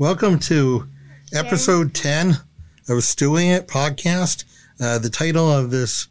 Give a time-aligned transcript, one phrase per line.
[0.00, 0.88] Welcome to
[1.34, 2.30] episode 10
[2.88, 4.44] of STUing It podcast.
[4.80, 6.08] Uh, the title of this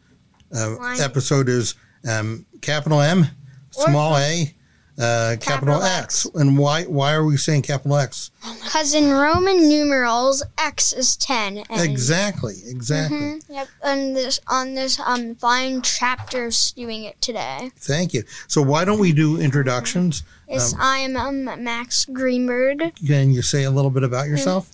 [0.56, 1.74] uh, episode is
[2.08, 3.26] um, capital M,
[3.72, 4.54] small a,
[4.96, 6.24] uh, capital, Capital X.
[6.36, 8.30] And why why are we saying capital X?
[8.62, 11.58] Because in Roman numerals, X is ten.
[11.68, 13.18] And, Exactly, exactly.
[13.18, 13.68] Mhm, Yep.
[13.82, 17.72] And this on this um fine chapter of doing it today.
[17.76, 18.22] Thank you.
[18.46, 20.22] So why don't we do introductions?
[20.50, 22.94] Yes, Um, I am um, Max Greenberg.
[23.06, 24.70] Can you say a little bit about yourself?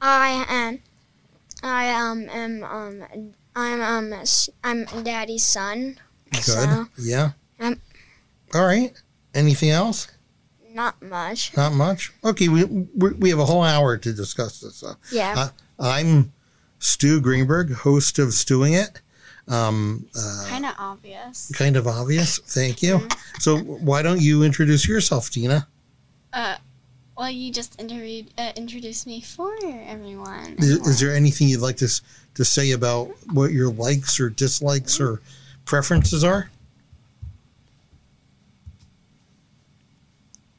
[0.00, 0.78] I am.
[1.62, 4.24] I um am um I'm um
[4.62, 5.98] I'm Daddy's son.
[6.30, 6.42] Good.
[6.42, 7.32] So yeah.
[7.58, 7.80] Um,
[8.54, 8.92] All right.
[9.34, 10.08] Anything else?
[10.76, 11.56] not much.
[11.56, 12.12] Not much.
[12.22, 14.76] Okay, we we we have a whole hour to discuss this.
[14.76, 14.94] So.
[15.10, 15.34] Yeah.
[15.36, 15.48] Uh,
[15.80, 16.32] I'm
[16.78, 19.00] Stu Greenberg, host of STUing It.
[19.48, 21.52] Um, uh, Kind of obvious.
[21.54, 22.38] kind of obvious.
[22.38, 23.06] Thank you.
[23.38, 25.68] So, why don't you introduce yourself, Tina?
[26.32, 26.56] Uh,
[27.16, 29.54] well, you just interviewed, uh, introduced me for
[29.86, 30.56] everyone.
[30.58, 31.88] Is, is there anything you'd like to
[32.34, 35.22] to say about what your likes or dislikes or
[35.64, 36.50] preferences are?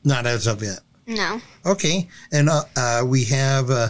[0.04, 0.80] Not as of yet.
[1.06, 1.42] no.
[1.66, 3.90] Okay, and uh, uh, we have uh,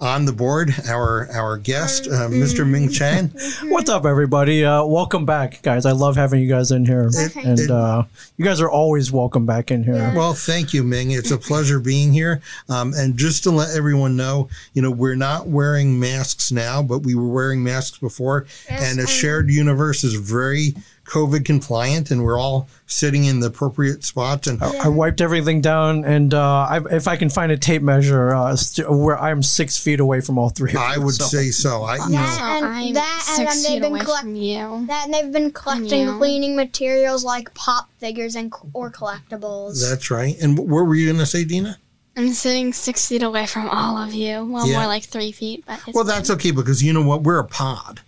[0.00, 2.66] on the board our our guest, uh, Mr.
[2.68, 3.32] Ming Chen.
[3.64, 4.64] What's up, everybody?
[4.64, 5.84] Uh, welcome back, guys.
[5.84, 8.04] I love having you guys in here, It- and it- uh,
[8.36, 10.12] you guys are always welcome back in here.
[10.16, 11.10] Well, thank you, Ming.
[11.10, 12.40] It's a pleasure being here.
[12.68, 17.00] Um, and just to let everyone know, you know, we're not wearing masks now, but
[17.00, 18.46] we were wearing masks before.
[18.70, 20.74] Yes, and a um, shared universe is very
[21.10, 24.46] COVID compliant, and we're all sitting in the appropriate spots.
[24.46, 27.82] And I, I wiped everything down, and uh, I, if I can find a tape
[27.82, 30.70] measure, uh, st- where I'm six feet away from all three.
[30.70, 31.24] Of I you, would so.
[31.24, 31.82] say so.
[31.82, 34.86] I, you know, and I'm that, and six they've been away collect- from you.
[34.86, 36.16] That and they've been collecting you.
[36.18, 39.88] cleaning materials like pop figures and or collectibles.
[39.88, 40.36] that's right.
[40.40, 41.76] And what were you going to say, Dina?
[42.16, 44.44] I'm sitting six feet away from all of you.
[44.44, 44.78] Well, Yeah.
[44.78, 47.22] more like three feet, but it's Well, that's okay because you know what?
[47.22, 48.00] We're a pod.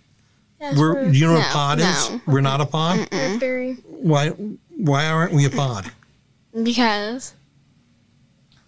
[0.63, 0.93] That's We're.
[1.03, 1.11] true.
[1.11, 2.09] Do you know what a No, pod is?
[2.09, 2.21] no.
[2.25, 3.07] We're not a pod.
[3.11, 4.29] We're very- Why?
[4.77, 5.91] Why aren't we a pod?
[6.63, 7.33] because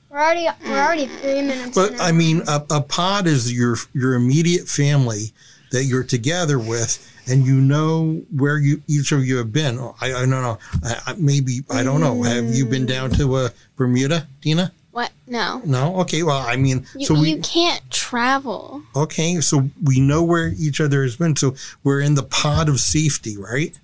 [0.09, 1.73] We're already we're already three minutes.
[1.75, 1.99] But in.
[2.01, 5.31] I mean, a, a pod is your your immediate family
[5.71, 6.97] that you're together with,
[7.27, 9.77] and you know where you each of you have been.
[10.01, 10.57] I, I don't know.
[10.83, 12.23] I, I, maybe I don't know.
[12.23, 14.71] Have you been down to uh, Bermuda, Dina?
[14.95, 15.11] What?
[15.27, 15.61] No.
[15.65, 15.99] No.
[16.01, 16.23] Okay.
[16.23, 18.81] Well, I mean, You, so we you can't travel.
[18.95, 19.41] okay.
[19.41, 21.35] So we know where each other has been.
[21.35, 23.77] So we're in the pod of safety, right?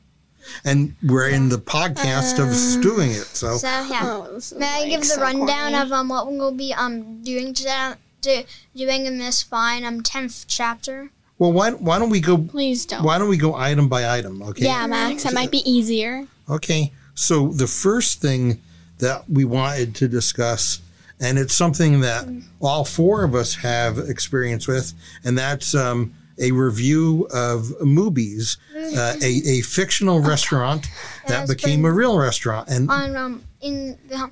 [0.63, 2.49] And we're in the podcast of
[2.81, 3.27] doing it.
[3.35, 4.01] So so yeah.
[4.03, 5.75] Oh, this is, May I like, give the so rundown corny.
[5.85, 7.93] of um what we'll be um doing today?
[8.21, 8.43] Do,
[8.75, 11.09] doing in this fine um tenth chapter.
[11.37, 12.37] well, why why don't we go?
[12.37, 13.03] Please don't.
[13.03, 14.41] Why don't we go item by item?
[14.43, 14.65] Okay.
[14.65, 15.23] Yeah, Max.
[15.23, 16.27] that might be easier.
[16.49, 18.61] Okay, so the first thing
[18.99, 20.79] that we wanted to discuss,
[21.21, 22.27] and it's something that
[22.59, 24.93] all four of us have experience with,
[25.23, 30.87] and that's um, a review of Mooby's, uh, a, a fictional restaurant
[31.27, 32.67] that became a real restaurant.
[32.69, 34.31] And on um in the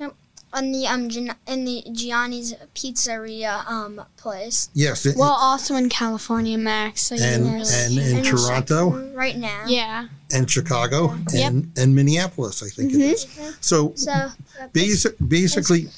[0.00, 0.12] um,
[0.52, 1.08] on the um
[1.46, 4.70] in the Gianni's Pizzeria um place.
[4.74, 7.02] yes, it, Well, also in California, Max.
[7.08, 9.64] So and really and in in Toronto right now.
[9.66, 10.06] yeah.
[10.32, 11.50] and Chicago Yep.
[11.52, 13.26] and, and Minneapolis, I think it is.
[13.60, 14.28] So So
[14.72, 15.88] basic, basically,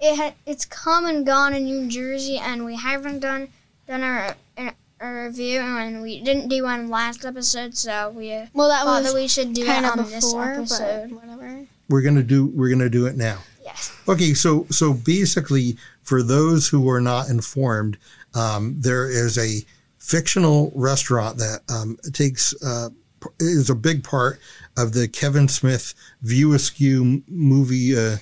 [0.00, 3.48] it ha- it's come and gone in New Jersey, and we haven't done
[3.88, 8.46] done a, a, a review, and we didn't do one last episode, so we uh,
[8.54, 11.10] Well, that thought was that we should do it on of this episode.
[11.10, 11.66] but whatever.
[11.88, 13.38] we're gonna do we're gonna do it now.
[13.74, 14.00] Yes.
[14.08, 17.98] Okay, so so basically, for those who are not informed,
[18.34, 19.64] um, there is a
[19.98, 22.90] fictional restaurant that um, takes uh,
[23.38, 24.40] is a big part
[24.76, 28.16] of the Kevin Smith View Askew movie uh,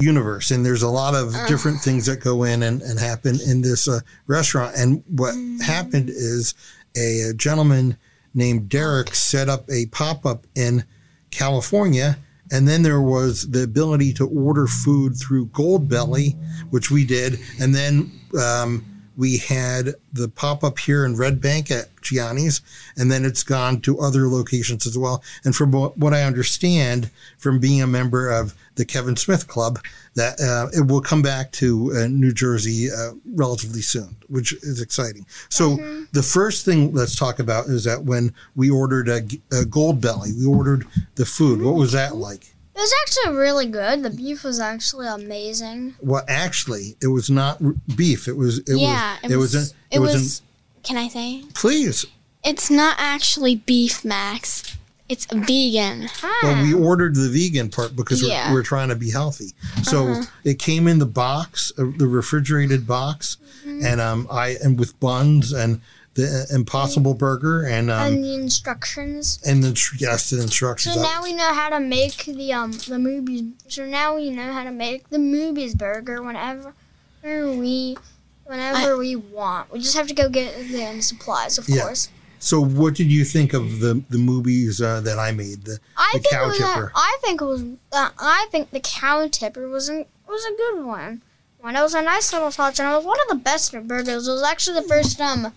[0.00, 3.60] universe, and there's a lot of different things that go in and, and happen in
[3.60, 4.74] this uh, restaurant.
[4.76, 5.34] And what
[5.64, 6.54] happened is
[6.96, 7.96] a, gentleman
[8.34, 10.84] named Derek set up a pop up in
[11.30, 12.18] California.
[12.52, 16.36] And then there was the ability to order food through Goldbelly,
[16.70, 17.38] which we did.
[17.60, 18.84] And then um,
[19.16, 22.60] we had the pop up here in Red Bank at Gianni's,
[22.96, 25.22] and then it's gone to other locations as well.
[25.44, 29.78] And from what I understand from being a member of the Kevin Smith Club,
[30.14, 34.80] that uh, it will come back to uh, New Jersey uh, relatively soon, which is
[34.80, 35.26] exciting.
[35.48, 35.76] So
[36.12, 39.18] the first thing let's talk about is that when we ordered a,
[39.52, 41.62] a Goldbelly, we ordered the food.
[41.62, 42.53] What was that like?
[42.74, 44.02] It was actually really good.
[44.02, 45.94] The beef was actually amazing.
[46.00, 48.26] Well, actually, it was not r- beef.
[48.26, 48.58] It was.
[48.60, 49.32] It yeah, was.
[49.32, 49.54] It was.
[49.54, 50.12] a- it was.
[50.14, 50.38] was.
[50.40, 50.46] an-
[50.82, 51.44] can I say?
[51.54, 52.04] please.
[52.42, 54.76] It's not actually beef, Max.
[55.08, 56.08] It's vegan.
[56.42, 56.78] Well, we Ah.
[56.78, 58.48] ordered the vegan part because Yeah.
[58.50, 59.52] we're, we're trying to be healthy.
[59.82, 63.36] So it came in the box, uh, the refrigerated box,
[63.66, 65.80] and um, I and with buns and
[66.14, 69.40] the Impossible Burger and um, and the instructions.
[69.46, 70.94] and the yes, the instructions.
[70.94, 73.42] So now we know how to make the um the Mooby's.
[73.68, 76.74] So now we know how to make the Mooby's burger whenever
[77.22, 77.96] we
[78.44, 79.72] whenever we want.
[79.72, 81.82] We just have to go get the um, supplies, of Yeah.
[81.82, 82.08] course.
[82.38, 85.64] so, what did you think of the the Mooby's uh, that I made?
[85.64, 86.86] The I The think cow it was tipper.
[86.94, 87.62] A, I think it was.
[87.92, 91.22] Uh, I think the cow tipper was an, was a good one.
[91.60, 91.76] One.
[91.76, 94.28] It was a nice little touch, and it was one of the best burgers.
[94.28, 95.52] It was actually the first um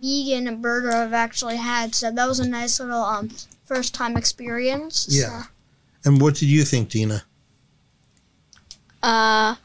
[0.00, 1.94] vegan burger I've actually had.
[1.94, 3.30] So that was a nice little um
[3.64, 5.06] first time experience.
[5.08, 5.42] Yeah.
[5.42, 5.48] So.
[6.04, 7.22] and what did you think, Dina?
[9.02, 9.56] Uh,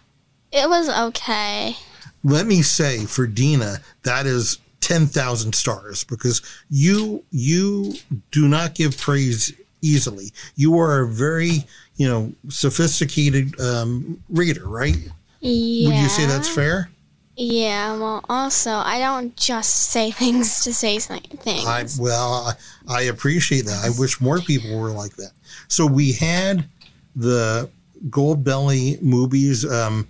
[0.52, 1.76] it was okay.
[2.24, 7.96] let me say for Dina, that is 10,000 stars because you you
[8.32, 9.52] do not give praise
[9.82, 10.32] easily.
[10.56, 11.66] You are a very,
[11.96, 14.98] you know, sophisticated um, reader, right?
[15.40, 15.90] Yeah.
[15.90, 16.90] Would you say that's fair?
[17.36, 17.98] Yeah.
[17.98, 21.66] Well, also, I don't just say things to say things.
[21.66, 22.56] I well,
[22.88, 23.84] I, appreciate that.
[23.84, 25.32] I wish more people were like that.
[25.68, 26.68] So we had
[27.16, 27.70] the
[28.10, 30.08] Gold Belly Mooby's, um,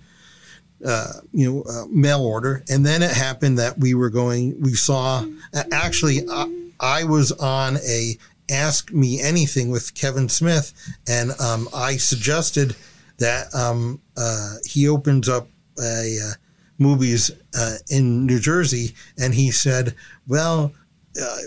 [0.84, 4.60] uh, you know, uh, mail order, and then it happened that we were going.
[4.60, 5.24] We saw
[5.72, 8.18] actually, I, I was on a
[8.50, 10.72] Ask Me Anything with Kevin Smith,
[11.08, 12.76] and um, I suggested
[13.18, 15.48] that um, uh, he opens up
[15.80, 16.32] a uh,
[16.78, 19.94] Mooby's uh, in New Jersey, and he said,
[20.26, 20.72] "Well."
[21.18, 21.38] Uh,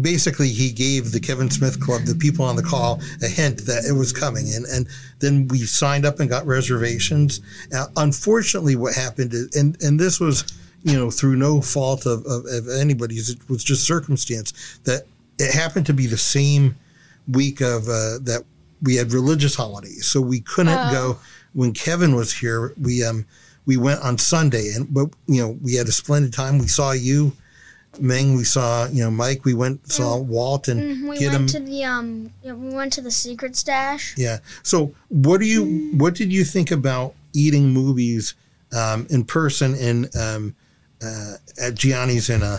[0.00, 3.84] basically he gave the Kevin Smith Club, the people on the call, a hint that
[3.84, 4.86] it was coming, and and
[5.18, 7.40] then we signed up and got reservations.
[7.74, 10.44] Uh, unfortunately, what happened is, and and this was,
[10.84, 15.02] you know, through no fault of, of, of anybody's, it was just circumstance that
[15.38, 16.76] it happened to be the same
[17.28, 18.44] week of uh, that
[18.82, 21.18] we had religious holidays, so we couldn't go
[21.52, 22.72] when Kevin was here.
[22.80, 23.26] We um
[23.66, 26.58] we went on Sunday, and but you know we had a splendid time.
[26.58, 27.32] We saw you.
[28.00, 31.42] Ming, we saw, you know, Mike, we went, saw Walt and Mhm, We get him.
[31.42, 32.32] went to the um.
[32.42, 34.14] yeah, We went to the secret stash.
[34.18, 34.38] Yeah.
[34.64, 38.34] So, what do you what did you think about eating Mooby's
[38.72, 40.56] um, in person in um,
[41.00, 42.58] uh, at Gianni's in uh,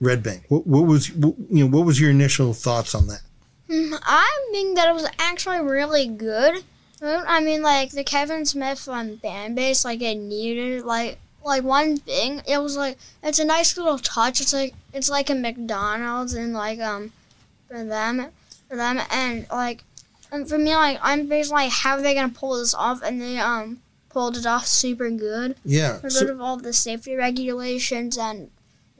[0.00, 0.44] Red Bank?
[0.48, 3.20] What, what was what, you know what was your initial thoughts on that?
[3.70, 6.64] I think that it was actually really good.
[7.06, 11.96] I mean, like the Kevin Smith um, fan base, like it needed like like one
[11.96, 12.42] thing.
[12.46, 14.40] It was like it's a nice little touch.
[14.40, 17.12] It's like it's like a McDonald's and like um
[17.68, 18.28] for them
[18.68, 19.84] for them and like
[20.32, 23.20] and for me like I'm basically like how are they gonna pull this off and
[23.20, 25.56] they um pulled it off super good.
[25.64, 25.98] Yeah.
[26.02, 28.50] Got So, of all the safety regulations and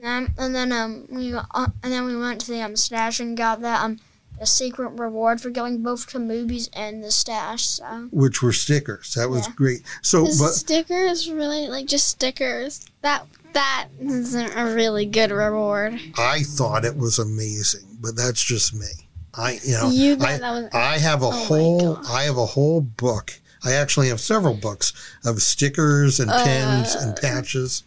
[0.03, 1.43] um, and then um we uh,
[1.83, 3.99] and then we went to the um stash and got that um
[4.41, 7.65] a secret reward for going both to Mooby's and the stash.
[7.67, 9.15] So which were stickers.
[9.15, 9.53] That was Yeah.
[9.57, 9.83] great.
[10.03, 12.85] So, but stickers really like just stickers.
[13.03, 13.25] That
[13.55, 16.01] that isn't a really good reward.
[16.17, 17.99] I thought it was amazing.
[18.01, 18.87] But that's just me.
[19.35, 22.47] I you know you I, that was I have a my whole I have a
[22.47, 23.39] whole book.
[23.65, 24.93] I actually have several books
[25.25, 27.83] of stickers and pins and patches.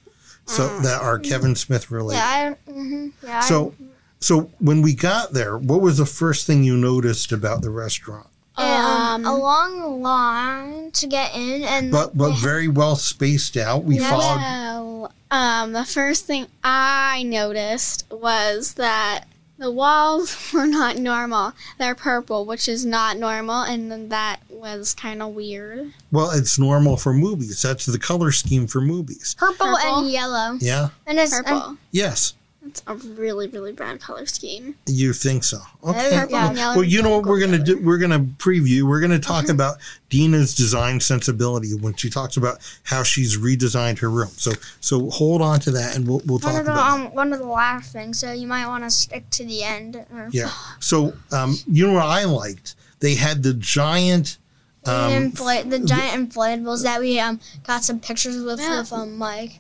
[0.46, 2.20] So that are Kevin Smith related.
[2.20, 3.42] yeah, I hmm yeah.
[3.42, 3.72] I-
[4.22, 7.70] So, so when we got there, what was the first thing you noticed about the
[7.72, 8.28] restaurant?
[8.58, 13.84] um, um, a long line to get in, and But but very well spaced out.
[13.86, 14.10] We Yeah.
[14.10, 14.38] followed.
[14.42, 19.24] Well, um, the first thing I noticed was that
[19.58, 21.54] the walls were not normal.
[21.80, 25.94] They're purple, which is not normal, and then that was kind of weird.
[26.12, 27.62] Well, it's normal for Mooby's.
[27.62, 29.34] That's the color scheme for Mooby's.
[29.36, 30.00] purple, Purple?
[30.02, 30.90] and yellow, Yeah.
[31.08, 31.78] and it's and- Purple.
[31.92, 34.76] Yes, That's a really, really bad color scheme.
[34.86, 35.60] you think so?
[35.84, 36.12] Okay.
[36.12, 37.80] Purple and yellow Well, you know what we're gonna do?
[37.82, 38.84] We're gonna preview.
[38.84, 39.78] We're gonna talk about
[40.10, 44.30] Dina's design sensibility when she talks about how she's redesigned her room.
[44.36, 46.92] So so hold on to that, and we'll we'll one talk of the about.
[46.92, 48.20] um one of the last things.
[48.20, 49.96] So you might want to stick to the end.
[50.14, 50.52] Or, Yeah.
[50.80, 52.76] So um, you know what I liked?
[53.00, 54.38] They had the giant.
[54.84, 58.80] The Um, inflate the giant inflatables that we um got some pictures with Yeah.
[58.80, 59.60] with um Mike.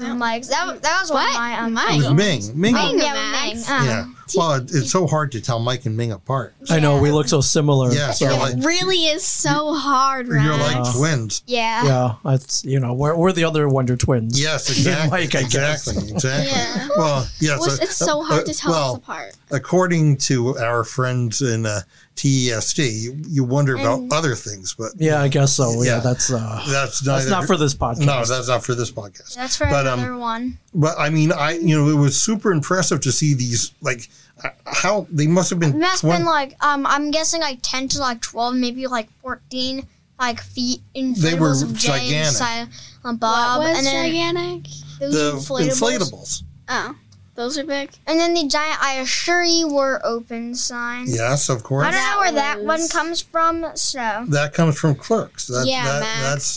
[0.00, 0.14] Yeah.
[0.14, 1.30] Mike's that that was one What?
[1.30, 1.90] of my um Mike?
[1.94, 2.42] it was Ming.
[2.60, 2.74] Ming.
[2.74, 2.98] Ming.
[2.98, 3.68] yeah, Max.
[3.68, 3.78] Ming.
[3.78, 4.06] Um, Yeah.
[4.34, 6.52] Well, it, it's so hard to tell Mike and Ming apart.
[6.68, 7.92] I know we look so similar.
[7.92, 10.42] Yeah, so, so like- It really is so hard, right?
[10.44, 11.44] You're like Uh, twins.
[11.46, 11.84] Yeah.
[11.84, 14.40] yeah, that's you know we're, we're the other Wonder Twins.
[14.40, 15.10] Yes, exactly.
[15.10, 15.86] Mike, I guess.
[15.86, 16.12] exactly.
[16.12, 16.48] Exactly.
[16.50, 16.88] Yeah.
[16.96, 17.60] Well, yes.
[17.60, 19.36] Well, uh, it's so uh, hard uh, to tell well, us apart.
[19.52, 21.82] according to our friends in uh,
[22.16, 25.82] TESD, you, you wonder about And- other things, but Yeah, I guess so.
[25.82, 26.00] Yeah, Yeah.
[26.00, 28.00] that's uh, that's that's not for this podcast.
[28.06, 29.34] No, that's not for this podcast.
[29.34, 30.58] That's for But, um, another one.
[30.74, 34.08] But I mean, I you know, it was super impressive to see these like
[34.42, 35.74] uh, how they must have been.
[35.74, 38.86] It must have 20 been like um I'm guessing like ten to like twelve, maybe
[38.86, 39.86] like fourteen
[40.18, 42.32] like feet inflatables They were of James, gigantic.
[42.36, 44.72] Silent Bob, what was and then gigantic?
[44.98, 45.68] those the inflatables.
[45.70, 46.42] inflatables.
[46.68, 46.94] Oh,
[47.36, 47.90] those are big.
[48.06, 51.04] and then the giant "I assure you we're open" sign.
[51.08, 51.86] Yes, of course.
[51.86, 55.46] I don't know where that was- one comes from, so That comes from Clerks.
[55.46, 56.56] That, Yeah, that, Max.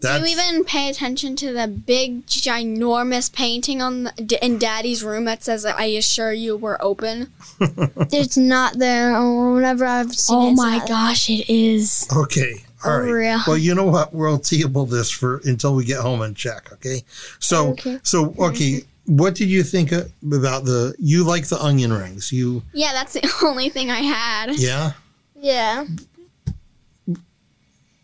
[0.00, 5.02] Do that's you even pay attention to the big, ginormous painting on the, in Daddy's
[5.04, 7.32] room that says, "I assure you we're open"?
[7.60, 9.14] it's not there.
[9.16, 10.96] Or whenever I've seen oh it, Oh it's my not there.
[10.96, 12.08] gosh, it is.
[12.16, 12.64] okay.
[12.82, 13.10] All right.
[13.10, 13.42] Oh, yeah.
[13.46, 14.14] Well, you know what?
[14.14, 16.72] We'll table this for until we get home and check.
[16.72, 17.02] Okay.
[17.38, 17.98] So Okay.
[18.02, 18.84] so okay.
[19.10, 20.94] What did you think uh, about the?
[21.00, 22.30] You like the onion rings?
[22.30, 24.54] You Yeah, that's the only thing I had.
[24.56, 24.92] yeah.
[25.34, 25.86] Yeah,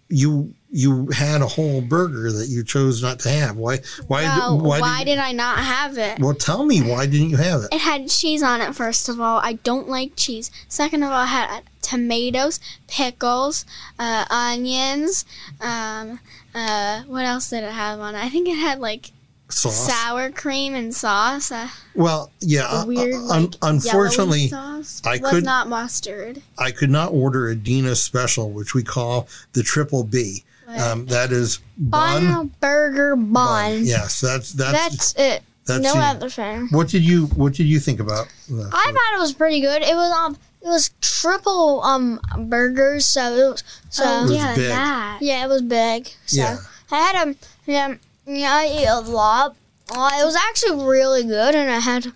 [0.08, 3.56] You you had a whole burger that you chose not to have.
[3.56, 6.18] Why why Well, why, why, did, did I not have it?
[6.18, 7.68] Well, tell me why didn't you have it?
[7.72, 9.38] It had cheese on it, first of all.
[9.38, 10.50] I don't like cheese.
[10.68, 12.58] Second of all, it had tomatoes,
[12.88, 13.64] pickles,
[13.98, 15.24] uh, onions.
[15.60, 16.20] Um,
[16.54, 18.24] uh, what else did it have on it?
[18.24, 19.12] I think it had like
[19.48, 19.86] Sauce.
[19.86, 21.52] sour cream and sauce.
[21.52, 22.66] Uh, Well, yeah.
[22.66, 25.00] uh, weird, uh, like, unfortunately, sauce.
[25.06, 26.42] I was could- not mustard.
[26.58, 30.42] I could not order a Dina's special, which we call the triple B.
[30.68, 32.24] Um, that is bun.
[32.26, 33.32] bun, burger, bun.
[33.34, 33.84] bun.
[33.86, 34.72] Yes, that's That's
[35.12, 35.42] that's it.
[35.64, 36.66] that's no the- other thing.
[36.72, 38.26] What did you What did you think about?
[38.48, 38.94] The I food?
[38.94, 39.82] thought it was pretty good.
[39.82, 44.54] It was um, it was triple um burgers, so it was so oh, was yeah,
[44.56, 44.68] big.
[44.70, 45.18] that.
[45.22, 46.08] yeah, it was big.
[46.26, 46.56] So Yeah.
[46.90, 47.36] I had um,
[47.66, 47.94] yeah,
[48.26, 49.56] yeah, I ate a lot.
[49.90, 52.14] Uh, it was actually really good, and I had and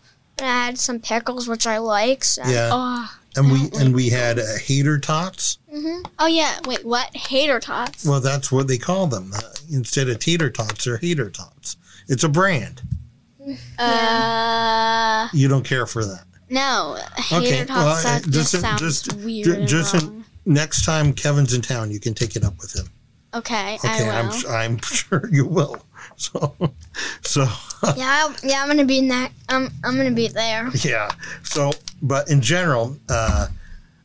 [0.48, 2.24] I had some pickles, which I like.
[2.24, 2.42] So.
[2.46, 5.58] Yeah, Oh, and we don't and like we had uh, hater tots.
[5.70, 6.58] hmm oh yeah.
[6.66, 7.14] Wait, what?
[7.14, 8.04] Hater tots.
[8.04, 9.32] Well, that's what they call them.
[9.34, 9.40] Uh,
[9.72, 11.76] instead of teeter tots, they're hater tots.
[12.08, 12.82] It's a brand.
[13.78, 16.24] Uh, You don't care for that.
[16.48, 16.98] no.
[17.16, 17.70] Hater Okay, tots.
[17.70, 19.44] well, that just, just- sounds just- weird.
[19.44, 20.24] ju- just in- wrong.
[20.46, 22.86] Next time Kevin's in town, you can take it up with him.
[23.34, 24.48] Okay, Okay, I will.
[24.48, 24.72] I'm.
[24.72, 25.76] I'm sure you will.
[26.20, 26.54] So,
[27.22, 27.42] so
[27.96, 29.32] Yeah, I, yeah, I'm gonna be in that.
[29.48, 30.68] I'm I'm gonna be there.
[30.84, 31.10] yeah.
[31.42, 31.72] So,
[32.02, 33.46] but in general, uh,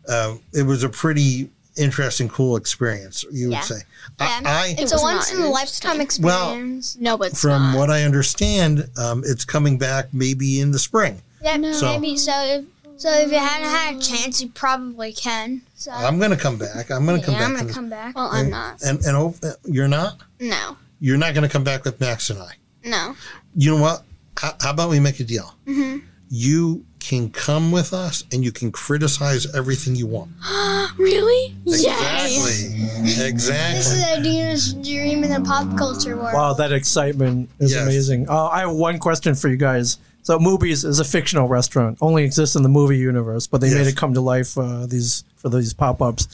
[0.07, 3.25] uh, it was a pretty interesting, cool experience.
[3.31, 3.62] You would Yeah.
[3.62, 3.79] say.
[4.19, 4.41] Yeah.
[4.45, 6.19] I, It's was a once in a lifetime experience.
[6.19, 6.98] Well, experience.
[7.01, 7.77] no, but from not.
[7.77, 11.22] what I understand, um, it's coming back maybe in the spring.
[11.43, 11.74] yeah, no.
[11.74, 12.31] So- maybe so.
[12.31, 12.65] If
[12.98, 15.63] so, if you hadn't had a chance, you probably can.
[15.75, 16.89] So I'm going to come back.
[16.89, 17.50] I'm going to come yeah, back.
[17.50, 18.15] I'm gonna come back.
[18.15, 18.81] well, I'm not.
[18.84, 20.22] And and oh, uh, you're not.
[20.39, 22.54] No, You're not going to come back with Max and I.
[22.84, 23.16] no.
[23.56, 24.04] You know what?
[24.38, 25.56] How, how about we make a deal?
[25.66, 25.98] hmm
[26.30, 30.32] You can come with us and you can criticize everything you want.
[30.98, 31.56] really?
[31.66, 32.50] Yes.
[33.06, 33.25] Exactly.
[33.28, 33.78] Exactly.
[33.78, 36.34] This is Adina's dream in the pop culture world.
[36.34, 37.84] Wow, that excitement is Yes.
[37.84, 38.28] amazing.
[38.30, 39.98] Uh, I have one question for you guys.
[40.24, 43.75] So, Mooby's is a fictional restaurant, only exists in the movie universe, but they Yes.
[43.78, 46.28] made it come to life uh, these for these pop ups.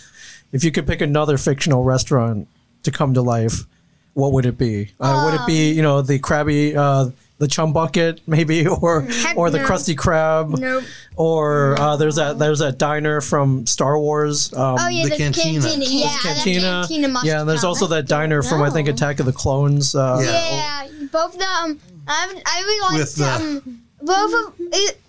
[0.54, 2.48] If you could pick another fictional restaurant
[2.84, 3.66] to come to life,
[4.14, 4.92] what would it be?
[5.00, 9.38] Uh, would it be you know the Krabby, uh, the Chum Bucket, maybe, or Heck
[9.38, 9.66] or the no.
[9.66, 10.84] Krusty Krab, Nope.
[11.16, 14.54] or uh, there's that there's that diner from Star Wars.
[14.54, 15.62] Um, Oh yeah, the the, cantina.
[15.62, 15.86] cantina.
[15.88, 16.62] Yeah, Cantina.
[16.62, 17.70] the cantina must yeah, and there's count.
[17.70, 19.96] also that diner from I think Attack of the Clones.
[19.96, 20.88] Uh, Yeah.
[20.90, 24.60] Yeah, both the um, I've, I would like With to, the- um, both of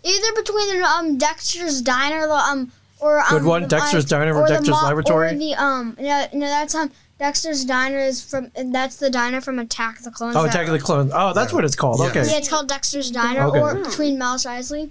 [0.04, 4.34] either between the um Dexter's Diner, the um, or um, Good one, the, Dexter's Diner
[4.34, 5.28] or or the Dexter's Laboratory?
[5.30, 6.90] or the um, no, no, that's um,
[7.22, 10.34] Dexter's Diner is from that's the diner from Attack of the Clones.
[10.34, 11.12] Oh, Attack of the Clones.
[11.14, 12.00] Oh, that's what it's called.
[12.00, 12.06] Yeah.
[12.06, 12.24] Okay.
[12.28, 13.60] Yeah, it's called Dexter's Diner, Okay.
[13.60, 14.90] or between Mos Eisley.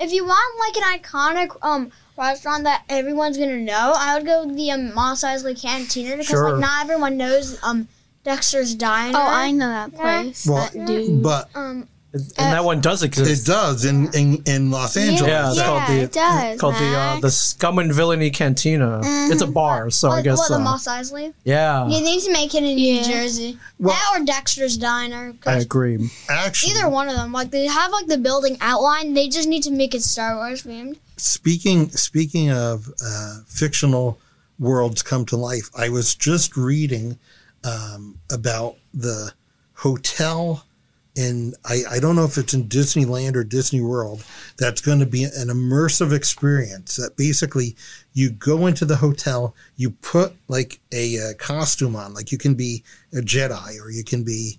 [0.00, 4.46] If you want like an iconic um restaurant that everyone's gonna know, I would go
[4.46, 6.52] with the um, Mos Eisley Cantina because Sure.
[6.52, 7.88] like not everyone knows um
[8.24, 9.12] Dexter's Diner.
[9.18, 10.00] Oh, I know that Yeah.
[10.22, 10.46] place.
[10.46, 11.22] Well, that dude.
[11.22, 11.88] But um.
[12.38, 13.46] And that one does it exist.
[13.46, 15.28] does in, in, in Los Angeles.
[15.30, 19.00] Yeah, it's Yeah, called the it does, called the uh, the Scum and Villainy Cantina.
[19.30, 21.32] It's a bar, so I What, guess what, the uh, Mos Eisley?
[21.44, 23.58] yeah, You need to make it in New Jersey.
[23.78, 25.32] Well- that or Dexter's Diner.
[25.40, 26.10] 'cause I agree.
[26.28, 27.32] Actually, Either one of them.
[27.32, 29.14] Like they have like the building outline.
[29.14, 30.96] They just need to make it Star Wars themed.
[31.16, 34.18] speaking speaking of uh, fictional
[34.58, 37.18] worlds come to life, I was just reading
[37.64, 39.32] um, about the
[39.74, 40.64] hotel
[41.16, 44.24] in I, I don't know if it's in Disneyland or Disney World
[44.58, 47.74] that's going to be an immersive experience that basically
[48.12, 52.54] you go into the hotel you put like a, uh costume on like you can
[52.54, 54.58] be a Jedi or you can be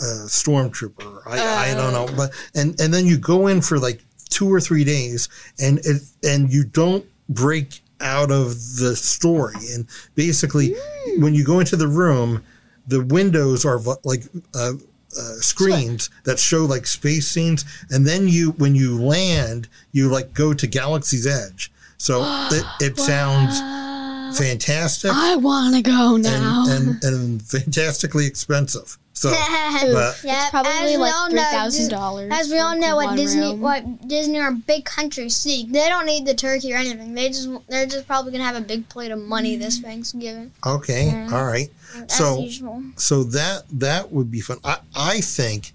[0.00, 1.22] a stormtrooper.
[1.26, 4.00] I, I don't know but and and then you go in for like
[4.30, 5.28] two or three days
[5.58, 9.56] and it and you don't break out of the story.
[9.72, 10.76] And basically,
[11.18, 12.44] when you go into the room,
[12.86, 14.24] the windows are like
[14.54, 14.72] uh,
[15.16, 20.34] uh, screens that show like space scenes, and then you when you land, you like
[20.34, 21.70] go to Galaxy's Edge.
[21.96, 22.22] So
[22.52, 23.60] it, it sounds
[24.34, 26.64] fantastic I want to go now.
[26.68, 28.98] and, and and fantastically expensive.
[29.12, 32.30] So, but yeah, Probably as like all three know, thousand Dis- dollars.
[32.32, 35.72] As we all know, what Disney, what Disney are big countries seek.
[35.72, 37.14] They don't need the turkey or anything.
[37.14, 41.06] They just, they're just probably gonna have a big plate of money this Thanksgiving, okay,
[41.06, 41.30] Yeah.
[41.32, 41.68] all right.
[41.96, 42.80] as So- usual.
[42.96, 44.58] so that that would be fun.
[44.62, 45.72] I I think,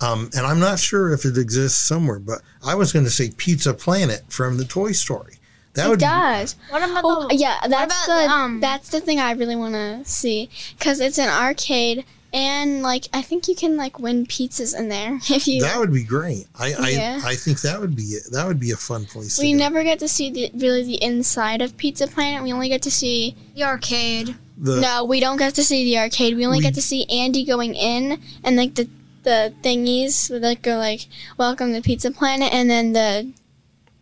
[0.00, 3.30] um, and I'm not sure if it exists somewhere, but I was going to say
[3.36, 5.33] Pizza Planet from the Toy Story.
[5.74, 6.56] That It would does.
[6.70, 7.36] What about Oh the?
[7.36, 11.00] yeah, that's about the the, um, that's the thing I really want to see because
[11.00, 15.46] it's an arcade and like I think you can like win pizzas in there if
[15.48, 15.62] you.
[15.62, 16.46] that would be great.
[16.58, 17.20] I Yeah.
[17.24, 19.38] I, I think that would be that would be a fun place.
[19.38, 19.64] we to go.
[19.64, 22.42] never get to see the, really the inside of Pizza Planet.
[22.42, 23.34] We only get to see.
[23.56, 24.36] the arcade.
[24.58, 26.36] the no, we don't get to see the arcade.
[26.36, 28.88] We only We- get to see Andy going in and like the
[29.24, 33.32] the thingies with like go like "Welcome to Pizza Planet" and then the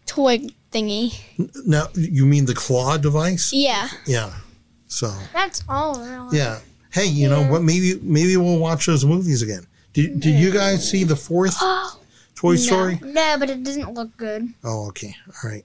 [0.04, 1.18] toy thingy.
[1.66, 3.52] now you mean the claw device?
[3.52, 3.88] Yeah.
[4.06, 4.32] Yeah.
[4.88, 5.98] So That's all.
[6.04, 6.38] Really.
[6.38, 6.58] yeah.
[6.90, 7.62] Hey, you know what?
[7.62, 9.66] Maybe maybe we'll watch those movies again.
[9.94, 11.98] Did, did you guys see the fourth Oh.
[12.34, 12.98] Toy Story?
[13.02, 14.48] No, but it doesn't look good.
[14.64, 15.14] Oh, okay.
[15.28, 15.64] All right.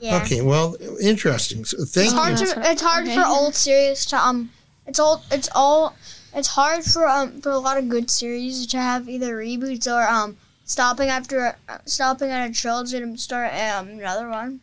[0.00, 0.20] Yeah.
[0.22, 0.40] Okay.
[0.42, 1.64] Well, interesting.
[1.64, 2.46] So thank It's hard you.
[2.46, 2.70] to.
[2.70, 3.14] It's hard Okay.
[3.16, 4.50] for old series to um.
[4.86, 5.22] It's all.
[5.30, 5.94] It's all.
[6.34, 10.02] It's hard for um for a lot of good series to have either reboots or
[10.08, 10.36] um
[10.72, 14.60] stopping after uh, stopping at a trilogy and start um another one.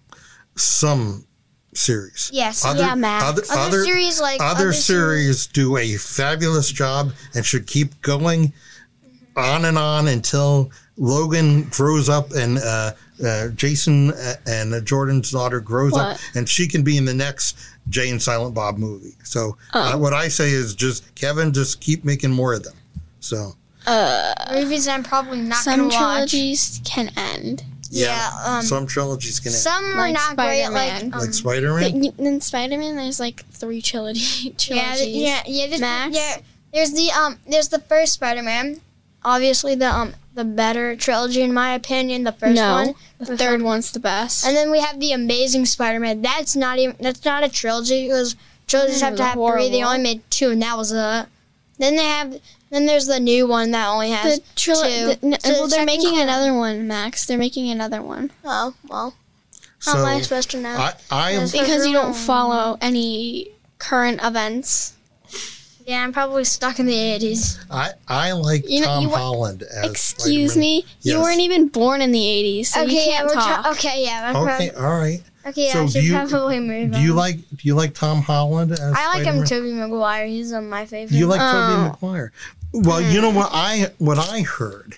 [0.56, 1.26] Some
[1.74, 2.32] series.
[2.34, 2.66] Yes.
[2.66, 3.24] Other, Yeah, Max.
[3.24, 8.52] Other, other, other, series like other series do a fabulous job and should keep going
[9.38, 12.92] on and on until Logan grows up and uh,
[13.26, 17.58] uh, Jason uh, and Jordan's daughter grows up and she can be in the next
[17.88, 19.16] Jay and Silent Bob movie.
[19.24, 22.76] So uh, what I say is just Kevin, just keep making more of them.
[23.22, 23.56] So
[24.52, 25.98] movies I'm probably not Some gonna watch.
[25.98, 27.64] trilogies can end.
[27.92, 28.30] Yeah.
[28.46, 29.56] um, some trilogies can end.
[29.62, 30.62] some are Like not great.
[30.64, 31.06] Spider-Man.
[31.10, 32.02] Like um, like Spider Man.
[32.02, 35.00] But in Spider Man, there's like three trilogy yeah, trilogies.
[35.06, 35.68] th- yeah, yeah.
[35.68, 36.16] There's, Max?
[36.16, 36.38] yeah,
[36.74, 38.82] there's the um, there's the first Spider-Man.
[39.26, 42.24] Obviously, the um, the better trilogy in my opinion.
[42.24, 42.74] The first No.
[42.74, 42.96] one.
[43.20, 44.46] The third one's the best.
[44.46, 46.22] And then we have the Amazing Spider-Man.
[46.22, 48.36] That's not even that's not a trilogy because
[48.68, 49.70] trilogies Mm, have to have three.
[49.70, 51.26] They only made two, and that was it.
[51.80, 52.40] Then they have
[52.70, 55.16] then there's the new one that only has the trilogy.
[55.22, 55.30] two.
[55.30, 57.26] The, So well, they're technically- making another one, Max.
[57.26, 59.16] They're making another one oh well.
[59.86, 60.76] How am I So supposed to know?
[60.76, 64.94] I, I am because you don't follow any current events.
[65.86, 67.58] yeah, I'm probably stuck in the '80s.
[67.72, 70.60] I, I like You know, Tom you wa- Holland as Excuse Spider-Man.
[70.60, 73.62] me, you weren't even born in the '80s, so okay, yeah, can't we're talk.
[73.64, 75.22] tra- okay, yeah, I'm Okay, prob- all right.
[75.48, 76.92] okay, yeah, So I should you- probably move.
[76.92, 79.46] Do you like do you like Tom Holland as I like him, Spider-Man?
[79.48, 80.26] Tobey Maguire.
[80.28, 81.16] He's um, my favorite.
[81.18, 81.52] You like Oh.
[81.54, 82.32] Tobey Maguire?
[82.74, 84.98] Well, you know what I what I heard,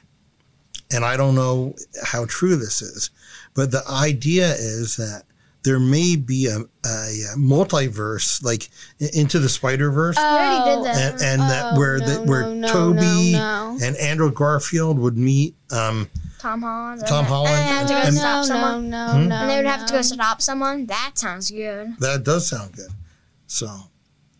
[0.93, 3.09] and I don't know how true this is,
[3.53, 5.23] but the idea is that
[5.63, 7.07] there may be a, a
[7.37, 8.69] multiverse, like
[9.13, 11.13] into the Spider Verse, already did that.
[11.13, 13.85] and, and that Oh, where no, that where no, no, Tobey no, no.
[13.85, 15.55] and Andrew Garfield would meet.
[15.71, 17.03] Um, Tom Holland.
[17.05, 18.89] Tom Holland And they have to go stop no, someone.
[18.89, 19.27] no, no, Hmm?
[19.29, 20.87] no, And they would have to go stop someone.
[20.87, 21.95] That sounds good.
[21.99, 22.89] that does sound good.
[23.45, 23.69] So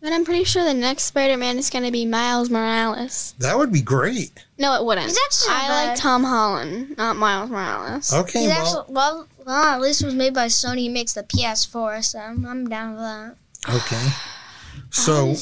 [0.02, 3.34] But I'm pretty sure the next Spider-Man is going to be Miles Morales.
[3.38, 4.32] that would be great.
[4.58, 5.06] No, it wouldn't.
[5.06, 5.88] He's actually I bad.
[5.90, 8.12] like Tom Holland, not Miles Morales.
[8.12, 10.78] Okay, He's well, actually well, well, at least it was made by Sony.
[10.78, 13.36] He makes the PS4, so I'm down with that.
[13.76, 14.08] okay.
[14.90, 15.34] So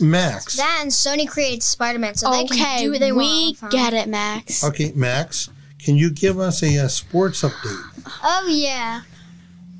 [0.00, 3.62] Max, That and Sony created Spider-Man, so they can Okay, do what they we want.
[3.62, 4.62] We get it, Max.
[4.64, 7.82] okay, Max, can you give us a, uh sports update?
[8.22, 9.02] Oh yeah,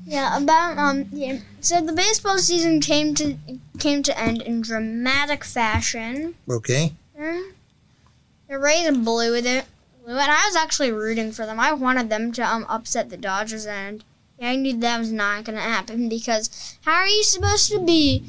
[0.05, 0.37] yeah.
[0.37, 1.39] About um, yeah.
[1.61, 3.37] So the baseball season came to
[3.79, 6.35] came to end in dramatic fashion.
[6.49, 6.93] Okay.
[7.17, 7.41] Hmm?
[8.47, 9.65] The Rays blew with it,
[10.03, 10.21] blew it.
[10.21, 11.59] And I was actually rooting for them.
[11.59, 14.03] I wanted them to um upset the Dodgers, and
[14.39, 17.79] yeah, I knew that was not going to happen because how are you supposed to
[17.79, 18.23] be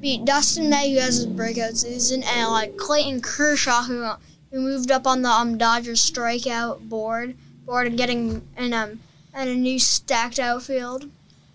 [0.00, 4.08] beat Dustin May who has his breakout season and like Clayton Kershaw who
[4.52, 9.00] who moved up on the um Dodgers strikeout board board and getting an um
[9.34, 11.10] and a new stacked outfield.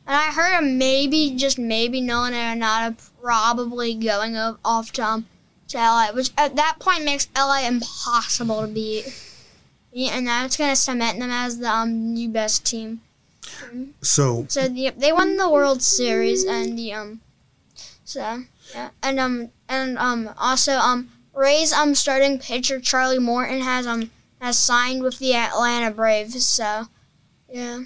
[0.07, 5.25] And I heard maybe just maybe Nolan Arenado probably going off to um
[5.69, 9.05] to LA, which at that point makes LA impossible to beat.
[9.91, 13.01] Yeah, and that's gonna cement them as the um, new best team.
[14.01, 17.21] So So the, they won the World Series and the um,
[18.03, 23.87] so yeah, and um and um also um Rays um starting pitcher Charlie Morton has
[23.87, 26.45] um has signed with the Atlanta Braves.
[26.45, 26.85] So
[27.49, 27.83] yeah,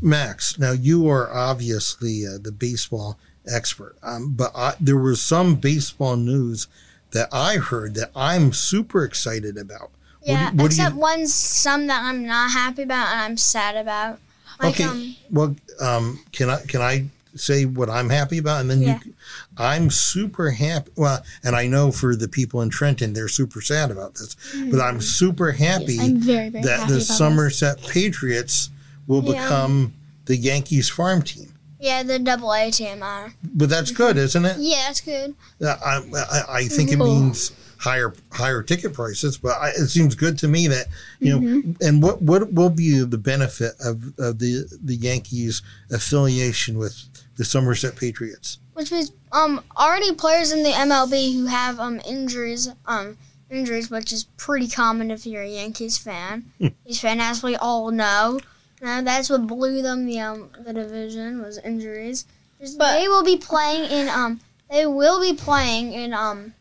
[0.00, 5.56] Max, now you are obviously uh, the baseball expert, um, but I, there was some
[5.56, 6.66] baseball news
[7.12, 9.90] that I heard that I'm super excited about.
[10.20, 13.20] What do- Yeah, what do you- except one's some that I'm not happy about and
[13.20, 14.18] I'm sad about.
[14.60, 18.70] Like okay, um well, um, can I can I say what I'm happy about, and
[18.70, 19.00] then Yeah.
[19.04, 19.12] you?
[19.58, 20.92] I'm super happy.
[20.96, 24.36] Well, and I know for the people in Trenton, they're super sad about this,
[24.70, 27.18] but I'm super happy I'm very, very that happy the about this.
[27.18, 28.70] Somerset Patriots
[29.06, 29.42] will Yeah.
[29.42, 29.94] become
[30.26, 31.50] the Yankees farm team.
[31.78, 33.00] yeah, the double A team
[33.44, 34.56] But that's good, isn't it?
[34.58, 35.34] Yeah, that's good.
[35.62, 40.38] I, I, I think it means higher higher ticket prices, but I, it seems good
[40.38, 40.86] to me that
[41.20, 41.40] you know.
[41.46, 41.72] Mm-hmm.
[41.82, 46.96] And what what will be the benefit of, of the the Yankees affiliation with
[47.36, 48.58] the Somerset Patriots?
[48.72, 53.18] Which means um already players in the MLB who have um injuries um
[53.50, 56.46] injuries, which is pretty common if you're a Yankees fan.
[56.58, 58.40] Yankees fan, as we all know.
[58.84, 62.26] Now that's what blew them the um the division was injuries.
[62.60, 66.52] Just- But- they will be playing in um they will be playing in um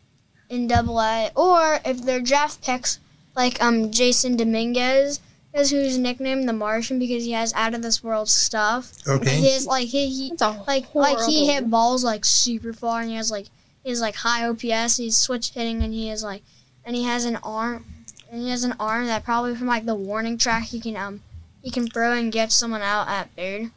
[0.49, 2.99] in Double A, or if they're draft picks
[3.36, 5.19] like um Jasson Dominguez,
[5.53, 8.93] is who's nicknamed the Martian because he has out of this world stuff.
[9.07, 12.71] Okay, He is like he, he It's a like like he hit balls like super
[12.71, 13.47] far and he has like
[13.83, 14.95] he has like high OPS.
[14.97, 16.43] He's switch hitting and he has like
[16.86, 17.86] and he has an arm
[18.31, 21.21] and he has an arm that probably from like the warning track he can um
[21.63, 23.71] he can throw and get someone out at third.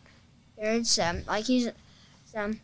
[0.61, 1.71] Third so like he's
[2.27, 2.55] so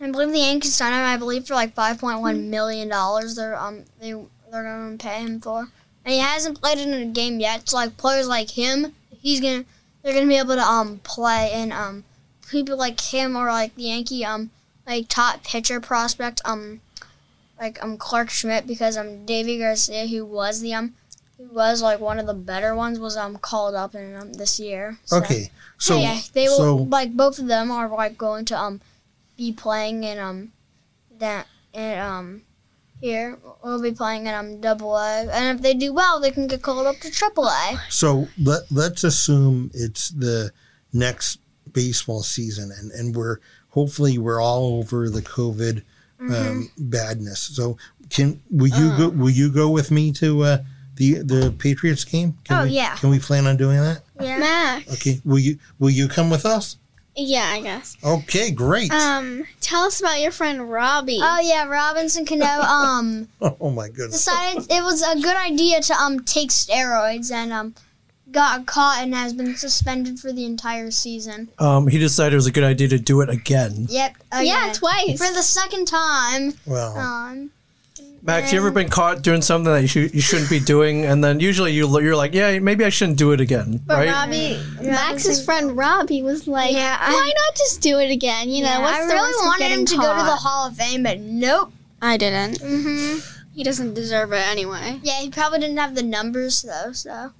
[0.00, 3.36] I believe the Yankees signed him I believe for like five point one million dollars
[3.36, 4.12] they're um they
[4.50, 5.68] they're gonna pay him for.
[6.04, 9.64] And he hasn't played in a game yet, so like players like him, he's gonna
[10.02, 12.04] they're gonna be able to um play and um
[12.50, 14.50] people like him or like the Yankee um
[14.86, 16.80] like top pitcher prospect um
[17.60, 20.94] like um Clarke Schmidt because um Deivi Garcia who was the um
[21.38, 24.60] who was like one of the better ones was um called up in um this
[24.60, 24.98] year.
[25.04, 25.50] So, okay.
[25.78, 28.80] So yeah, they will so like both of them are like going to um
[29.36, 30.52] be playing in um
[31.18, 32.42] that in um
[33.00, 36.48] here we'll be playing in um double A and if they do well they can
[36.48, 37.78] get called up to triple A.
[37.88, 40.50] so let let's assume it's the
[40.92, 41.38] next
[41.72, 43.38] baseball season, and and we're
[43.70, 45.82] hopefully we're all over the COVID
[46.20, 46.34] Mm-hmm.
[46.34, 47.38] um, badness.
[47.38, 47.76] So
[48.10, 49.08] can will you go?
[49.10, 50.58] Will you go with me to uh,
[50.98, 52.36] the the Patriots game?
[52.44, 52.94] Can Oh, we, yeah.
[52.96, 54.02] Can we plan on doing that?
[54.20, 54.38] Yeah.
[54.38, 54.92] Max.
[54.94, 55.20] Okay.
[55.24, 56.76] Will you Will you come with us?
[57.16, 57.96] Yeah, I guess.
[58.04, 58.52] Okay.
[58.52, 58.92] Great.
[58.92, 61.18] Um, tell us about your friend Robbie.
[61.20, 64.24] Oh yeah, Robinson Cano um oh my goodness.
[64.24, 67.74] decided it was a good idea to um take steroids and um
[68.30, 71.48] got caught and has been suspended for the entire season.
[71.58, 73.86] Um, he decided it was a good idea to do it again.
[73.88, 74.16] Yep.
[74.42, 75.16] yeah, twice.
[75.18, 76.52] For the second time.
[76.66, 77.50] Well, Um
[78.22, 81.22] Max, you ever been caught doing something that you, sh- you shouldn't be doing, and
[81.22, 84.08] then usually you you're like, yeah, maybe I shouldn't do it again, but right?
[84.10, 88.48] Robbie, Max's friend Robbie was like, Yeah, I- why not just do it again?
[88.50, 90.28] You know, yeah, what's I the really of wanted getting him to go to the
[90.30, 90.38] caught?
[90.40, 91.72] Hall of Fame, but nope.
[92.02, 92.60] I didn't.
[92.60, 93.18] hmm
[93.54, 95.00] He doesn't deserve it anyway.
[95.02, 97.32] Yeah, he probably didn't have the numbers though, so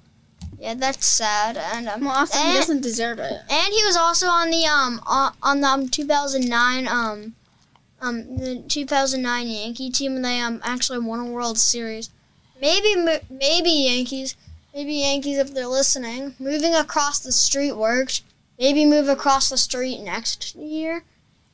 [0.59, 1.55] yeah, that's sad.
[1.57, 3.31] And um, Well, also, he and, doesn't deserve it.
[3.49, 7.35] and he was also on the um on, on the um, 2009 um
[8.01, 12.09] um the 2009 Yankee team, and they um actually won a World Series.
[12.61, 12.95] Maybe
[13.29, 14.35] maybe Yankees,
[14.73, 16.35] maybe Yankees if they're listening.
[16.39, 18.21] Moving across the street worked.
[18.59, 21.03] Maybe move across the street next year.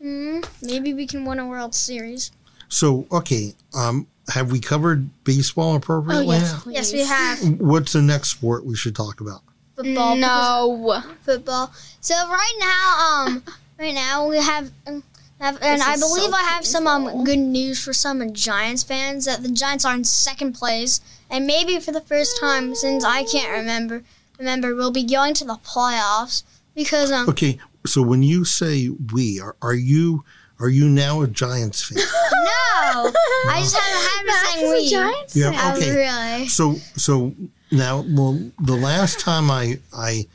[0.01, 2.31] hmm Maybe we can win a World Series.
[2.67, 3.53] so okay.
[3.75, 6.37] Um, have we covered baseball Oh, appropriately?
[6.37, 9.41] Yes, we have What's the next sport we should talk about?
[9.75, 10.15] football.
[10.15, 11.03] No.
[11.21, 11.71] football.
[12.01, 13.43] So right now, um,
[13.79, 15.03] right now we have, um,
[15.45, 19.25] have and I believe so I have some um good news for some Giants fans
[19.25, 23.23] that the Giants are in second place, and maybe for the first time since I
[23.23, 24.03] can't remember,
[24.39, 26.43] remember we'll be going to the playoffs
[26.75, 27.59] because um Okay.
[27.85, 30.23] So when you say we, are, are you
[30.59, 31.97] are you now a Giants fan?
[32.31, 33.11] no,
[33.49, 34.87] I just haven't had Max to say we.
[34.87, 35.77] a Giants Yeah, fan.
[35.77, 35.95] Okay.
[35.95, 36.47] really?
[36.47, 37.35] So so
[37.71, 40.25] now, well, the last time I I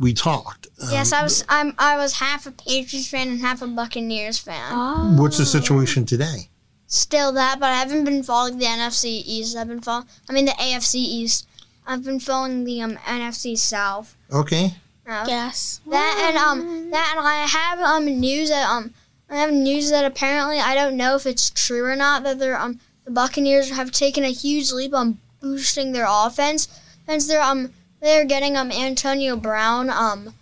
[0.00, 0.66] we talked.
[0.82, 1.44] Um, yes, I was.
[1.48, 1.74] I'm.
[1.78, 4.72] I was half a Patriots fan and half a Buccaneers fan.
[4.72, 5.14] Oh.
[5.16, 6.48] What's the situation today?
[6.90, 9.56] still that, but I haven't been following the NFC East.
[9.56, 11.46] I've been following, I mean the AFC East.
[11.86, 14.16] I've been following the um, NFC South.
[14.32, 14.74] Okay.
[15.08, 15.80] Uh, Yes.
[15.86, 18.92] That and um that and I have um news that um
[19.28, 22.58] I have news that apparently I don't know if it's true or not that they're
[22.58, 26.68] um the Buccaneers have taken a huge leap on boosting their offense.
[27.08, 30.34] Since they're um they're getting um Antonio Brown um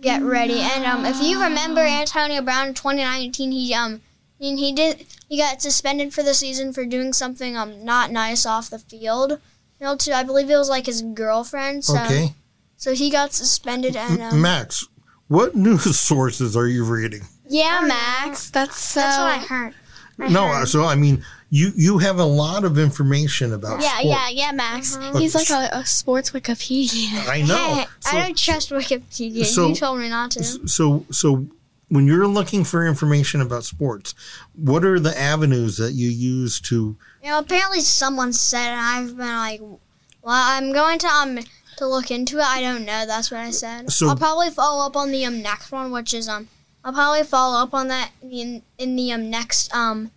[0.00, 4.00] get ready and um if you remember Antonio Brown in 2019 he um
[4.40, 8.46] and he did he got suspended for the season for doing something um not nice
[8.46, 9.32] off the field.
[9.80, 11.84] You know, to I believe it was like his girlfriend.
[11.84, 12.34] So Okay.
[12.76, 14.86] so he got suspended and um, Max,
[15.28, 17.22] what news sources are you reading?
[17.48, 18.50] Yeah, Max.
[18.50, 19.00] That's so.
[19.00, 19.74] That's what I heard.
[20.20, 20.68] I No, heard.
[20.68, 23.82] so I mean, you you have a lot of information about.
[23.82, 24.06] yeah, sport.
[24.06, 24.96] yeah, yeah, Max.
[24.96, 25.18] Uh-huh.
[25.18, 27.28] He's like a, a sports Wikipedia.
[27.28, 27.56] I know.
[27.74, 29.44] Hey, So- I don't trust Wikipedia.
[29.44, 30.42] so- you told me not to.
[30.66, 31.46] so so
[31.88, 34.14] when you're looking for information about sports,
[34.54, 36.96] what are the avenues that you use to?
[37.22, 41.38] You know, apparently someone said, and I've been like, "Well, I'm going to um
[41.76, 43.04] to look into it." I don't know.
[43.06, 43.92] That's what I said.
[43.92, 46.48] So- I'll probably follow up on the um next one, which is um
[46.82, 50.12] I'll probably follow up on that in in the um next um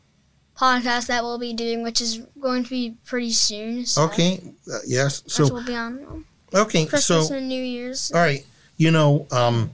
[0.57, 3.85] podcast that we'll be doing, which is going to be pretty soon.
[3.85, 4.41] So Okay,
[4.71, 5.23] uh, yes.
[5.23, 8.11] which So will be on okay, Christmas so and New Year's.
[8.13, 8.45] all right,
[8.77, 9.71] you know, um,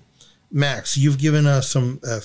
[0.51, 2.19] Max, you've given us some uh,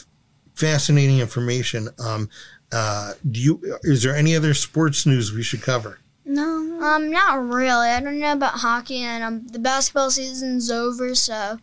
[0.54, 1.88] fascinating information.
[1.98, 2.28] Um,
[2.72, 3.78] uh, do you?
[3.82, 5.98] Is there any other sports news we should cover?
[6.24, 6.80] No.
[6.82, 7.88] Um, not really.
[7.88, 11.58] I don't know about hockey, and um, the basketball season's over, so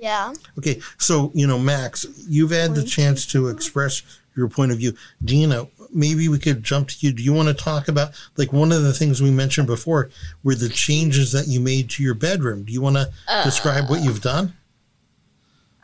[0.00, 0.32] yeah.
[0.58, 4.02] Okay, so you know, Max, you've had the chance to express
[4.36, 4.92] your point of view.
[5.24, 7.12] Dina, maybe we could jump to you.
[7.12, 10.10] Do you want to talk about like one of the things we mentioned before
[10.44, 12.62] were the changes that you made to your bedroom?
[12.64, 13.10] Do you want to
[13.44, 14.52] describe what you've done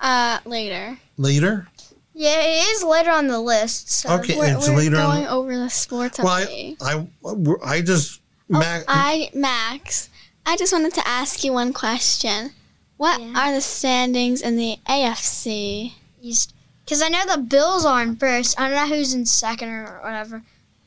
[0.01, 0.99] Uh, later.
[1.17, 1.69] later?
[2.15, 3.91] Yeah, it is later on the list.
[3.91, 4.11] So.
[4.19, 5.33] Okay, We're, it's we're later going on.
[5.33, 6.29] over the sports Well.
[6.29, 7.07] I, I,
[7.65, 8.85] I just Max.
[8.87, 10.11] Oh, I Max,
[10.45, 12.51] I just wanted to ask you one question.
[12.99, 13.33] What Yeah.
[13.35, 15.95] are the standings in the AFC?
[16.21, 16.53] East.
[16.85, 18.59] Because I know the Bills are in first.
[18.61, 20.43] I don't know who's in second or whatever.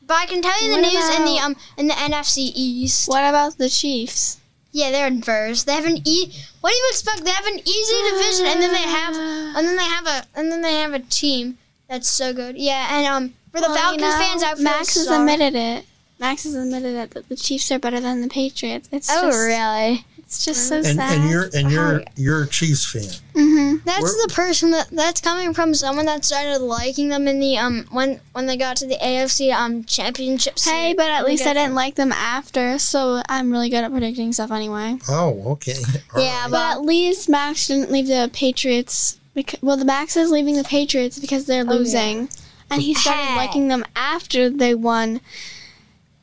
[0.05, 3.07] But I can tell you the What news in the um in the NFC East.
[3.07, 4.39] What about the Chiefs?
[4.71, 5.65] Yeah, they're in first.
[5.65, 6.31] They have an e.
[6.61, 7.23] What do you expect?
[7.23, 10.51] They have an easy division, and then they have and then they have a and
[10.51, 12.57] then they have a team that's so good.
[12.57, 15.19] Yeah, and um for the Well, you Falcons know, fans, Max has sorry.
[15.21, 15.85] admitted it.
[16.19, 18.89] Max has admitted it that the Chiefs are better than the Patriots.
[18.91, 20.05] It's Oh just, really?
[20.35, 21.17] It's just so and, sad.
[21.19, 23.03] and you're and you're you're a Chiefs fan.
[23.33, 27.39] hmm That's Where- the person that that's coming from someone that started liking them in
[27.39, 30.55] the um when when they got to the AFC um championship.
[30.59, 30.97] Hey, seat.
[30.97, 34.33] but at We least I didn't like them after, so I'm really good at predicting
[34.33, 34.97] stuff anyway.
[35.09, 35.75] Oh, okay.
[36.15, 36.51] All Yeah, right.
[36.51, 39.17] But at least Max didn't leave the Patriots.
[39.33, 41.79] Because, well, the Max is leaving the Patriots because they're Oh, yeah.
[41.79, 42.29] losing,
[42.69, 43.35] and he started Hey.
[43.35, 45.19] liking them after they won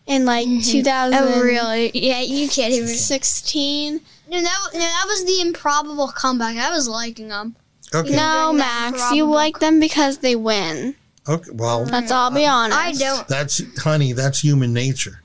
[0.06, 0.64] in like Mhm.
[0.70, 1.14] 2016.
[1.14, 1.90] Oh really?
[1.94, 2.88] Yeah, you can't even.
[2.88, 4.00] 16.
[4.30, 6.56] No, that no, that was the improbable comeback.
[6.56, 7.54] I was liking them.
[7.94, 8.10] Okay.
[8.16, 10.94] No, During Max, you like them because they win.
[11.28, 11.50] Okay.
[11.52, 12.78] Well, Let's all be honest.
[12.78, 13.28] I don't.
[13.28, 14.12] that's honey.
[14.12, 15.18] That's human nature.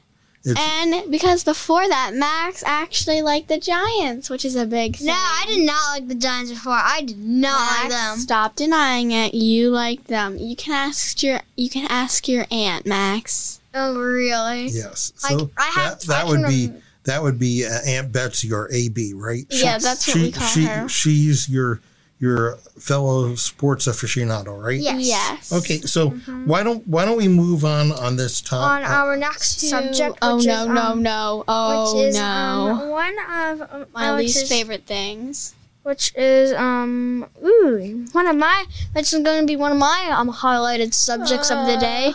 [0.44, 5.08] It's And because before that, Max actually liked the Giants, which is a big thing.
[5.08, 6.72] No, I did not like the Giants before.
[6.74, 8.18] I did not like them.
[8.20, 9.34] Stop denying it.
[9.34, 10.38] You like them.
[10.38, 13.60] You can ask your you can ask your aunt, Max.
[13.78, 14.68] Oh really?
[14.68, 15.14] yes.
[15.24, 16.00] Like, So I have.
[16.02, 19.46] that, that I would be rem- that would be uh, Aunt Betsy or AB, right?
[19.50, 20.90] Yeah, that's what she, we call she, her.
[20.90, 21.80] She's your
[22.20, 24.80] your fellow sports aficionado, right?
[24.80, 25.06] Yes.
[25.08, 25.54] Yes.
[25.54, 26.10] Okay, so
[26.46, 28.56] why don't why don't we move on on this Mm-hmm.
[28.56, 28.90] On topic?
[28.98, 32.24] our next To- subject, oh which no is, no um, no oh which is no
[32.24, 35.54] um, one of um, my uh, least is- favorite things.
[35.84, 40.10] which is um ooh one of my which is going to be one of my
[40.12, 42.12] um highlighted subjects of the day.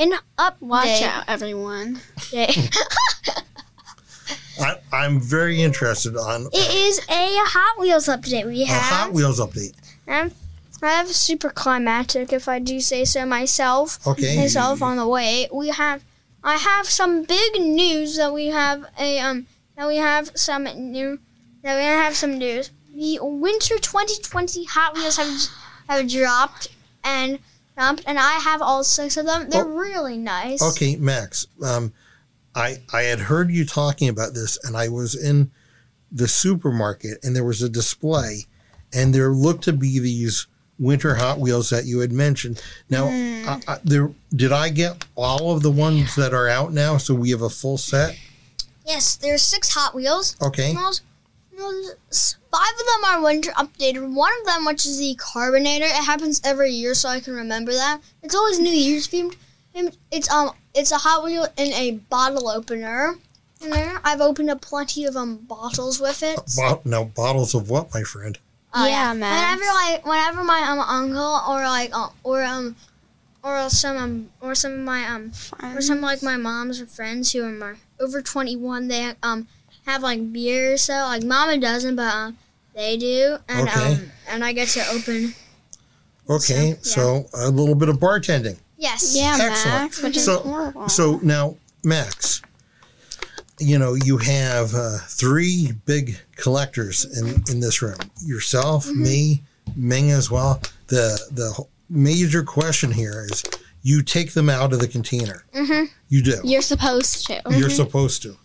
[0.00, 0.62] An update.
[0.62, 2.00] Watch out, everyone.
[4.58, 8.46] I, I'm very interested on It is a Hot Wheels update.
[8.46, 9.74] We have a have Hot Wheels update.
[10.08, 10.32] Um,
[10.82, 14.06] I have super climatic, if I do say so myself.
[14.06, 14.38] Okay.
[14.38, 15.50] Myself on the way.
[15.52, 16.02] We have,
[16.42, 21.18] I have some big news that we have a um that we have some new
[21.62, 22.70] that we have some news.
[22.94, 25.28] The Winter 2020 Hot Wheels have
[25.90, 26.68] have dropped
[27.04, 27.38] and
[27.80, 29.48] and I have all six of them.
[29.50, 29.68] They're Oh.
[29.68, 30.62] really nice.
[30.62, 31.46] Okay, Max.
[31.62, 31.92] Um,
[32.54, 35.50] I I had heard you talking about this, and I was in
[36.12, 38.46] the supermarket, and there was a display,
[38.92, 40.46] and there looked to be these
[40.78, 42.60] winter Hot Wheels that you had mentioned.
[42.88, 46.96] Now, I, I, there did I get all of the ones that are out now?
[46.96, 48.16] So we have a full set.
[48.84, 50.36] Yes, there's six Hot Wheels.
[50.42, 50.74] Okay.
[50.74, 51.02] Those-
[51.60, 54.12] those- Five of them are winter updated.
[54.12, 57.72] One of them, which is the Carbonator, it happens every year, so I can remember
[57.72, 58.00] that.
[58.24, 59.36] It's always New Year's themed.
[60.10, 63.14] It's um, it's a Hot Wheel in a bottle opener.
[63.62, 66.40] In there, I've opened up plenty of um bottles with it.
[66.56, 68.36] Bo- now bottles of what, my friend?
[68.74, 69.60] Oh, Yeah, Max.
[69.60, 72.74] Whenever like, whenever my um uncle or like uh, or um
[73.44, 75.30] or some um or some of my um
[75.62, 79.46] or some like my mom's friends who are my, over 21 they um
[79.90, 82.38] have like beer or so like mama doesn't but um
[82.74, 83.92] they do and Okay.
[83.94, 85.34] um and i get to open
[86.28, 88.56] Okay, so, So, a little bit of bartending.
[88.78, 89.64] yes Yeah, Excellent.
[89.82, 90.88] Max, which is So- horrible.
[90.88, 92.40] So now, Max,
[93.58, 99.02] you know you have uh, three big collectors in in this room: yourself, Mm-hmm.
[99.02, 99.42] me,
[99.74, 100.60] Ming as well.
[100.86, 103.42] The the major question here is
[103.82, 105.44] you take them out of the container.
[105.52, 105.84] Mm-hmm.
[106.08, 106.36] You do.
[106.44, 107.42] You're supposed to.
[107.50, 108.36] You're supposed to.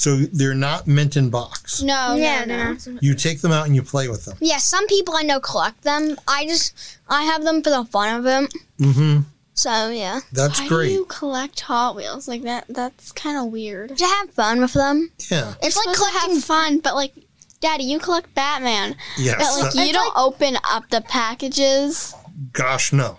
[0.00, 1.82] So they're not mint in box.
[1.82, 2.76] No, yeah, no, no.
[2.86, 2.98] no.
[3.02, 4.38] You take them out and you play with them.
[4.40, 6.16] Yeah, some people I know collect them.
[6.26, 6.72] I just
[7.06, 8.48] I have them for the fun of them.
[8.78, 9.18] hmm
[9.52, 10.88] So yeah, That's Why great.
[10.88, 12.64] do you collect Hot Wheels like that?
[12.70, 13.94] That's kind of weird.
[13.98, 15.10] to have fun with them.
[15.30, 15.52] yeah.
[15.62, 16.34] It's You're like supposed to collecting.
[16.36, 17.12] have fun, but like,
[17.60, 19.36] Daddy, you collect Batman, Yes.
[19.38, 22.14] but like that- you don't open up the packages.
[22.54, 23.18] gosh, no.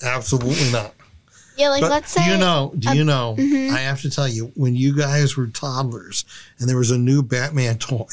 [0.00, 0.94] Absolutely not.
[1.60, 2.72] Yeah, like But let's do say you know?
[2.78, 3.36] Do you know?
[3.38, 3.70] mhm.
[3.70, 6.24] I have to tell you, when you guys were toddlers
[6.58, 8.06] and there was a new Batman toy,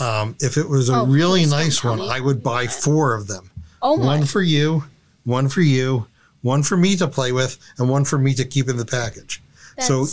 [0.00, 2.00] um, if it was a Oh, really nice one.
[2.00, 3.50] I would buy four of them.
[3.80, 4.06] Oh my!
[4.06, 4.84] One for you,
[5.24, 6.06] one for you,
[6.42, 9.40] one for me to play with, and one for me to keep in the package.
[9.78, 10.04] so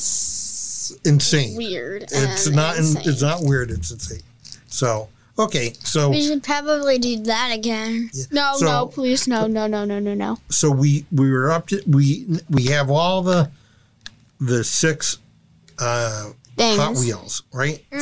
[1.04, 1.56] insane.
[1.56, 2.04] weird.
[2.12, 2.78] It's not.
[2.78, 3.04] insane.
[3.06, 3.72] It's not weird.
[3.72, 4.22] It's insane.
[4.68, 5.74] So okay.
[5.84, 8.10] So We should probably do that again.
[8.32, 10.38] No, So- no, please, no, no, no, no, no, no.
[10.50, 13.50] so we we were up to we we have all the
[14.40, 15.18] the six
[15.80, 16.78] uh Things.
[16.80, 17.84] Hot Wheels, right?
[17.92, 17.98] For-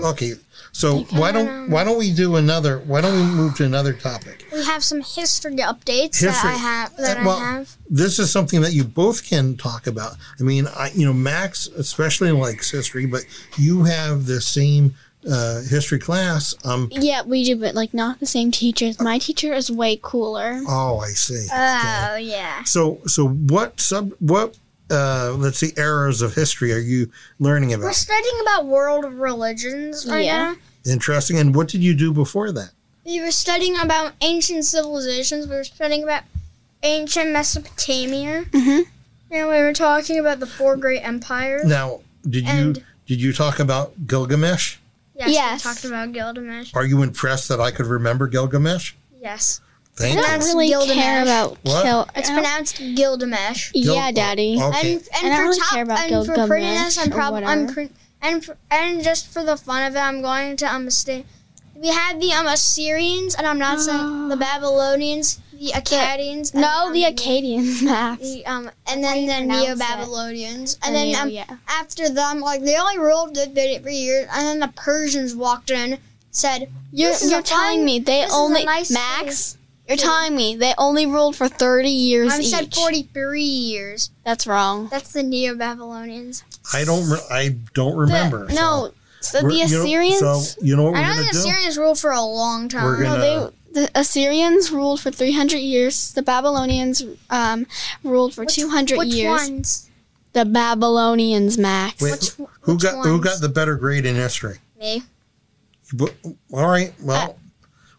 [0.00, 0.02] Mhm.
[0.12, 0.32] okay.
[0.72, 2.78] So why don't why don't we do another?
[2.78, 4.46] Why don't we move to another topic?
[4.50, 6.96] We have some history updates that I have.
[6.96, 7.76] That Uh, well- I have.
[7.90, 10.16] This is something that you both can talk about.
[10.40, 13.24] I mean, I you know Max especially likes history, but
[13.58, 14.94] you have the same
[15.30, 16.54] uh, history class.
[16.64, 16.88] Um.
[16.90, 19.00] Yeah, we do, but like not the same teachers.
[19.00, 20.60] My teacher is way cooler.
[20.68, 21.44] Oh, I see.
[21.46, 22.08] Okay.
[22.10, 22.64] Oh yeah.
[22.64, 24.56] So so what sub what
[24.90, 27.84] uh let's see eras of history are you learning about?
[27.84, 30.54] We're studying about world religions right Yeah.
[30.54, 30.92] now.
[30.92, 31.38] Interesting.
[31.38, 32.70] And what did you do before that?
[33.04, 35.46] We were studying about ancient civilizations.
[35.46, 36.22] We were studying about
[36.82, 38.44] ancient Mesopotamia.
[38.50, 38.84] Mhm.
[39.30, 41.64] And we were talking about the four great empires.
[41.66, 44.76] Now, did you And- did you talk about Gilgamesh?
[45.18, 45.64] Yes, Yes.
[45.64, 46.72] we talked about Gilgamesh.
[46.74, 48.92] Are you impressed that I could remember Gilgamesh?
[49.20, 49.60] Yes.
[49.96, 50.94] Thank I don't That's really Gilgamesh.
[50.96, 51.82] care about What?
[51.82, 52.08] kill.
[52.14, 53.72] It's pronounced Gilgamesh.
[53.72, 54.56] Gil- yeah, Daddy.
[54.62, 54.92] Okay.
[54.94, 57.14] And, and I don't for really top, care about and for Gilgamesh prettiness, I'm or
[57.16, 57.72] probably I'm whatever.
[57.74, 57.90] pre-
[58.22, 61.24] and for, and just for the fun of it, I'm going to um stay.
[61.74, 66.52] We had the um Assyrians, and I'm not saying the Babylonians, the Akkadians.
[66.52, 68.20] and, No, um, the Acadians, Max.
[68.22, 69.78] the, um, and then you the pronounce Neo it.
[69.78, 71.56] Babylonians, and then Neo, um, yeah.
[71.68, 75.70] after them, like they only ruled it for for years, and then the Persians walked
[75.70, 75.98] in,
[76.30, 79.54] said, You're, you're telling fun- me they this is a only nice Max.
[79.88, 84.88] You're telling me they only ruled for thirty years "I said 43 years." That's wrong.
[84.88, 86.44] That's the Neo Babylonians.
[86.74, 87.08] I don't.
[87.08, 88.46] Re- I don't remember.
[88.48, 90.18] The, no, so We're- the you know- Assyrians.
[90.18, 91.38] so you know what we're I know gonna the do?
[91.38, 92.84] Assyrians ruled for a long time.
[92.84, 93.48] We're gonna- they
[93.82, 96.12] the Assyrians ruled for three hundred years.
[96.12, 97.66] The Babylonians um,
[98.04, 99.48] ruled for Which- two hundred Which years.
[99.50, 99.90] ones?
[100.34, 102.02] The Babylonians, Max.
[102.02, 102.28] Wait, Which,
[102.60, 104.58] who which got who got the better grade in history?
[104.78, 105.02] Me.
[105.94, 106.14] But,
[106.52, 106.92] all right.
[107.02, 107.38] Well,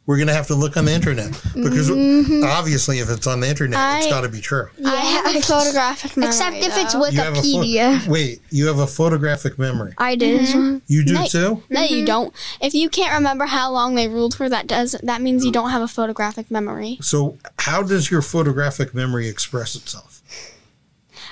[0.10, 2.44] we're gonna have to look on the internet because mm-hmm.
[2.44, 4.68] obviously, if it's on the internet, it's got to be true.
[4.84, 6.30] I have a photographic memory.
[6.30, 7.06] Except if it's though.
[7.06, 8.08] You pho- Wikipedia.
[8.08, 8.42] wait.
[8.50, 9.94] You have a photographic memory.
[10.00, 10.48] I did.
[10.48, 10.78] Mm-hmm.
[10.88, 11.26] You do No.
[11.28, 11.64] too.
[11.70, 12.06] No, you mm-hmm.
[12.06, 12.34] don't.
[12.60, 15.70] If you can't remember how long they ruled for, that does that means you don't
[15.70, 16.98] have a photographic memory.
[17.02, 20.19] So, how does your photographic memory express itself?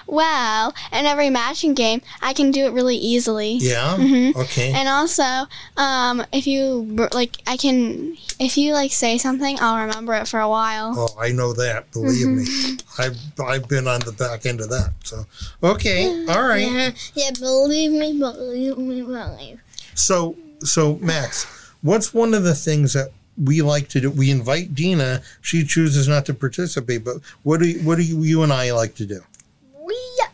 [0.07, 3.53] Well, in every matching game, I can do it really easily.
[3.57, 3.97] Yeah.
[3.99, 4.35] Mhm.
[4.35, 4.71] Okay.
[4.73, 8.17] And also, um, if you like, I can.
[8.39, 10.93] If you like say something, I'll remember it for a while.
[10.95, 11.91] Oh, I know that.
[11.91, 14.93] Believe me, I've I've been on the back end of that.
[15.03, 15.25] So,
[15.63, 16.61] okay, all right.
[16.71, 19.59] Yeah, yeah, believe me, believe me, believe.
[19.95, 21.45] So, so Max,
[21.81, 23.09] what's one of the things that
[23.43, 24.11] we like to do?
[24.11, 25.23] We invite Dina.
[25.41, 28.71] She chooses not to participate, but what do you, what do you, you and I
[28.71, 29.21] like to do?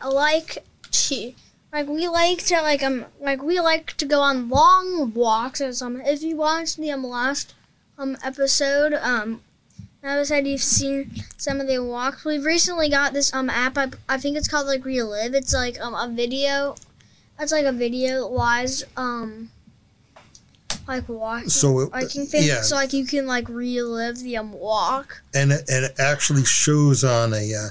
[0.04, 1.32] Like to,
[1.72, 5.72] like, we like to, like, um, like, we like to go on long walks or
[5.72, 6.06] something.
[6.06, 7.54] If you watched the um, last
[7.98, 9.40] um episode, um,
[10.02, 12.24] episode you've seen some of the walks.
[12.24, 13.76] We've recently got this um app.
[13.78, 15.34] I, I think it's called like Relive.
[15.34, 16.76] It's like um a video.
[17.38, 19.50] It's like a video wise um.
[20.86, 22.60] Like walking, So it- like you think, yeah.
[22.60, 25.22] so like you can like relive the um walk.
[25.32, 27.68] And it, and it actually shows on a uh,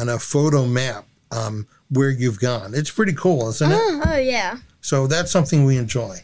[0.00, 2.74] on a photo map um, where you've gone.
[2.74, 3.78] It's pretty cool, isn't it?
[4.06, 4.58] Oh yeah.
[4.80, 6.18] So that's something we enjoy.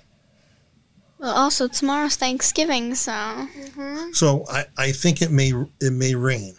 [1.19, 3.13] Well, also tomorrow's Thanksgiving, so
[3.77, 6.55] hmm So I, I think it may it may rain.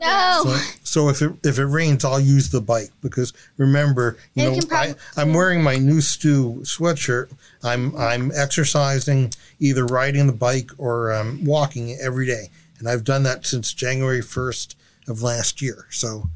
[0.00, 0.42] no.
[0.44, 4.50] So, so if it if it rains, I'll use the bike because remember, you You
[4.50, 7.32] know, can prob- I, I'm wearing my new Stu sweatshirt.
[7.64, 13.22] I'm I'm exercising, either riding the bike or um, walking every day, and I've done
[13.24, 14.74] that since January 1st
[15.08, 15.86] of last year.
[15.90, 16.30] So,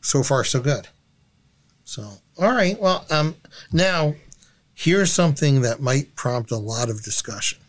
[0.00, 0.88] so far so good.
[1.88, 2.78] So, all right.
[2.78, 3.34] Well, um,
[3.72, 4.14] now
[4.74, 7.60] here's something that might prompt a lot of discussion.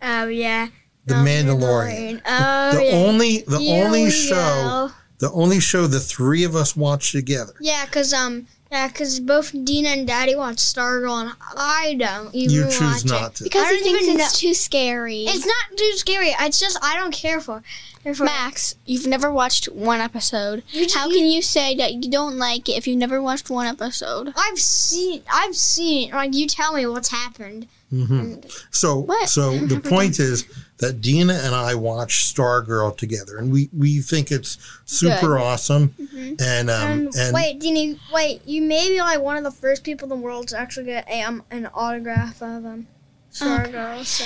[0.00, 0.68] Oh yeah.
[1.04, 2.22] The Mandalorian.
[2.24, 2.92] Oh, the yeah.
[2.92, 4.90] only the Here only show go.
[5.18, 7.52] the only show the three of us watched together.
[7.60, 12.54] Yeah, cause um, yeah, cause both Dina and Daddy watch Stargirl, and I don't even
[12.54, 13.34] You watch choose it.
[13.36, 13.44] to.
[13.44, 15.24] Because I he don't thinks even it's too scary.
[15.24, 16.28] It's not too scary.
[16.40, 17.62] It's just I don't care for.
[18.04, 18.14] it.
[18.16, 20.62] for Max, you've never watched one episode.
[20.70, 23.20] You ju- How you- can you say that you don't like it if you've never
[23.20, 24.32] watched one episode?
[24.36, 25.22] I've seen.
[25.30, 26.10] I've seen.
[26.12, 27.66] Like you tell me what's happened.
[27.90, 28.34] Hmm
[28.70, 29.28] So What?
[29.28, 30.44] so the point is
[30.78, 35.88] that Dina and I watched Stargirl together, and we we think it's super awesome.
[36.00, 36.40] Mhm.
[36.40, 37.98] And um Um, and wait, Dina.
[38.12, 40.86] Wait, you may be like one of the first people in the world to actually
[40.86, 42.86] get a, um, an autograph of um,
[43.32, 44.04] Stargirl.
[44.04, 44.24] So.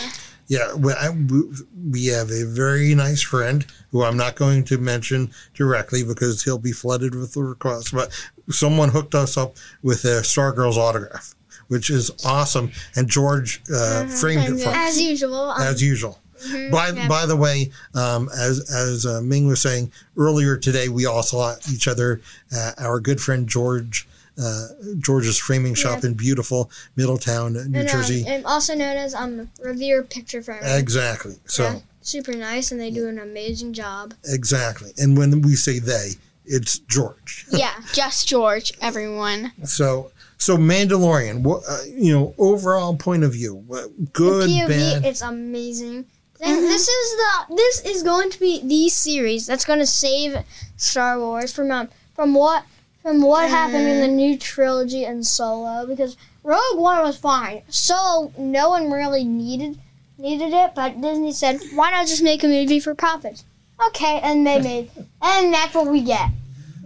[0.49, 1.51] yeah, we, I, we-
[1.91, 6.59] we have a very nice friend who I'm not going to mention directly because he'll
[6.59, 7.91] be flooded with the requests.
[7.91, 8.11] But
[8.51, 11.35] someone hooked us up with a Stargirl's autograph,
[11.69, 12.71] which is awesome.
[12.97, 14.77] And George uh, framed it for us.
[14.77, 15.35] As usual.
[15.51, 16.19] Um, as usual.
[16.47, 17.09] mhm, By yeah.
[17.09, 21.55] by the way, um, as as uh, Ming was saying earlier today, we all saw
[21.73, 22.21] each other.
[22.55, 24.07] Uh, our good friend George,
[24.39, 24.67] uh,
[24.99, 28.25] George's framing shop in beautiful Middletown, New and, um, Jersey.
[28.27, 30.69] and also known as um Revere Picture Framing.
[30.69, 31.37] exactly.
[31.47, 34.13] So Yeah, super nice, and they do an amazing job.
[34.25, 34.93] exactly.
[34.99, 36.11] And when we say they,
[36.45, 37.47] it's George.
[37.51, 39.53] yeah, just George, everyone.
[39.65, 41.43] So so Mandalorian.
[41.43, 42.35] What uh, you know?
[42.39, 43.55] Overall point of view.
[43.55, 45.05] What, good, the POV, bad.
[45.05, 46.07] it's amazing.
[46.41, 50.37] And this is the this is going to be the series that's going to save
[50.77, 52.65] Star Wars from um, from what
[53.03, 57.63] from what happened in the new trilogy and Solo because Rogue One was fine.
[57.69, 59.79] Solo, no one really needed
[60.19, 63.43] needed it, but Disney said, "Why not just make a movie for profit?"
[63.89, 64.91] Okay, and they made,
[65.23, 66.31] and that's what we get.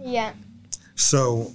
[0.01, 0.33] Yeah,
[0.95, 1.51] So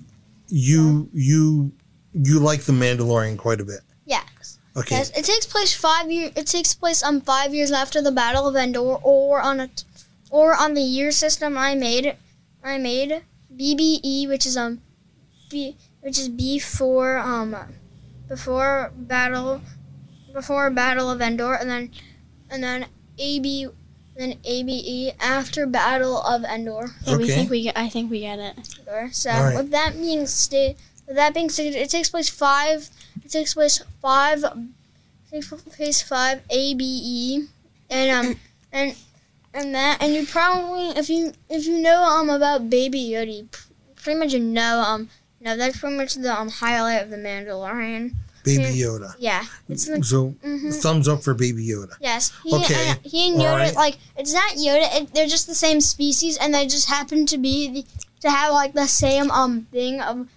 [0.48, 1.72] you you
[2.14, 3.80] you like the Mandalorian quite a bit.
[4.06, 4.58] Yes.
[4.76, 4.96] Okay.
[4.96, 6.32] Yes, it takes place five years.
[6.36, 9.70] It takes place um five years after the Battle of Endor, or on a,
[10.30, 12.16] or on the year system I made.
[12.62, 13.22] I made
[13.54, 14.80] BBE, which is um,
[15.50, 17.54] B, which is before um,
[18.26, 19.60] before battle,
[20.32, 21.90] before Battle of Endor, and then,
[22.50, 22.86] and then
[23.18, 23.68] AB,
[24.16, 26.90] then ABE after Battle of Endor.
[27.04, 27.34] Yeah, we Okay.
[27.34, 28.56] think we get, I think we get it.
[28.80, 29.10] Endor.
[29.12, 29.56] So All right.
[29.56, 32.88] with that being sta- with that being said, it takes place five.
[33.24, 34.44] It takes place five.
[35.30, 37.48] Takes place five ABE,
[37.90, 38.36] and um
[38.72, 38.94] and
[39.52, 43.46] and that and you probably if you if you know um about Baby Yoda,
[43.96, 45.08] pretty much know um
[45.40, 48.12] no that's pretty much the um highlight of the Mandalorian.
[48.44, 49.14] Baby Yoda.
[49.18, 49.42] Yeah,
[49.74, 50.74] So mhm.
[50.82, 51.94] thumbs up for Baby Yoda.
[51.98, 52.30] Yes.
[52.44, 53.74] He, Okay, And, he and Yoda, right.
[53.74, 54.86] like, it's not Yoda.
[55.00, 57.86] It, they're just the same species, and they just happen to be the,
[58.20, 60.28] to have like the same um thing of.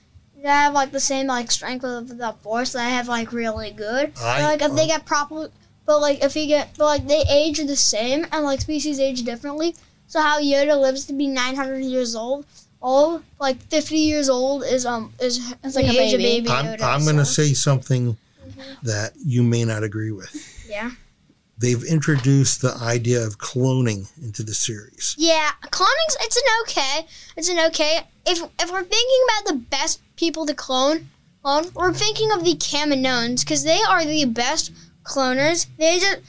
[0.41, 2.73] They have like the same like strength of the force.
[2.73, 4.13] They have like really good.
[4.21, 5.49] I- like if they get proper,
[5.85, 9.23] but like if you get, but like they age the same, and like species age
[9.23, 9.75] differently.
[10.07, 12.45] So how Yoda lives to be 900 years old,
[12.81, 16.47] old like 50 years old is um is It's like a age of baby.
[16.47, 18.15] baby I'm, I'm going to so, say something
[18.83, 20.65] that you may not agree with.
[20.69, 20.91] yeah.
[21.59, 25.15] They've introduced the idea of cloning into the series.
[25.17, 27.07] Yeah, cloning's it's an okay.
[27.35, 28.01] It's an okay.
[28.27, 31.07] If if we're thinking about the best people to clone,
[31.41, 34.71] clone, we're thinking of the Kaminoans because they are the best
[35.03, 35.67] cloners.
[35.77, 36.19] They just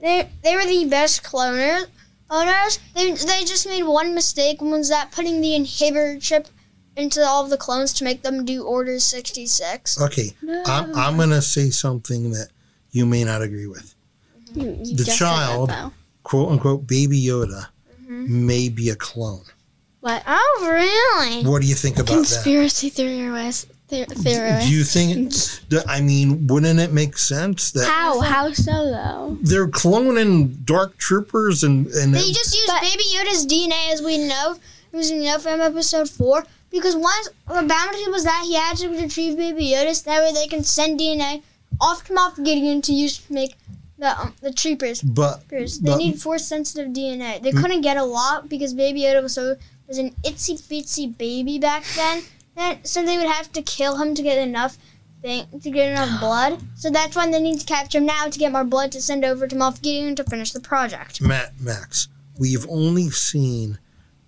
[0.00, 1.86] they they were the best cloners.
[2.32, 6.46] Owners, they they just made one mistake was that putting the inhibitor chip
[6.96, 10.00] into all of the clones to make them do Order sixty six.
[10.00, 10.32] Okay,
[10.66, 12.48] I'm, I'm going to say something that
[12.92, 13.94] you may not agree with.
[14.54, 17.66] You, you The just that, child- Quote unquote, Baby Yoda
[18.02, 18.46] Mm-hmm.
[18.46, 19.44] may be a clone.
[20.00, 20.22] What?
[20.26, 21.44] Oh really?
[21.44, 22.14] What do you think about that?
[22.14, 23.68] Conspiracy theorist.
[23.88, 24.68] The- theorist.
[24.68, 25.32] Do you think?
[25.70, 28.20] that- I mean, wouldn't it make sense that How?
[28.20, 29.36] How so though?
[29.42, 34.56] they're cloning dark troopers and and They just use Baby Yoda's DNA as we know,
[34.94, 36.44] as we know from episode four.
[36.70, 40.32] Because once the bounty was that he had to retrieve Baby Yoda, so that way
[40.32, 41.42] they can send DNA
[41.80, 43.56] off to Moff Gideon to use to make
[43.98, 45.02] the um, the troopers.
[45.02, 45.80] but troopers.
[45.80, 47.42] They But- need force sensitive DNA.
[47.42, 49.56] They couldn't get a lot because Baby Yoda was so
[49.90, 52.22] was an itsy bitsy baby back then.
[52.84, 54.78] So they would have to kill him to get enough
[55.20, 56.60] thing to get enough blood.
[56.76, 59.24] So that's why they need to capture him now to get more blood to send
[59.24, 61.20] over to Moff Gideon to finish the project.
[61.20, 63.78] Matt Max, we've only seen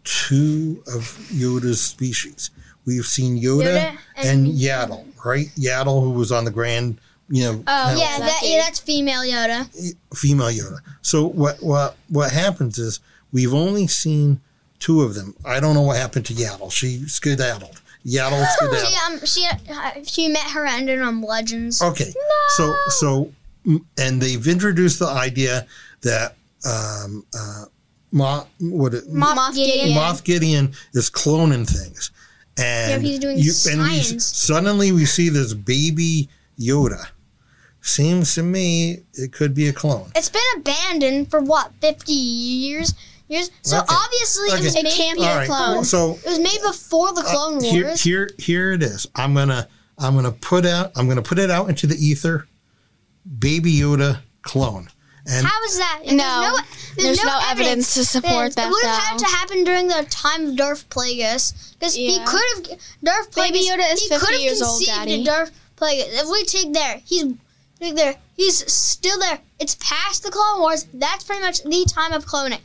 [0.05, 2.51] two of Yoda's species.
[2.85, 5.47] We've seen Yoda, Yoda and, and- Yaddle, right?
[5.57, 6.99] Yaddle, who was on the Grand,
[7.29, 9.69] you know, Oh, Yeah, that, yeah, that's female Yoda.
[10.17, 10.79] female Yoda.
[11.03, 12.99] So what what what happens is
[13.33, 14.41] we've only seen
[14.83, 15.35] two of them.
[15.45, 16.72] I don't know what happened to Yaddle.
[16.72, 17.80] She skedaddled.
[18.05, 18.87] Yaddle skedaddled.
[18.87, 21.80] She um she uh, she met her end in um Legends.
[21.80, 22.12] Okay.
[22.14, 22.22] No.
[22.57, 23.33] So so
[23.97, 25.66] and they've introduced the idea
[26.01, 27.64] that um, uh,
[28.11, 29.78] Moth, what it, Moff, Moff Gideon.
[29.78, 29.99] Gideon.
[29.99, 32.11] Moff Gideon is cloning things,
[32.59, 34.26] and Yeah, he's doing and we, science.
[34.26, 36.28] suddenly we see this baby
[36.59, 37.07] Yoda.
[37.80, 40.11] Seems to me it could be a clone.
[40.14, 42.95] It's been abandoned for what, 50 years?
[43.33, 43.51] Years?
[43.62, 43.87] So Okay.
[43.95, 44.59] obviously Okay.
[44.61, 45.85] it was It can't be All a right, clone.
[45.85, 48.01] so it was made before the Clone Uh, here, Wars.
[48.03, 49.07] here, here it is.
[49.14, 49.68] I'm gonna,
[49.99, 52.47] I'm gonna put out, I'm gonna put it out into the ether.
[53.39, 54.89] Baby Yoda clone,
[55.26, 56.01] and How is that?
[56.07, 56.57] No,
[56.97, 60.49] there's no evidence to support that, It would have had to happen during the time
[60.49, 63.53] of Darth Plagueis because he could have Darth Plagueis.
[63.53, 65.24] Baby Yoda is he 50 could have years old, conceived Daddy.
[65.24, 66.09] Darth Plagueis.
[66.22, 67.24] If we take there, he's
[67.80, 68.16] take there.
[68.37, 69.39] He's still there.
[69.63, 70.89] It's past the Clone Wars.
[70.93, 72.59] That's pretty much the time of cloning.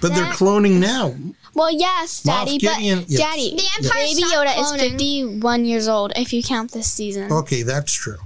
[0.00, 1.14] but they're cloning now.
[1.54, 3.20] Well, yes, Moff Daddy, Gideon- but yes.
[3.20, 7.30] Daddy, The Empire Baby stopped Yoda is 51 years old if you count this season.
[7.30, 8.16] Okay, that's true.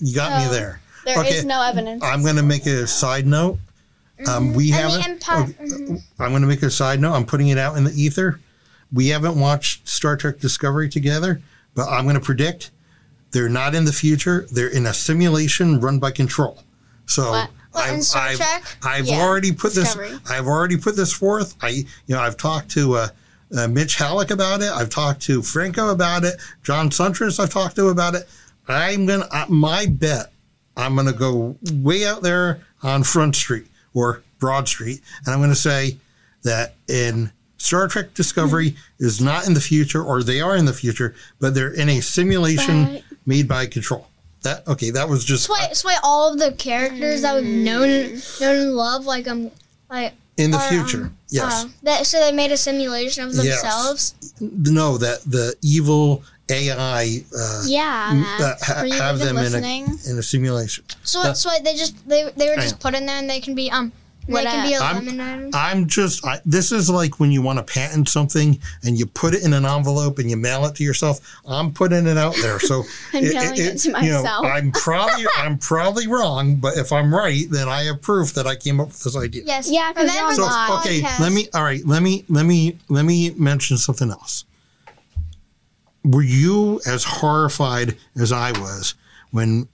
[0.00, 0.80] You got me So, there.
[1.04, 1.46] There is okay.
[1.46, 2.02] no evidence.
[2.02, 3.58] I'm going to make a side note.
[4.26, 5.10] Um, we And the haven't.
[5.28, 5.54] Empire.
[5.60, 7.12] okay, I'm going to make a side note.
[7.14, 8.40] I'm putting it out in the ether.
[8.92, 11.40] We haven't watched Star Trek Discovery together,
[11.74, 12.72] but I'm going to predict
[13.30, 14.46] they're not in the future.
[14.52, 16.62] They're in a simulation run by Control.
[17.06, 17.50] So What?
[17.74, 18.40] I've, I've?
[18.82, 20.10] I've Yeah, already put Discovery.
[20.10, 20.30] this.
[20.30, 21.56] I've already put this forth.
[21.62, 23.08] I, you know, I've talked to uh,
[23.56, 24.70] uh, Mitch Halleck about it.
[24.70, 26.34] I've talked to Franco about it.
[26.62, 28.28] John Suntress, I've talked to about it.
[28.68, 29.26] I'm gonna.
[29.30, 30.32] Uh, my bet.
[30.76, 35.54] I'm gonna go way out there on Front Street or Broad Street, and I'm gonna
[35.54, 35.96] say
[36.42, 40.72] that in Star Trek Discovery is not in the future, or they are in the
[40.72, 44.08] future, but they're in a simulation But- made by Control.
[44.42, 44.90] That okay?
[44.90, 48.40] That was just That's why, that's why all of the characters that we've known and,
[48.40, 49.50] known and loved, like um,
[49.88, 51.02] like in the are, future.
[51.04, 51.64] um, yes.
[51.64, 53.62] uh, that so they made a simulation of Yes.
[53.62, 54.14] themselves.
[54.40, 59.84] no, that the evil AI uh, yeah, uh, ha- you have them in listening?
[60.06, 60.84] a, in a simulation.
[61.04, 63.54] So that's why they just they they were just put in there and they can
[63.54, 63.92] be um
[64.26, 64.82] they What can be up?
[64.84, 65.54] I'm- eliminated.
[65.54, 69.34] I'm just, I, this is like when you want to patent something and you put
[69.34, 71.18] it in an envelope and you mail it to yourself.
[71.46, 72.60] I'm putting it out there.
[72.60, 74.24] So I'm mailing it to you know.
[74.24, 78.54] I'm probably, I'm probably wrong, but if I'm right, then I have proof that I
[78.54, 79.42] came up with this idea.
[79.44, 79.68] yes.
[79.70, 80.78] Yeah, 'cause Remember you're So this online.
[80.80, 81.20] okay, podcast?
[81.20, 81.48] let me.
[81.54, 84.44] All right, let me let me let me mention something else.
[86.04, 88.94] Were you as horrified as I was
[89.30, 89.68] when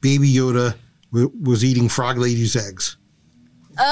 [0.00, 0.74] Baby Yoda
[1.12, 2.96] w- was eating Frog Lady's eggs?
[3.78, 3.82] Oh,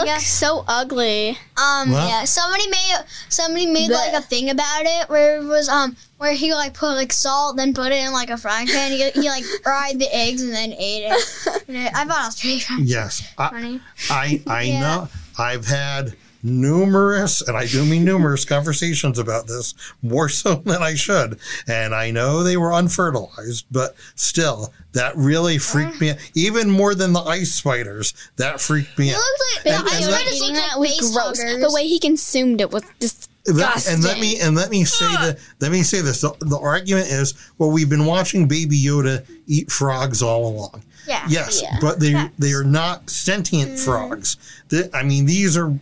[0.00, 1.38] I that looks so ugly.
[1.56, 2.08] Um, What?
[2.08, 2.96] yeah, somebody made
[3.28, 6.74] somebody made The- like a thing about it where it was um where he like
[6.74, 8.90] put like salt, then put it in like a frying pan.
[8.92, 11.62] He, he like fried the eggs and then ate it.
[11.68, 12.82] And it- I thought it was pretty funny.
[12.82, 13.80] Yes, I funny.
[14.10, 14.80] I, I Yeah.
[14.80, 15.08] know.
[15.38, 20.94] I've had numerous, and I do mean numerous, conversations about this more so than I
[20.94, 21.38] should,
[21.68, 26.10] and I know they were unfertilized, but still, that really freaked me.
[26.10, 26.16] out.
[26.34, 29.18] Even more than the ice spiders, that freaked me It out.
[29.18, 31.38] looked like And- the and ice let- spiders Eating looked like was gross.
[31.42, 31.60] huggers.
[31.62, 34.84] The way he consumed it was just And let, and let me and let me
[34.84, 36.20] say that let me say this.
[36.20, 40.82] The, the argument is well, we've been watching Baby Yoda eat frogs all along.
[41.08, 41.24] yeah.
[41.28, 41.76] Yes, Yeah.
[41.80, 42.34] but they Facts.
[42.38, 43.84] they are not sentient Mm.
[43.84, 44.36] frogs.
[44.68, 45.74] They- I mean, these are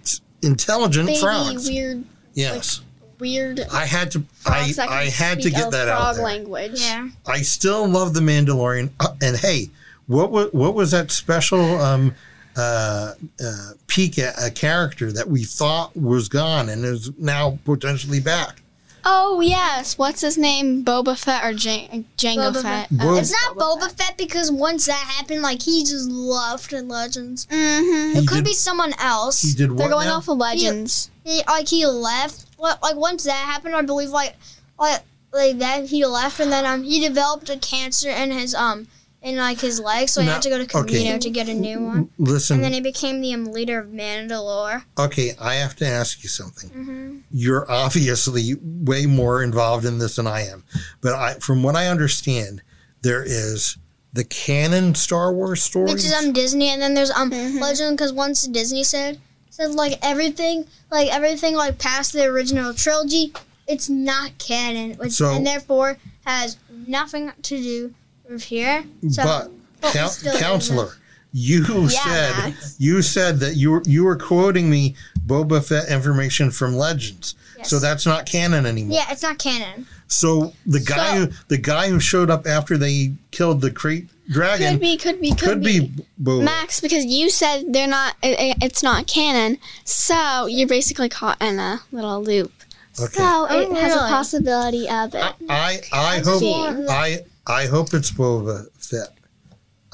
[0.43, 1.69] intelligent baby frogs.
[1.69, 2.81] weird, yes,
[3.19, 3.61] weird.
[3.73, 4.23] I had to.
[4.47, 6.25] I, frogs that can I had to get a that out frog there.
[6.25, 6.81] language.
[6.81, 7.09] Yeah.
[7.27, 8.91] I still love the Mandalorian.
[8.99, 9.69] Uh, and hey,
[10.07, 12.15] what was what was that special um,
[12.57, 13.15] uh,
[13.45, 18.63] uh, peek at a character that we thought was gone and is now potentially back?
[19.05, 20.85] Oh yes, what's his name?
[20.85, 22.91] Boba Fett or Jan- Jango Boba Fett?
[22.91, 27.47] Bo- It's not Boba Fett because once that happened, like he just loved Legends.
[27.47, 28.19] Mm-hmm.
[28.19, 29.41] It could did- be someone else.
[29.41, 30.17] He did what They're going now?
[30.17, 31.11] off of Legends.
[31.25, 32.47] he, like he left.
[32.59, 34.37] Like, like once that happened, I believe like
[34.79, 38.87] like like that he left, and then um he developed a cancer in his um
[39.23, 41.19] in like his leg, so he No, had to go to Kamino okay.
[41.19, 42.11] to get a new one.
[42.19, 44.85] Listen, And then he became the um, leader of Mandalore.
[44.99, 46.71] okay, I have to ask you something.
[46.71, 50.65] hmm You're obviously way more involved in this than I am,
[51.01, 52.63] but I, from what I understand,
[53.03, 53.77] there is
[54.13, 57.61] the canon Star Wars story, Which is um Disney, and then there's um Mhm.
[57.61, 63.33] Legend because once Disney said said like everything like everything like past the original trilogy,
[63.69, 66.57] it's not canon, which So- and therefore has
[66.89, 67.95] nothing to do with
[68.39, 68.85] here.
[69.11, 69.51] So, but
[69.81, 70.91] but coun- counselor,
[71.33, 72.77] you Yeah, said Max.
[72.79, 74.95] you said that you were you were quoting me
[75.27, 77.35] Boba Fett information from Legends.
[77.59, 77.69] Yes.
[77.71, 78.97] So that's not canon anymore.
[78.97, 79.87] yeah, it's not canon.
[80.09, 84.09] So the guy So- who the guy who showed up after they killed the krayt
[84.31, 85.91] dragon Could be, could be, could, could be,
[86.23, 86.45] Boba.
[86.45, 88.15] Max, because you said they're not.
[88.23, 92.53] i i- it's not canon, so you're basically caught in a little loop.
[92.99, 93.13] Okay.
[93.15, 95.35] So it Oh, has a possibility of it.
[95.49, 99.09] I I just hope want- I I hope it's Boba Fett.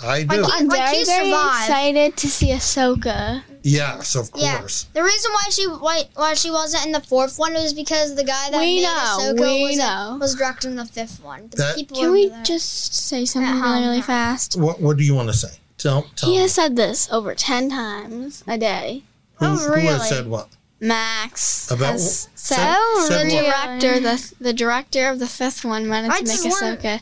[0.03, 0.37] I do.
[0.43, 3.43] Like, I'm Like, very, very excited to see Ahsoka.
[3.63, 4.45] yes, of course.
[4.45, 4.59] Yeah.
[4.59, 4.87] course.
[4.93, 8.25] The reason why she why, why she wasn't in the fourth one was because the
[8.25, 10.19] guy that We made know, Ahsoka we was, know.
[10.21, 11.49] was directing the fifth one.
[11.51, 12.43] The That- people Can we there.
[12.45, 14.57] just say something At really, really fast?
[14.57, 15.53] What What do you want to say?
[15.79, 16.43] Tell Tell He me.
[16.43, 19.03] has said this over 10 times a day.
[19.37, 19.87] who, Oh, who really?
[19.87, 20.49] has said what?
[20.79, 23.45] Max About has said, said- said the what?
[23.81, 27.01] director, the the director of the fifth one wanted I to make just want- Ahsoka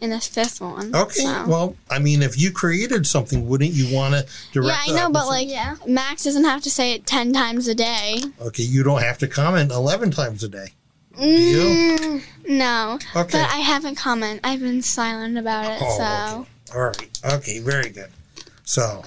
[0.00, 0.94] in the fifth one.
[0.94, 1.44] Okay, so.
[1.48, 4.86] well, I mean, if you created something, wouldn't you want to direct?
[4.88, 5.76] yeah, I know, but like Yeah.
[5.86, 8.20] Max doesn't have to say it ten times a day.
[8.40, 10.68] okay, you don't have to comment eleven times a day.
[11.18, 11.58] you?
[11.58, 13.38] Mm, No, Okay.
[13.38, 14.40] but I haven't comment.
[14.44, 15.78] I've been silent about it.
[15.82, 16.78] Oh, so okay.
[16.78, 17.20] All right.
[17.38, 17.58] Okay.
[17.60, 18.10] Very good.
[18.64, 19.02] So,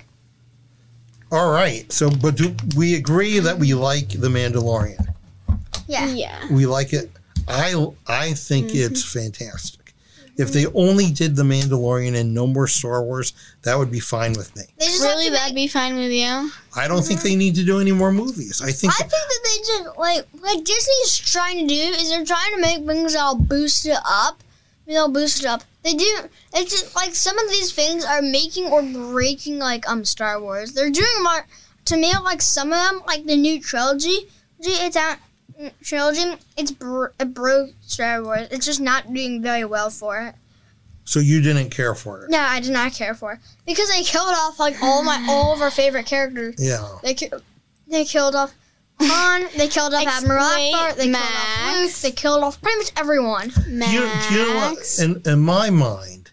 [1.31, 1.91] all right.
[1.91, 5.13] So, but do we agree that we like the Mandalorian?
[5.87, 6.05] yeah.
[6.07, 7.11] yeah, We like it.
[7.47, 7.73] I
[8.07, 8.93] I think Mm-hmm.
[8.93, 9.88] it's fantastic.
[10.39, 13.33] If they only did the Mandalorian and no more Star Wars,
[13.63, 14.63] that would be fine with me.
[14.77, 16.49] They just really, that'd be fine with you.
[16.77, 18.61] I don't think they need to do any more movies.
[18.61, 22.23] I think I think that they just like like Disney's trying to do is they're
[22.23, 24.41] trying to make things all boosted up.
[24.87, 25.63] You know, boosted up.
[25.83, 26.19] They do.
[26.53, 30.71] It's just like some of these things are making or breaking like um Star Wars.
[30.71, 31.45] They're doing more
[31.83, 34.29] to me like some of them like the new trilogy.
[34.61, 35.17] It's out
[35.83, 36.35] trilogy.
[36.57, 38.47] It's bro- it broke Star Wars.
[38.51, 40.35] It's just not doing very well for it.
[41.05, 41.19] so.
[41.19, 42.29] You didn't care for it.
[42.29, 45.53] No, I did not care for it because they killed off like all my all
[45.53, 46.55] of our favorite characters.
[46.57, 46.87] Yeah.
[47.03, 47.31] They ki-
[47.87, 48.53] they killed off
[49.01, 49.47] Han.
[49.57, 50.95] They killed off Admiral Explain, Ackbar.
[50.95, 51.91] They killed off Luke.
[52.01, 53.51] They killed off pretty much everyone.
[53.67, 53.91] Max.
[53.91, 54.99] Do you, do you know what?
[54.99, 56.31] In, in my mind,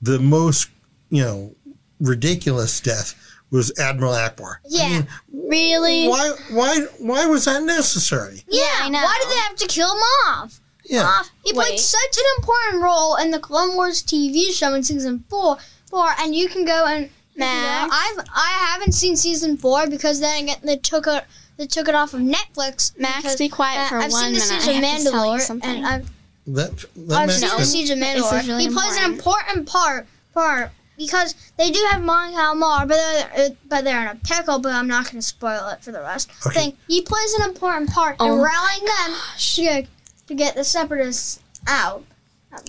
[0.00, 0.68] the most
[1.10, 1.54] you know
[2.00, 3.14] ridiculous death
[3.56, 4.56] was Admiral Ackbar.
[4.56, 4.88] I Yeah.
[4.88, 6.08] mean, really?
[6.08, 8.44] why why why was that necessary?
[8.48, 9.02] Yeah, I know.
[9.02, 10.60] Why did they have to kill him off?
[10.84, 11.04] Yeah.
[11.04, 11.30] Off.
[11.44, 11.80] He played Wait.
[11.80, 15.56] such an important role in the Clone Wars TV show in season four.
[15.88, 17.94] Four, and you can go and you can Max.
[17.94, 21.24] I've I haven't seen season four because then again they took it
[21.56, 22.98] they took it off of Netflix.
[22.98, 24.62] Max, because, be quiet uh, for I've one seen the minute.
[24.62, 25.70] Siege I of have to tell you Mandalore, something.
[25.76, 26.10] and I've
[26.48, 27.70] That that I've seen the sense.
[27.70, 28.40] Siege of This Mandalore.
[28.40, 29.48] is really he plays an important.
[29.58, 34.08] important part part because they do have Mon Calamar, but they're uh, but they're in
[34.16, 34.58] a pickle.
[34.58, 36.30] But I'm not going to spoil it for the rest.
[36.46, 36.58] Okay.
[36.70, 39.18] Thing he plays an important part Oh in rallying them
[39.54, 39.86] to get,
[40.28, 42.04] to get the separatists out.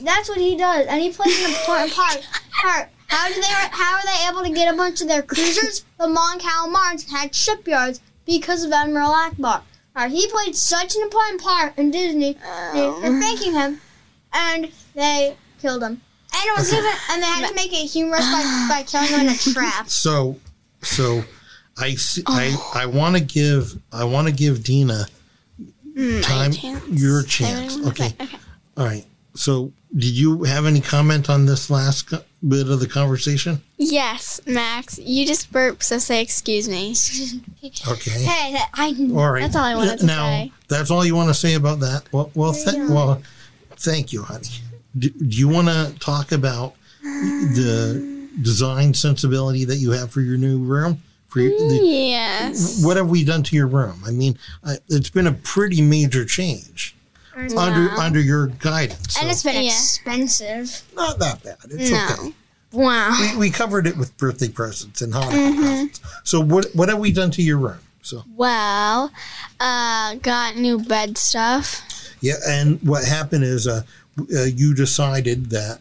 [0.02, 2.28] That's what he does, and he plays an important part.
[2.62, 2.90] Part.
[3.08, 3.48] How do they?
[3.48, 5.86] How are they able to get a bunch of their cruisers?
[6.00, 9.62] The Mon Calamars had shipyards because of Admiral Ackbar.
[9.96, 12.34] Uh, he played such an important part in Disney.
[12.74, 13.80] They- Um, They're thanking him,
[14.34, 16.02] and they killed him.
[16.38, 19.20] And it was even, and they had to make it humorous by, by killing him
[19.22, 19.88] in a trap.
[19.90, 20.38] So,
[20.82, 21.24] so
[21.78, 22.72] I see, Oh.
[22.74, 25.06] I I want to give I want to give Dina
[25.96, 26.84] Mm, time chance.
[26.90, 27.78] your chance.
[27.78, 28.16] what I wanna Okay.
[28.24, 28.38] Okay.
[28.76, 29.06] All right.
[29.34, 33.62] So, did you have any comment on this last co- bit of the conversation?
[33.78, 35.00] Yes, Max.
[35.00, 36.96] You just burped, so say excuse me.
[37.88, 38.12] Okay.
[38.24, 39.42] Hey, that- I All right.
[39.42, 40.52] That's all I wanted to now, say.
[40.68, 42.04] that's all you want to say about that.
[42.12, 42.90] Well, well, th- Yeah.
[42.90, 43.22] well,
[43.78, 44.50] thank you, honey.
[44.98, 50.38] Do, do you want to talk about the design sensibility that you have for your
[50.38, 51.02] new room?
[51.28, 52.84] For your, the, Yes.
[52.84, 54.02] what have we done to your room?
[54.06, 56.96] I mean, I, it's been a pretty major change
[57.58, 59.18] under under your guidance.
[59.18, 59.72] and So it's been Yeah.
[59.72, 60.82] expensive.
[60.96, 61.58] not that bad.
[61.70, 62.08] It's No.
[62.20, 62.34] okay.
[62.72, 63.18] Wow.
[63.20, 65.60] We, we covered it with birthday presents and Hanukkah Mm-hmm.
[65.62, 66.02] presents.
[66.24, 67.80] So what what have we done to your room?
[68.02, 69.12] So Well,
[69.60, 71.82] uh, got new bed stuff.
[72.22, 73.82] yeah, and what happened is uh,
[74.20, 75.80] uh, you decided that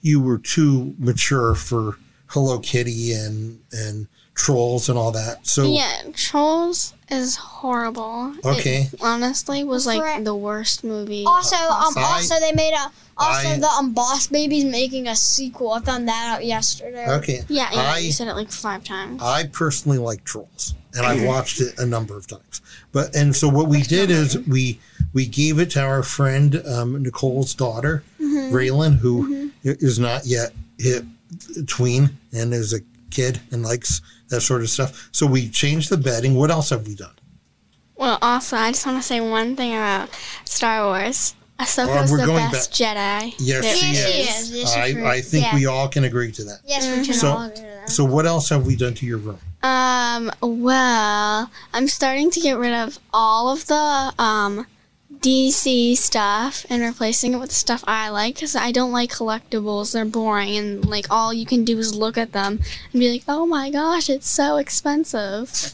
[0.00, 5.44] you were too mature for Hello Kitty and and trolls and all that.
[5.46, 8.34] So Yeah, Trolls is horrible.
[8.38, 8.90] It Okay.
[9.00, 10.24] honestly was like Correct.
[10.24, 11.24] the worst movie.
[11.26, 12.92] Also, um, I- also they made a.
[13.18, 15.72] Also, I- the um, Boss Baby's making a sequel.
[15.72, 17.06] I found that out yesterday.
[17.12, 19.22] okay, yeah, yeah, I- you said it like five times.
[19.22, 22.60] I personally like Trolls, and I've watched it a number of times.
[22.92, 24.78] But and so what we did is we
[25.14, 28.54] we gave it to our friend um, Nicole's daughter, Mm-hmm.
[28.54, 31.04] Raylan, who i- is not yet hit
[31.66, 32.80] tween and is a
[33.10, 35.08] kid and likes that sort of stuff.
[35.12, 36.34] So we changed the bedding.
[36.34, 37.14] What else have we done?
[37.96, 40.10] Well, also, I just want to say one thing about
[40.44, 41.34] Star Wars.
[41.58, 43.32] Ahsoka's we're the going best Jedi.
[43.38, 44.14] Yes, there she Yes, is.
[44.14, 44.50] she is.
[44.52, 45.10] Yes, she I.
[45.14, 45.54] I think Yeah.
[45.54, 46.58] we all can agree to that.
[46.66, 47.90] Yes, we can So- all agree to that.
[47.90, 49.38] So what else have we done to your room?
[49.62, 54.66] Um, well, I'm starting to get rid of all of the um
[55.20, 59.92] DC stuff and replacing it with stuff I like because I don't like collectibles.
[59.92, 62.60] They're boring and like all you can do is look at them
[62.92, 65.50] and be like, "Oh my gosh, it's so expensive."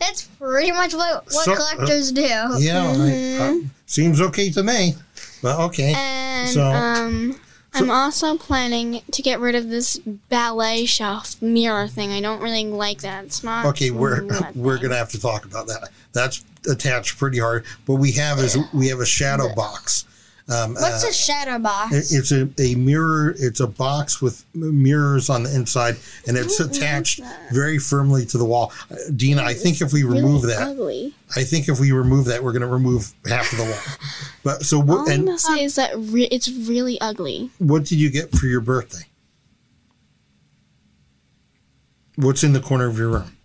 [0.00, 2.22] That's pretty much what, what So- uh, collectors do.
[2.22, 4.94] Yeah, I, uh, seems okay to me.
[5.42, 5.92] But okay.
[5.94, 7.38] And So- um,
[7.72, 9.96] I'm also planning to get rid of this
[10.28, 12.10] ballet shelf mirror thing.
[12.10, 13.24] I don't really like that.
[13.26, 13.64] It's not.
[13.66, 14.24] Okay, we're
[14.56, 14.82] we're thing.
[14.88, 15.90] gonna have to talk about that.
[16.12, 17.64] That's attached pretty hard.
[17.86, 20.04] What we have is we have a shadow box.
[20.48, 21.94] Um, What's uh, a shadow box?
[22.12, 23.36] it- It's a, a mirror.
[23.38, 25.96] It's a box with mirrors on the inside,
[26.26, 27.20] and it's attached
[27.52, 28.72] very firmly to the wall.
[28.90, 31.14] Uh, Dina, I think if we remove Really that, ugly.
[31.36, 33.78] I think if we remove that, we're going to remove half of the wall.
[34.42, 37.50] But so, what, I'm and gonna say is that re- it's really ugly.
[37.58, 39.04] what did you get for your birthday?
[42.16, 43.36] What's in the corner of your room?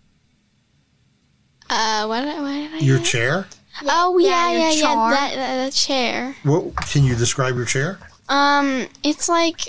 [1.68, 3.06] Uh, what, did- what did I Your get?
[3.06, 3.46] chair.
[3.84, 4.80] Oh yeah, your yeah, yeah.
[4.82, 5.10] char.
[5.10, 6.34] That, that, that chair.
[6.44, 7.98] What can you describe your chair?
[8.28, 9.60] Um, it's like,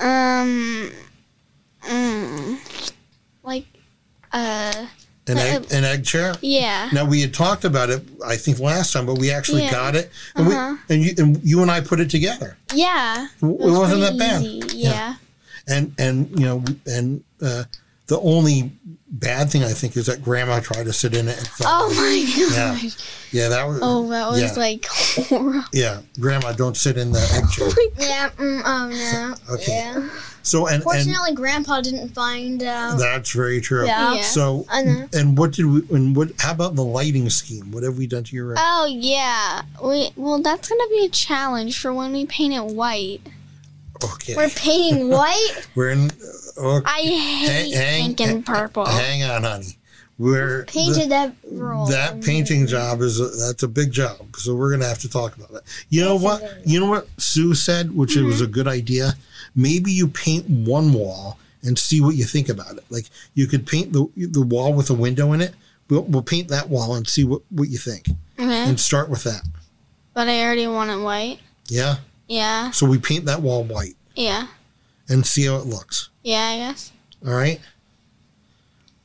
[0.00, 0.90] um,
[1.82, 2.92] mm,
[3.42, 3.66] like,
[4.32, 4.86] uh,
[5.26, 6.34] An Uh, egg, an egg chair.
[6.40, 6.88] yeah.
[6.92, 9.70] Now we had talked about it, I think last time, but we actually Yeah.
[9.70, 10.76] got it, and, Uh-huh.
[10.88, 12.56] we, and you and you and I put it together.
[12.74, 13.26] Yeah.
[13.26, 14.42] It was wasn't that pretty bad.
[14.42, 15.14] easy, Yeah.
[15.68, 17.64] And and you know and uh,
[18.10, 18.72] the only
[19.12, 21.38] bad thing I think is that Grandma tried to sit in it.
[21.38, 21.94] And fell Oh over.
[22.00, 22.78] my Yeah.
[22.80, 22.94] god.
[23.32, 24.52] yeah, that was Oh, that was Yeah.
[24.56, 25.64] like horrible.
[25.72, 26.00] yeah.
[26.20, 27.68] Grandma, don't sit in the egg chair.
[27.98, 28.30] yeah.
[28.36, 28.88] Mm, oh
[29.48, 29.54] no.
[29.54, 29.72] Okay.
[29.72, 30.08] Yeah.
[30.42, 32.98] So and and Grandpa didn't find out.
[32.98, 33.86] that's very true.
[33.86, 34.14] Yeah.
[34.14, 34.22] Yeah.
[34.22, 36.30] So and what did we and what?
[36.38, 37.70] How about the lighting scheme?
[37.72, 38.56] What have we done to your room?
[38.58, 39.62] Oh yeah.
[39.82, 43.20] We well, that's gonna be a challenge for when we paint it white.
[44.02, 45.68] Okay, We're painting white.
[45.74, 46.10] we're in.
[46.56, 46.84] Okay.
[46.86, 48.86] I hate hang- pink and purple.
[48.86, 49.76] Hang on, honey.
[50.18, 51.34] We're the- Painted that
[51.88, 54.36] that painting job is a, that's a big job.
[54.36, 55.62] So we're gonna have to talk about that.
[55.88, 56.42] You know what?
[56.66, 58.52] You know what Sue said, which it was a mm-hmm.
[58.52, 59.14] good idea.
[59.56, 62.84] Maybe you paint one wall and see what you think about it.
[62.90, 65.54] Like you could paint the the wall with a window in it.
[65.88, 68.68] We'll, we'll paint that wall and see what what you think, Okay.
[68.68, 69.42] and start with that.
[70.12, 71.38] But I already want it white.
[71.68, 71.96] Yeah.
[72.28, 72.70] Yeah.
[72.72, 74.48] So we paint that wall white Yeah.
[75.08, 76.09] and see how it looks.
[76.22, 76.92] Yeah, I guess.
[77.26, 77.60] All right.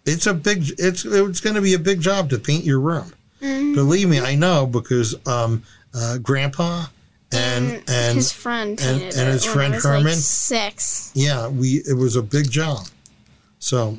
[0.05, 0.63] It's a big.
[0.77, 3.13] It's it's going to be a big job to paint your room.
[3.41, 3.73] Mhm.
[3.73, 5.63] Believe me, I know because um,
[5.93, 6.85] uh, Grandpa
[7.31, 10.03] and Mm, and his friend and- painted and his friend Herman?
[10.05, 11.11] Like six.
[11.15, 12.87] yeah, we it was a big job.
[13.59, 13.97] So,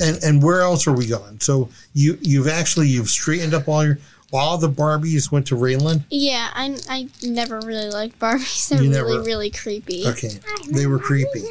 [0.00, 1.40] and and where else are we going?
[1.40, 3.98] So you you've actually you've straightened up all your
[4.32, 6.04] all the Barbies went to Raylan.
[6.10, 8.68] Yeah, I, I never really liked Barbies.
[8.68, 10.06] They're You really never- really creepy.
[10.06, 10.38] Okay,
[10.70, 11.42] they were creepy.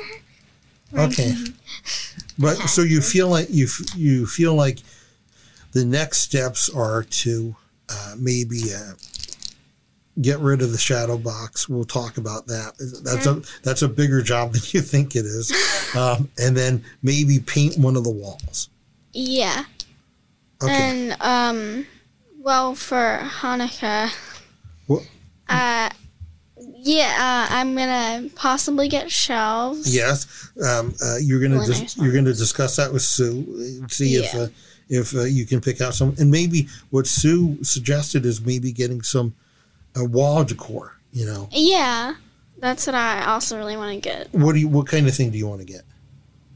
[0.94, 1.34] Okay,
[2.40, 4.80] but so you feel like you you feel like
[5.72, 7.56] the next steps are to
[7.90, 8.94] uh, maybe uh,
[10.22, 11.70] get rid of the shadow box.
[11.70, 12.74] We'll talk about that.
[13.04, 15.52] That's a that's a bigger job than you think it is,
[15.96, 18.70] um, and then maybe paint one of the walls.
[19.14, 19.66] Yeah.
[20.62, 21.86] Okay, And um,
[22.40, 24.12] well, for Hanukkah,
[24.88, 25.04] What-
[25.48, 25.90] uh,
[26.82, 29.94] yeah, uh, I'm gonna possibly get shelves.
[29.94, 33.46] yes, um, uh, you're gonna dis- you're gonna discuss that with Sue.
[33.82, 34.48] and See if uh,
[34.90, 39.02] if uh, you can pick out some, and maybe what Sue suggested is maybe getting
[39.02, 39.34] some
[40.00, 40.96] uh, wall decor.
[41.12, 42.16] You know, Yeah,
[42.60, 44.28] that's what I also really want to get.
[44.34, 45.82] what do you what kind of thing do you want to get?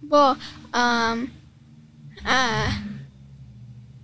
[0.08, 0.38] Well,
[0.74, 1.32] um,
[2.26, 2.72] uh,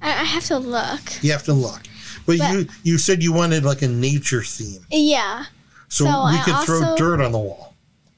[0.02, 1.02] I, I have to look.
[1.24, 1.82] You have to look.
[2.26, 5.46] But, But- you you said you wanted like a nature theme, Yeah.
[5.90, 7.66] So, So we I could throw also- dirt on the wall.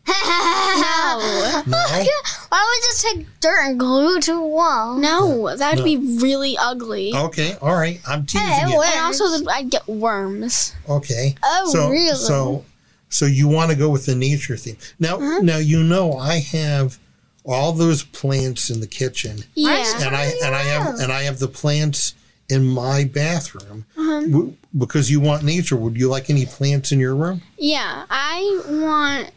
[0.07, 1.63] No.
[1.67, 2.05] No, Why
[2.51, 4.97] don't we just take dirt and glue it to a wall?
[4.97, 5.85] No, that'd No.
[5.85, 7.13] be really ugly.
[7.15, 7.99] okay, all right.
[8.07, 8.79] I'm teasing Hey, you.
[8.79, 8.89] wait.
[8.95, 10.73] And also, the, I'd get worms.
[10.89, 12.15] Okay, Oh, so really?
[12.15, 12.65] so
[13.09, 15.15] so you want to go with the nature theme now?
[15.17, 15.39] Uh-huh.
[15.41, 16.97] Now you know I have
[17.45, 19.83] all those plants in the kitchen, Yeah.
[20.05, 22.13] and I and I have and I have the plants
[22.49, 24.21] in my bathroom Uh-huh.
[24.21, 25.75] W- because you want nature.
[25.75, 27.41] Would you like any plants in your room?
[27.57, 29.31] Yeah, I want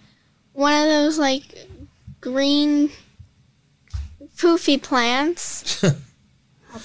[0.52, 1.66] one of those like
[2.20, 2.90] green
[4.36, 5.94] poofy plants a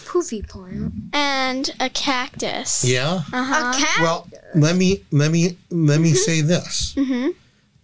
[0.06, 0.94] poofy plant.
[1.14, 2.84] and a cactus.
[2.86, 3.22] Yeah.
[3.34, 3.72] Uh-huh.
[3.74, 4.00] A cat?
[4.02, 6.94] Well, let me let me let me say this.
[6.96, 7.34] Mhm.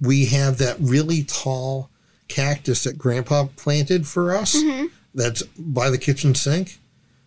[0.02, 1.90] We have that really tall
[2.28, 4.56] cactus that Grandpa planted for us.
[4.56, 4.90] Mhm.
[5.16, 6.80] That's by the kitchen sink.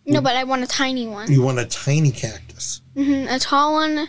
[0.09, 1.31] No, but I want a tiny one.
[1.31, 2.81] You want a tiny cactus.
[2.95, 4.07] hmm A tall one.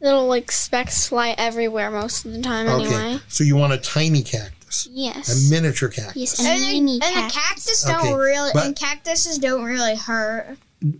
[0.00, 2.68] Little like specks fly everywhere most of the time.
[2.68, 2.86] Okay.
[2.94, 3.20] Anyway.
[3.28, 5.48] So you want a tiny cactus, Yes.
[5.48, 6.16] a miniature cactus.
[6.16, 7.34] Yes, And, a the- mini and the cactus.
[7.34, 10.58] cactus don't really, but- and cactuses don't really hurt.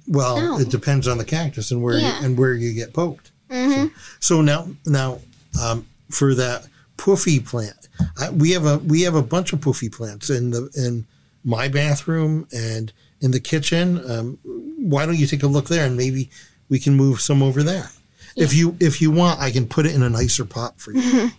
[0.09, 0.59] Well, No.
[0.59, 2.19] it depends on the cactus and where Yeah.
[2.21, 3.31] you, and where you get poked.
[3.51, 3.87] hmm
[4.21, 5.21] So now, now,
[5.61, 6.65] um, for that
[6.97, 7.89] poofy plant,
[8.19, 11.05] I, we have a we have a bunch of poofy plants in the in
[11.45, 13.99] my bathroom and in the kitchen.
[14.11, 16.31] Um, why don't you take a look there and maybe
[16.69, 17.91] we can move some over there?
[18.37, 21.31] If you if you want, I can put it in a nicer pot for you.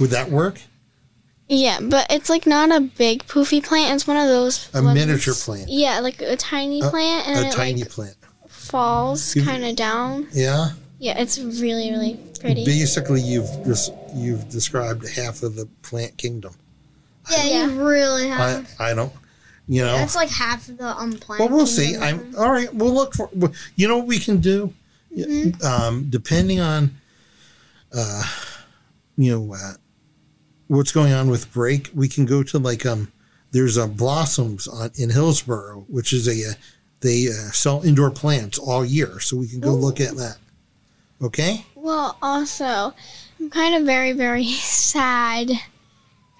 [0.00, 0.60] Would that work?
[1.46, 3.94] Yeah, but it's like not a big poofy plant.
[3.96, 5.68] It's one of those A ones- miniature plant.
[5.68, 8.16] Yeah, like a tiny A- plant, and A it tiny like plant.
[8.48, 10.26] falls kind of down.
[10.32, 10.70] Yeah.
[10.98, 12.64] Yeah, it's really really pretty.
[12.64, 16.54] Basically, you've just you've described half of the plant kingdom.
[17.30, 17.66] Yeah, Yeah.
[17.66, 18.70] you really I have.
[18.78, 19.12] I don't.
[19.66, 19.96] You know.
[19.96, 21.40] That's like half of the um plant.
[21.40, 21.96] Well, we'll see.
[21.96, 22.72] I'm all right.
[22.74, 23.30] We'll look for.
[23.76, 24.72] You know what we can do,
[25.64, 26.90] um, depending on,
[27.92, 28.24] uh,
[29.16, 29.74] you know, uh,
[30.68, 31.90] what's going on with break.
[31.94, 33.10] We can go to like um,
[33.52, 36.54] there's a blossoms on in Hillsborough, which is a uh,
[37.00, 40.36] they uh, sell indoor plants all year, so we can go look at that.
[41.22, 41.64] Okay.
[41.74, 42.92] Well, also,
[43.40, 45.52] I'm kind of very very sad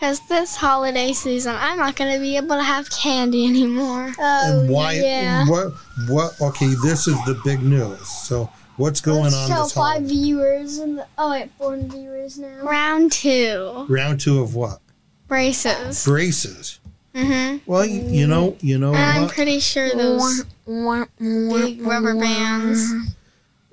[0.05, 4.13] because this holiday season I'm not gonna be able to have candy anymore.
[4.19, 4.93] Oh, and why?
[4.97, 5.49] Yeah.
[5.49, 5.73] What?
[6.09, 6.39] What?
[6.43, 8.07] Okay, this is the big news.
[8.07, 10.07] So what's going Let's on show this five holiday?
[10.09, 10.77] viewers.
[10.77, 12.55] And the, oh wait, four viewers now.
[12.65, 14.81] Round two Round two of what?
[15.27, 16.05] braces.
[16.05, 16.81] Braces.
[17.15, 17.63] Mhm.
[17.65, 19.33] Well, you, you know, you know And I'm what?
[19.33, 22.93] pretty sure those big rubber bands.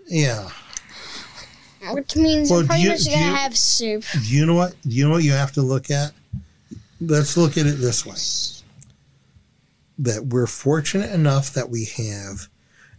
[0.07, 0.47] Yeah.
[1.91, 4.03] Which means Well, you're pretty you- much do gonna you- have soup.
[4.13, 4.75] Do you know what?
[4.83, 6.13] Do you know what you have to look at?
[7.01, 8.15] Let's look at it this way:
[9.97, 12.47] that we're fortunate enough that we have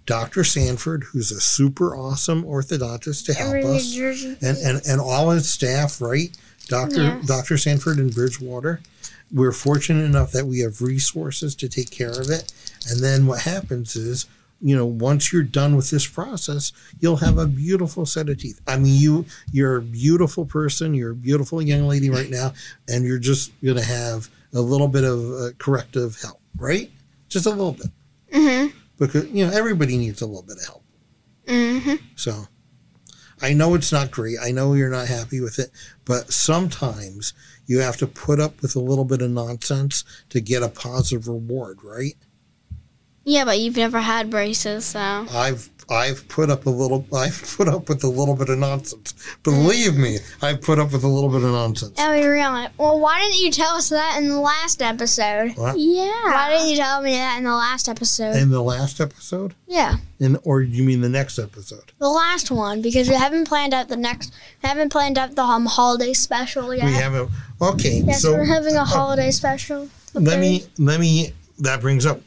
[0.07, 0.43] Dr.
[0.45, 3.95] Sanford, who's a super awesome orthodontist to help us,
[4.43, 6.37] and and and all his staff, right?
[6.69, 7.27] Doctor Yes.
[7.27, 7.57] Dr.
[7.59, 8.81] Sanford in Bridgewater.
[9.33, 12.53] We're fortunate enough that we have resources to take care of it.
[12.91, 14.27] And then what happens is,
[14.63, 18.61] you know, once you're done with this process, you'll have a beautiful set of teeth.
[18.67, 20.95] I mean, you you're a beautiful person.
[20.95, 22.55] You're a beautiful young lady right now,
[22.89, 26.91] and you're just going to have a little bit of uh, corrective help, right?
[27.29, 27.87] Just a little bit,
[28.33, 28.73] Mhm.
[28.99, 30.85] because you know everybody needs a little bit of help.
[31.47, 32.01] Mhm.
[32.17, 32.47] So
[33.41, 34.37] I know it's not great.
[34.41, 35.71] I know you're not happy with it,
[36.05, 37.33] but sometimes
[37.67, 41.27] you have to put up with a little bit of nonsense to get a positive
[41.27, 42.15] reward, right?
[43.25, 44.99] Yeah, but you've never had braces, so.
[45.01, 49.15] I've I've put up a little I've put up with a little bit of nonsense.
[49.43, 51.95] Believe me, I've put up with a little bit of nonsense.
[51.99, 52.67] Oh, we really.
[52.79, 55.53] Well, why didn't you tell us that in the last episode?
[55.57, 55.79] What?
[55.79, 56.11] Yeah.
[56.25, 58.37] Why didn't you tell me that in the last episode?
[58.37, 59.55] In the last episode?
[59.67, 61.93] yeah, In or you mean the next episode?
[61.99, 64.33] the last one because we haven't planned out the next.
[64.63, 66.87] We haven't planned out the um, holiday special yet.
[66.87, 69.89] We haven't okay, Yes, so we're having a holiday special.
[70.15, 72.21] let me let me that brings up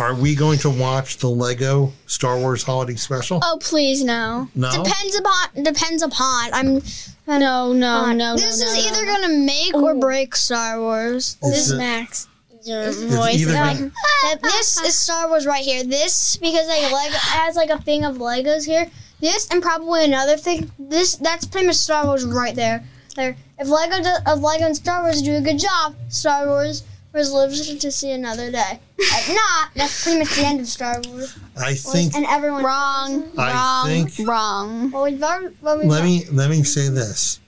[0.00, 3.40] are we going to watch the Lego Star Wars holiday special?
[3.42, 4.48] Oh, please, no.
[4.54, 4.70] no.
[4.82, 5.62] Depends upon.
[5.62, 6.52] Depends upon.
[6.54, 6.82] I'm.
[7.26, 9.12] No, no, no, This no, is no, either no.
[9.20, 11.36] gonna make or break Star Wars.
[11.42, 12.26] Is This it- Max.
[12.64, 13.92] Your voice is either like, gonna-
[14.42, 15.84] this is Star Wars right here.
[15.84, 18.90] This because like Lego it has like a thing of Legos here.
[19.20, 20.70] This and probably another thing.
[20.78, 22.84] This that's pretty much Star Wars right there.
[23.16, 23.36] There.
[23.58, 26.82] If Lego do, if Lego and Star Wars do a good job, Star Wars
[27.12, 28.80] Wars lives to see another day.
[28.98, 31.36] If not, that's pretty much the end of Star Wars.
[31.56, 34.90] I think and everyone wrong, I wrong, think- wrong.
[34.90, 37.40] Well, we've already, well, we've let me let me say this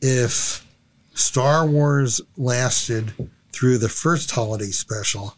[0.00, 0.66] if
[1.14, 3.12] star wars lasted
[3.52, 5.34] through the first holiday special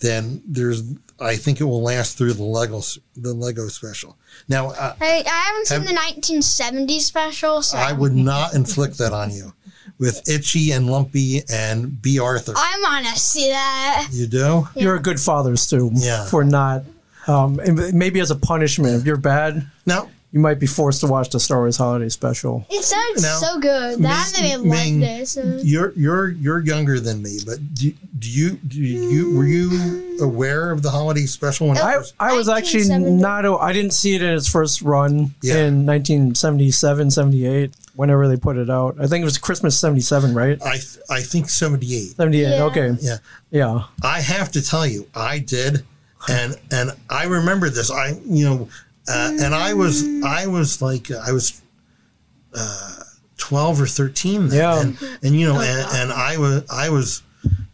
[0.00, 0.82] then there's
[1.20, 2.80] i think it will last through the lego
[3.16, 4.16] the lego special
[4.48, 8.98] now uh, I, I haven't seen Have- the 1970s special, so i would not inflict
[8.98, 9.52] that on you
[10.00, 14.08] with itchy and lumpy and Bea Arthur I want to see that.
[14.10, 15.90] you do You're a good father, Stu.
[15.94, 16.24] Yeah.
[16.26, 16.82] For not,
[17.28, 21.06] um, and maybe as a punishment, if you're bad, now you might be forced to
[21.08, 22.64] watch the Star Wars Holiday Special.
[22.70, 23.98] It sounds Now, so good.
[24.00, 25.36] That Ming- made me Ming, like this.
[25.36, 30.16] Uh, you're you're you're younger than me but do, do you do you were you
[30.22, 33.22] aware of the holiday special when it I, was I was actually 1970.
[33.22, 35.56] not, a- I didn't see it in its first run Yeah.
[35.66, 38.96] in 1977, 78, whenever they put it out.
[39.00, 40.58] I think it was Christmas 77, right?
[40.64, 42.64] i th- i think 78 78, Yeah.
[42.64, 42.96] okay.
[43.00, 43.16] Yeah.
[43.50, 43.82] Yeah.
[44.02, 45.84] I have to tell you, I did,
[46.28, 47.90] and and I remember this.
[47.90, 48.68] I you know,
[49.08, 51.60] uh, and I was I was like uh, I was
[52.54, 53.02] uh,
[53.36, 54.48] twelve or thirteen.
[54.48, 54.80] Then, Yeah.
[54.80, 57.22] and, and you know, and, and I was I was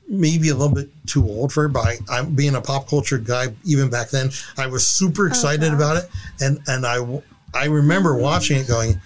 [0.09, 3.19] maybe a little bit too old for it, but I, I'm being a pop culture
[3.19, 4.31] guy even back then.
[4.57, 6.09] I was super excited about it,
[6.41, 7.23] and and I w-
[7.55, 9.01] I remember watching it going,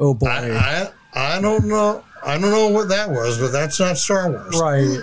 [0.00, 0.26] Oh, boy.
[0.28, 2.02] I, I I don't know.
[2.24, 4.58] I don't know what that was, but that's not Star Wars.
[4.60, 4.98] Right.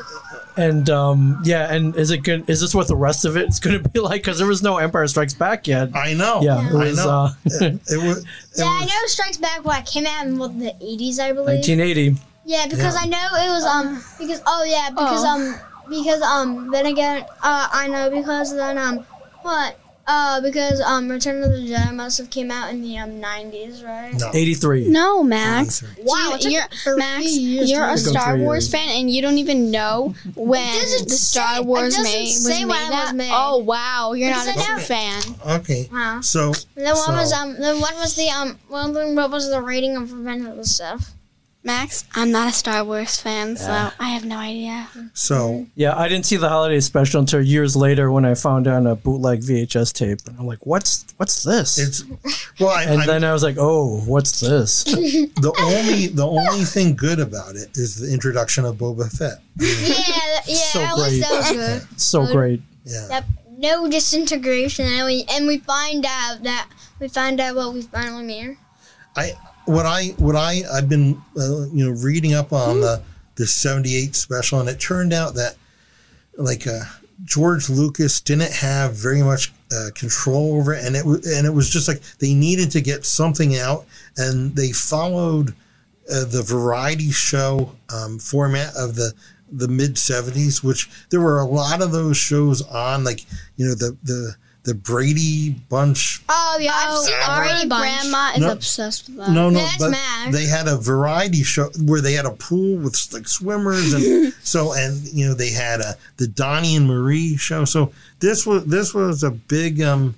[0.57, 2.49] And um, yeah, and is it good?
[2.49, 4.21] Is this what the rest of it's going to be like?
[4.23, 5.95] Because there was no Empire Strikes Back yet.
[5.95, 6.41] I know.
[6.41, 7.09] Yeah, it I was know.
[7.09, 8.17] uh, it, it was.
[8.19, 8.25] It
[8.57, 11.59] yeah, I know Strikes Back what came out in what, the 80s, I believe.
[11.59, 12.15] 1980.
[12.43, 13.01] Yeah, because Yeah.
[13.01, 15.27] I know it was um because oh yeah because Oh.
[15.27, 15.55] um
[15.89, 19.05] because um then again uh I know because then um
[19.43, 19.77] what
[20.13, 23.81] Uh, because um, Return of the Jedi must have came out in the um nineties,
[23.81, 24.13] right?
[24.13, 24.29] No.
[24.33, 24.89] 83.
[24.89, 25.83] No, Max.
[25.99, 26.49] Wow, you,
[26.85, 30.67] you're, Max, you're a Star Wars fan and you don't even know when
[31.07, 33.31] the Star say- Wars made, was say made, when it was made.
[33.33, 35.21] Oh wow, you're not a Because I true know- fan.
[35.61, 35.89] Okay.
[35.91, 36.19] Wow.
[36.21, 39.31] So And then what So- was um then what was the um well then what
[39.31, 41.13] was the rating of Revenge of the Sith?
[41.63, 44.87] Max, I'm not a Star Wars fan, so I have no idea.
[45.13, 48.71] so Yeah, I didn't see the holiday special until years later when I found it
[48.73, 50.19] on a bootleg VHS tape.
[50.25, 51.77] And I'm like, what's what's this?
[51.77, 52.03] it's
[52.59, 52.69] well.
[52.69, 54.83] I, and I, then I was like, oh, what's this?
[54.85, 59.37] the only the only thing good about it is the introduction of Boba Fett.
[59.57, 59.95] Yeah,
[60.47, 61.21] yeah, So at least great.
[61.21, 62.01] that was good.
[62.01, 62.61] so great.
[62.85, 63.07] Yeah.
[63.09, 63.25] Yep.
[63.57, 66.67] No disintegration, and we and we find out that
[66.99, 68.57] we find out what we finally mean.
[69.15, 69.33] I
[69.71, 73.01] what I what I I've been uh, you know reading up on the
[73.35, 75.55] the 78 special and it turned out that
[76.37, 76.81] like uh
[77.23, 81.53] George Lucas didn't have very much uh, control over it and it wa- and it
[81.53, 83.85] was just like they needed to get something out
[84.17, 85.55] and they followed
[86.11, 89.13] uh, the variety show um, format of the
[89.51, 93.75] the mid 70s which there were a lot of those shows on like you know
[93.75, 97.81] the the the Brady Bunch Oh yeah, I've Oh, seen the Brady Bunch.
[98.01, 98.51] grandma is No.
[98.51, 99.31] obsessed with that.
[99.31, 100.31] No, no, That's but Max.
[100.37, 104.73] they had a variety show where they had a pool with like swimmers and so
[104.73, 107.65] and you know they had a the Donnie and Marie show.
[107.65, 110.13] So this was this was a big um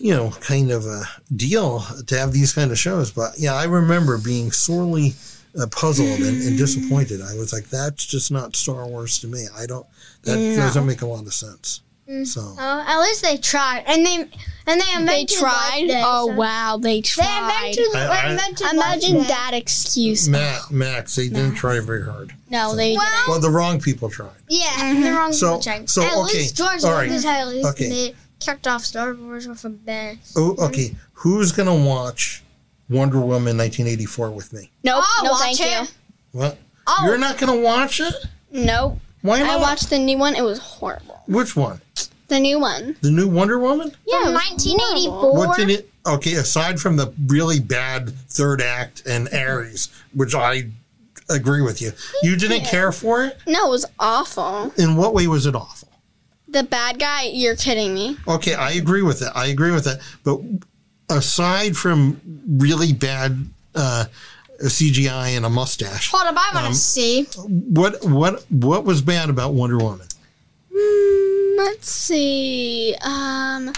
[0.00, 1.04] you know kind of a
[1.34, 3.10] deal to have these kind of shows.
[3.10, 5.14] But yeah, I remember being sorely
[5.58, 7.20] uh, puzzled and, and disappointed.
[7.22, 9.46] I was like, that's just not Star Wars to me.
[9.56, 9.86] I don't.
[10.24, 10.56] That No.
[10.56, 11.80] doesn't make a lot of sense.
[12.08, 12.24] Mm-hmm.
[12.24, 14.28] So Oh, at least they tried, and they
[14.66, 15.80] and they They tried.
[15.82, 17.74] Life Day, Oh so- wow, they They tried.
[17.76, 17.96] invented.
[17.96, 20.28] I- they I- invented Imagine Life that excuse.
[20.28, 22.32] Matt, Max, they didn't try very hard.
[22.50, 24.30] No, they Well, Well, the wrong people tried.
[24.48, 25.16] Yeah, the mm-hmm.
[25.16, 25.90] wrong So- people tried.
[25.90, 27.88] so, At okay, least George all right, Lucas had at least okay.
[27.88, 30.18] they kicked off Star Wars with a bang.
[30.36, 30.96] Oh, okay.
[31.14, 32.42] Who's gonna watch
[32.90, 34.70] Wonder Woman 1984 with me?
[34.82, 35.04] Nope.
[35.18, 35.70] I'll no, watch thank it.
[35.82, 35.88] you.
[36.32, 36.58] What?
[36.86, 38.14] Oh, You're not gonna watch it?
[38.50, 38.98] Nope.
[39.22, 40.34] Why I watched the new one.
[40.34, 41.22] It was horrible.
[41.26, 41.80] Which one?
[42.28, 42.96] The new one.
[43.00, 43.92] The new Wonder Woman?
[44.06, 45.36] Yeah, from it was 1984.
[45.36, 45.90] What did it?
[46.06, 50.64] Okay, aside from the really bad third act and Ares, which I
[51.30, 51.92] agree with you,
[52.22, 53.38] you didn't care for it.
[53.46, 54.72] No, it was awful.
[54.76, 55.88] In what way was it awful?
[56.48, 57.24] The bad guy.
[57.24, 58.16] You're kidding me.
[58.26, 59.36] Okay, I agree with that.
[59.36, 60.00] I agree with that.
[60.24, 60.40] But
[61.08, 64.06] aside from really bad uh,
[64.68, 67.24] CGI and a mustache, Hold up, I want to Um, see.
[67.48, 70.06] what what what was bad about Wonder Woman?
[70.74, 72.94] Mm, let's see.
[73.02, 73.72] Um.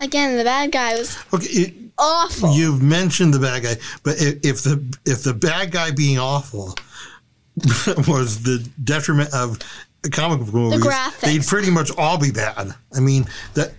[0.00, 2.52] Again, the bad guy was Okay, it, awful.
[2.52, 6.76] You've mentioned the bad guy, but if, if the if the bad guy being awful
[8.06, 9.58] was the detriment of
[10.12, 11.20] comic book movies, graphics.
[11.20, 12.74] they'd pretty much all be bad.
[12.94, 13.72] I mean that,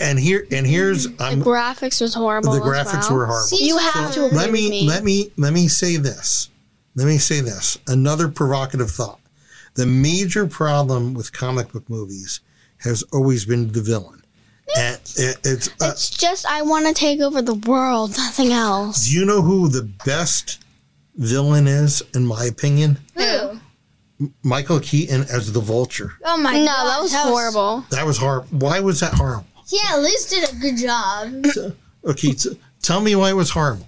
[0.00, 2.52] and here and here's the I'm, graphics was horrible.
[2.52, 3.18] the as graphics well.
[3.18, 3.46] were horrible.
[3.46, 4.88] See, You have to agree let me, with me.
[4.88, 6.48] let me let me say this.
[6.94, 7.78] Let me say this.
[7.86, 9.20] Another provocative thought.
[9.74, 12.40] The major problem with comic book movies
[12.78, 14.22] has always been the villain.
[14.76, 19.06] And it, it's uh, It's just I want to take over the world, nothing else.
[19.06, 20.62] do you know who the best
[21.16, 22.98] villain is in my opinion?
[23.14, 23.60] Who?
[24.42, 26.12] Michael Keaton as the Vulture.
[26.24, 27.84] Oh my no, god, that was horrible.
[27.90, 28.58] That was horrible.
[28.58, 29.46] Why was that horrible?
[29.68, 31.44] He at least did a good job.
[32.04, 33.86] Okay, t- tell me why it was horrible.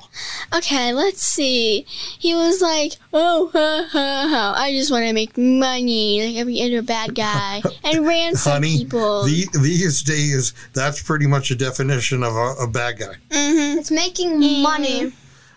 [0.55, 1.87] Okay, let's see.
[2.19, 4.55] He was like, "Oh, ha, ha, ha.
[4.57, 9.25] I just want to make money, like every other bad guy, and ransom Honey, people."
[9.25, 13.15] the, these days, that's pretty much a definition of a, a bad guy.
[13.33, 15.13] hmm It's making money.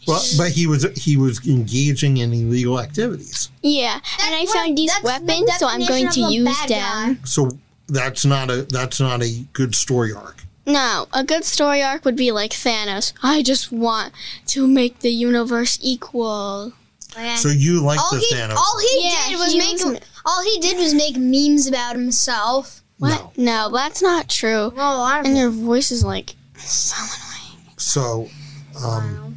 [0.07, 3.49] Well, but he was he was engaging in illegal activities.
[3.61, 3.93] Yeah,
[4.23, 6.33] and I what- found these that's the weapons, so I'm going to definition of a
[6.33, 7.19] use bad them.
[7.25, 7.51] So
[7.87, 10.43] that's not a that's not a good story arc.
[10.65, 13.11] No, a good story arc would be like Thanos.
[13.21, 14.13] I just want
[14.47, 16.73] to make the universe equal.
[17.17, 17.37] Man.
[17.37, 18.55] So you like all the he, Thanos?
[18.55, 21.95] all he Yeah, did was he make was- all he did was make memes about
[21.95, 22.81] himself.
[22.97, 23.37] What?
[23.37, 24.71] No, that's not true.
[24.75, 27.67] Well, I And your voice is like so annoying.
[27.77, 28.29] So,
[28.77, 29.32] um, wow.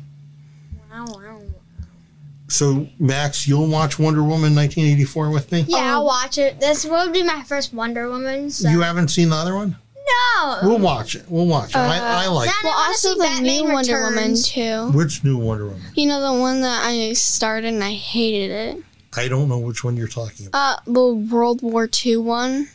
[2.48, 2.86] Wow, wow.
[2.86, 5.60] so Max, you'll watch Wonder Woman 1984 with me.
[5.68, 5.94] Yeah.
[5.94, 6.60] I'll watch it.
[6.60, 8.50] This will be my first Wonder Woman.
[8.50, 8.68] So.
[8.68, 9.76] You haven't seen the other one?
[10.38, 10.58] no.
[10.62, 11.24] We'll watch it.
[11.28, 11.76] We'll watch it.
[11.76, 12.46] I, I like.
[12.48, 14.90] Then Well, I also the Batman new Wonder Woman too.
[14.92, 15.82] Which new Wonder Woman?
[15.94, 18.84] You know the one that I started and I hated it.
[19.16, 20.78] I don't know which one you're talking about.
[20.78, 22.68] Uh, the World War II one.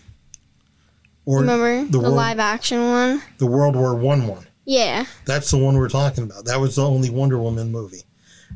[1.25, 3.21] Or Remember the the, World- live action one?
[3.37, 4.45] the World War One one.
[4.65, 5.05] Yeah.
[5.25, 6.45] That's the one we're talking about.
[6.45, 8.01] That was the only Wonder Woman movie.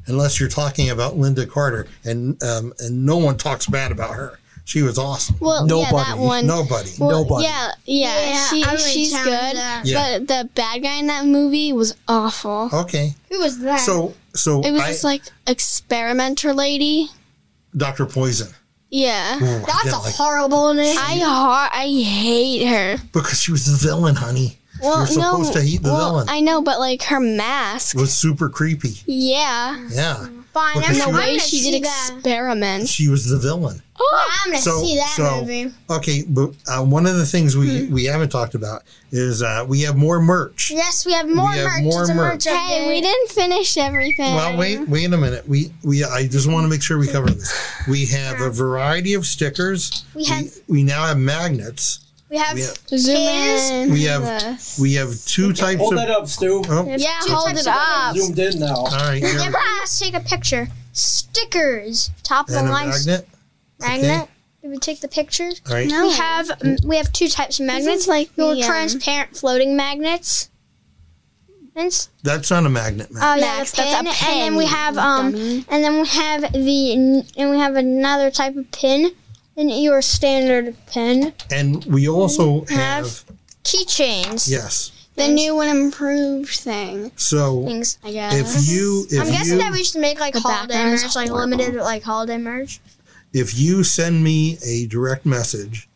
[0.07, 4.39] Unless you're talking about Lynda Carter, and um, and no one talks bad about her.
[4.67, 5.35] She was awesome.
[5.39, 6.09] Well, yeah, Nobody.
[6.11, 6.47] that one.
[6.47, 6.89] Nobody.
[6.99, 7.45] Well, Nobody.
[7.45, 9.55] Yeah, yeah, she, I would she's good.
[9.83, 10.17] Yeah.
[10.19, 12.69] But the bad guy in that movie was awful.
[12.73, 13.13] Okay.
[13.29, 13.79] Who was that?
[13.81, 17.09] So so It was I, this like experimenter lady.
[17.77, 18.05] Dr.
[18.05, 18.53] Poison.
[18.89, 19.35] Yeah.
[19.37, 20.97] Ooh, That's a like- horrible name.
[20.97, 22.97] I har- I hate her.
[23.13, 24.57] because she was the villain, honey.
[24.82, 26.28] Well, You're supposed no, to hate the well, villain.
[26.30, 27.95] I know, but like her mask.
[27.95, 28.93] Was super creepy.
[29.05, 29.88] Yeah.
[29.89, 30.28] Yeah.
[30.53, 32.11] Fine, Because I'm, The I'm was- way she did that.
[32.13, 32.89] experiments.
[32.91, 33.82] She was the villain.
[33.99, 35.71] oh I'm gonna So- see that so- movie.
[35.89, 37.93] Okay, but uh, one of the things we Hmm.
[37.93, 40.71] we haven't talked about is uh, we have more merch.
[40.73, 41.84] Yes, we have more We have merch.
[41.84, 42.45] more it's a merch.
[42.45, 42.55] merch.
[42.57, 44.34] Hey, we didn't finish everything.
[44.36, 45.45] Well, wait, wait a minute.
[45.47, 47.53] We we I just want to make sure we cover this.
[47.89, 50.03] We have a variety of stickers.
[50.13, 51.99] We have We, we now have magnets.
[52.36, 53.69] We have We have, Zoom Pins.
[53.71, 53.91] in.
[53.93, 54.79] We have- This.
[54.79, 55.99] we have two types Hold of.
[55.99, 56.63] that up, Stu.
[56.67, 58.15] Oh, yeah, two hold it up.
[58.15, 58.75] Zoomed in now.
[58.75, 59.23] all right.
[59.23, 60.67] Here, but let's take a picture.
[60.91, 63.27] Stickers, top of the line magnet.
[63.79, 64.29] magnet.
[64.61, 65.61] Did we take the pictures?
[65.67, 65.88] All right.
[65.88, 66.07] No.
[66.07, 68.07] We have mm, we have two types of magnets.
[68.07, 70.49] like Your the, um, transparent floating magnets.
[71.75, 72.09] Magnets.
[72.23, 73.21] That's not a magnet, man.
[73.23, 74.13] Oh yeah, Max, that's a pin.
[74.13, 75.65] pen, And then we have um, dummy.
[75.69, 76.93] and then we have the
[77.38, 79.11] and we have another type of pin,
[79.57, 81.33] and your standard pin.
[81.51, 83.23] and we also Have- have
[83.63, 84.49] Keychains.
[84.49, 84.91] yes.
[85.15, 87.11] the new and improved thing.
[87.15, 87.97] So Things.
[88.03, 88.33] I guess.
[88.67, 91.15] if you if I'm guessing you that we should make like The holiday background merch,
[91.15, 91.57] like horrible.
[91.57, 92.79] limited like holiday merch.
[93.33, 95.87] if you send me a direct message,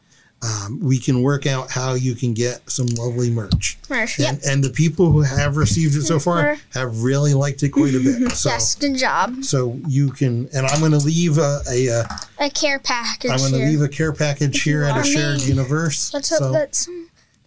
[0.42, 3.78] um, we can work out how you can get some lovely merch.
[3.90, 4.20] Merch.
[4.20, 7.94] And, and the people who have received it so far have really liked it quite
[7.94, 8.32] a bit.
[8.32, 8.76] So, Yes.
[8.76, 9.44] Good job.
[9.44, 12.04] so you can, and I'm going to leave a, a uh,
[12.40, 15.40] A care package I'm going to leave a care package here at a are shared
[15.40, 15.46] me.
[15.46, 16.14] universe.
[16.14, 16.86] Let's hope so, that's.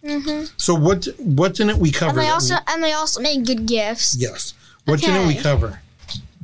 [0.05, 2.19] hmm so what what's in it we cover?
[2.19, 4.15] And they also we- and they also make good gifts.
[4.17, 4.53] yes.
[4.85, 5.79] What's in it we cover?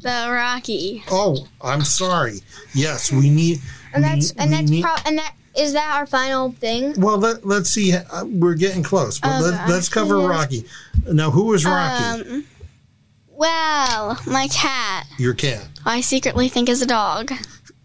[0.02, 1.04] The Rocky.
[1.12, 2.40] Oh, I'm sorry.
[2.74, 3.60] Yes, we need.
[3.94, 6.94] And we- that's and we that's need- pro- and that is that our final thing.
[6.98, 7.94] Well, let, let's see.
[7.94, 9.72] Uh, we're getting close, but let, Okay.
[9.72, 10.66] let's cover Rocky.
[11.12, 12.04] Now, who is Rocky?
[12.30, 12.46] Um,
[13.28, 15.06] well, my cat.
[15.18, 15.66] Your cat.
[15.86, 17.32] I secretly think is a dog.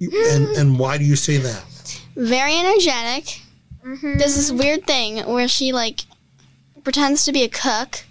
[0.00, 1.64] And and why do you say that?
[2.16, 3.40] Very energetic.
[3.84, 4.18] Mm-hmm.
[4.18, 6.00] Does this weird thing where she like
[6.82, 8.04] pretends to be a cook.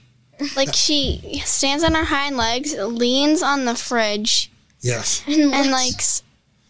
[0.55, 4.49] Like she stands on her hind legs, leans on the fridge,
[4.81, 5.23] Yes.
[5.27, 6.23] and like s-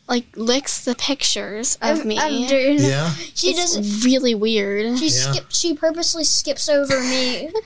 [0.08, 2.18] like licks the pictures of me.
[2.20, 2.34] I'm
[2.82, 3.12] Yeah.
[3.34, 4.06] She it's does.
[4.06, 4.98] really weird.
[5.00, 5.32] She Yeah.
[5.32, 5.46] skip.
[5.50, 7.50] She purposely skips over me.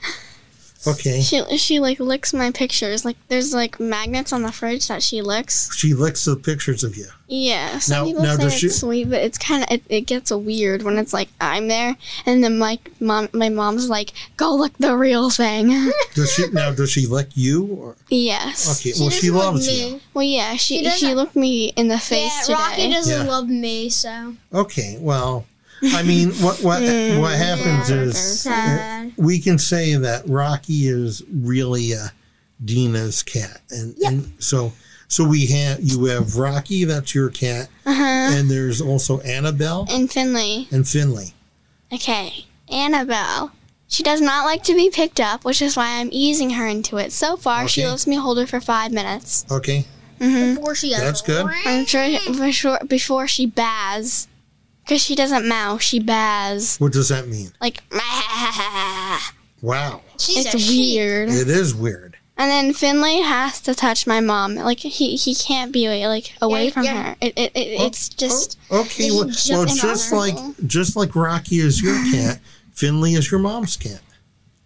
[0.88, 1.22] Okay.
[1.22, 3.04] She she like licks my pictures.
[3.06, 5.76] Like there's like magnets on the fridge that she licks.
[5.76, 7.08] She licks the pictures of you.
[7.30, 9.84] Yeah, some Now- people now say does it's she- sweet, but it's kind of it,
[9.90, 14.14] it gets weird when it's like I'm there, and then my mom my mom's like,
[14.38, 16.72] "Go lick the real thing." Does she now?
[16.72, 17.66] Does she lick you?
[17.66, 18.80] Or, yes.
[18.80, 18.94] okay.
[18.98, 19.90] well, she loves me.
[19.90, 20.00] you.
[20.14, 23.30] Well, yeah, she She she, looked me in the face Yeah, Rocky doesn't Yeah.
[23.32, 24.98] love me, so Okay.
[25.00, 25.46] Well,
[25.84, 29.14] I mean, what what Mm, what happens is sad.
[29.18, 32.08] we can say that Rocky is really uh,
[32.64, 34.74] Dina's cat, and, and so
[35.08, 38.04] so we have you have Rocky, that's your cat, Uh-huh.
[38.04, 40.68] and there's also Annabelle And Finley.
[40.72, 41.34] and Finley.
[41.94, 43.52] Okay, Annabelle.
[43.90, 46.98] She does not like to be picked up, which is why I'm easing her into
[46.98, 47.14] it.
[47.14, 49.46] So far, she lets me hold her for five minutes.
[49.50, 49.86] Okay.
[50.20, 51.46] hmm Before she That's good.
[51.66, 54.28] I'm sure before, before she baz.
[54.88, 56.78] Because she doesn't mow, she baz.
[56.78, 57.52] What does that mean?
[57.60, 57.84] Like,
[59.62, 60.96] Wow, She's it's a sheep.
[60.96, 61.30] weird.
[61.30, 62.16] it is weird.
[62.38, 64.54] And then Finley has to touch my mom.
[64.56, 67.04] Like he, he can't be like away Yeah, from yeah.
[67.10, 67.16] her.
[67.20, 69.06] It, it, it, oh, it's just Oh, okay.
[69.06, 70.36] It's Well, just well just like
[70.68, 72.40] just like Rocky is your cat,
[72.74, 74.00] Finley is your mom's cat.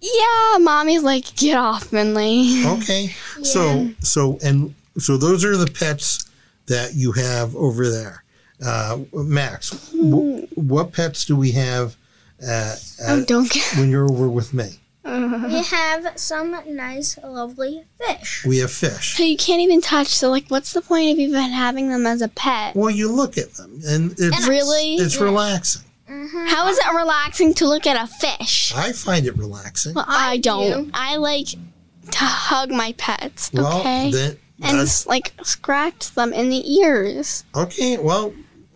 [0.02, 0.58] yeah.
[0.60, 2.62] Mommy's like get off Finley.
[2.66, 3.16] Okay.
[3.44, 6.30] So so and so those are the pets
[6.68, 8.26] that you have over there.
[8.64, 11.96] Uh, Max, wh- what pets do we have
[12.48, 12.76] uh,
[13.08, 13.76] Oh, don't get.
[13.78, 14.78] when you're over with me?
[15.04, 18.46] We have some nice, lovely fish.
[18.46, 19.18] We have fish.
[19.18, 20.08] So you can't even touch.
[20.10, 22.76] So like, what's the point of even having them as a pet?
[22.76, 24.96] Well, you look at them, and it's Really?
[24.96, 25.82] it's relaxing.
[26.08, 28.74] How is it relaxing to look at a fish?
[28.76, 29.96] I find it relaxing.
[29.96, 30.92] Well, I, don't.
[30.94, 33.50] I like to hug my pets.
[33.54, 34.12] Well, okay.
[34.12, 37.44] then and like scratch them in the ears.
[37.56, 37.98] okay.
[37.98, 38.34] Well,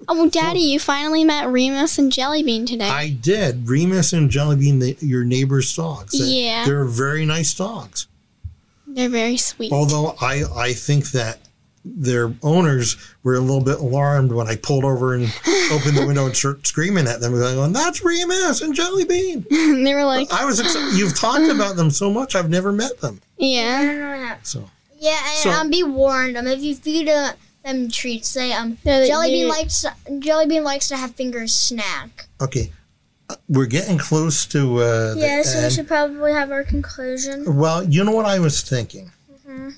[0.07, 2.87] Oh, Daddy, you finally met Remus and Jellybean today.
[2.89, 3.67] I did.
[3.67, 6.11] Remus and Jellybean, the, your neighbor's dogs.
[6.17, 6.65] They- Yeah.
[6.65, 8.07] they're very nice dogs.
[8.87, 9.71] They're very sweet.
[9.71, 11.39] Although I, I think that
[11.83, 15.25] their owners were a little bit alarmed when I pulled over and
[15.71, 19.47] opened the window and started screaming at them, going, "That's Remus and Jellybean."
[19.83, 20.97] they were like, I was excited.
[20.97, 23.21] You've talked about them so much, I've never met them.
[23.37, 24.37] yeah.
[24.43, 24.67] So
[24.99, 26.37] Yeah, and So- um, be warned.
[26.37, 28.33] Um, if you feed a them treats.
[28.33, 32.27] They um Yeah, they- Jelly Bean likes to, Jelly Bean likes to have fingers snack.
[32.39, 32.71] Okay,
[33.29, 37.55] Uh, we're getting close to uh, the Yeah, so we should probably have our conclusion.
[37.57, 39.11] Well, you know what I was thinking.
[39.47, 39.69] Mm-hmm.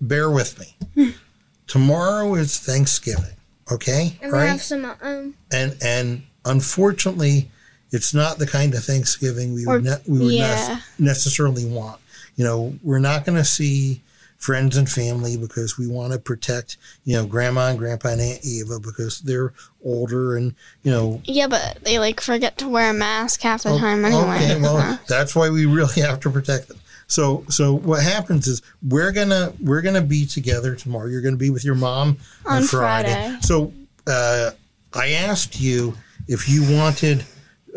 [0.00, 1.14] Bear with me.
[1.66, 3.36] Tomorrow is Thanksgiving.
[3.70, 7.48] Okay, And we have some um and and unfortunately,
[7.92, 10.68] it's not the kind of Thanksgiving we would ne- we would yeah.
[10.74, 12.00] nec- necessarily want.
[12.34, 14.00] You know, we're not going to see
[14.40, 18.40] friends and family because we want to protect you know grandma and grandpa and aunt
[18.42, 19.52] eva because they're
[19.84, 23.70] older and you know Yeah, but they like forget to wear a mask half the
[23.70, 24.36] Oh, time anyway.
[24.36, 26.78] Okay, well, that's why we really have to protect them.
[27.06, 31.06] So, so what happens is we're gonna we're gonna be together tomorrow.
[31.06, 33.12] You're gonna be with your mom On on Friday.
[33.12, 33.36] Friday.
[33.42, 33.72] So,
[34.06, 34.52] uh,
[34.94, 35.94] I asked you
[36.28, 37.24] if you wanted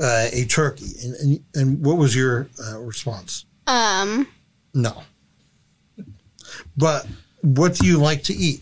[0.02, 3.46] uh, a turkey, and, and and what was your uh, response?
[3.68, 4.28] um,
[4.74, 5.04] No.
[6.78, 7.08] But
[7.42, 8.62] what do you like to eat?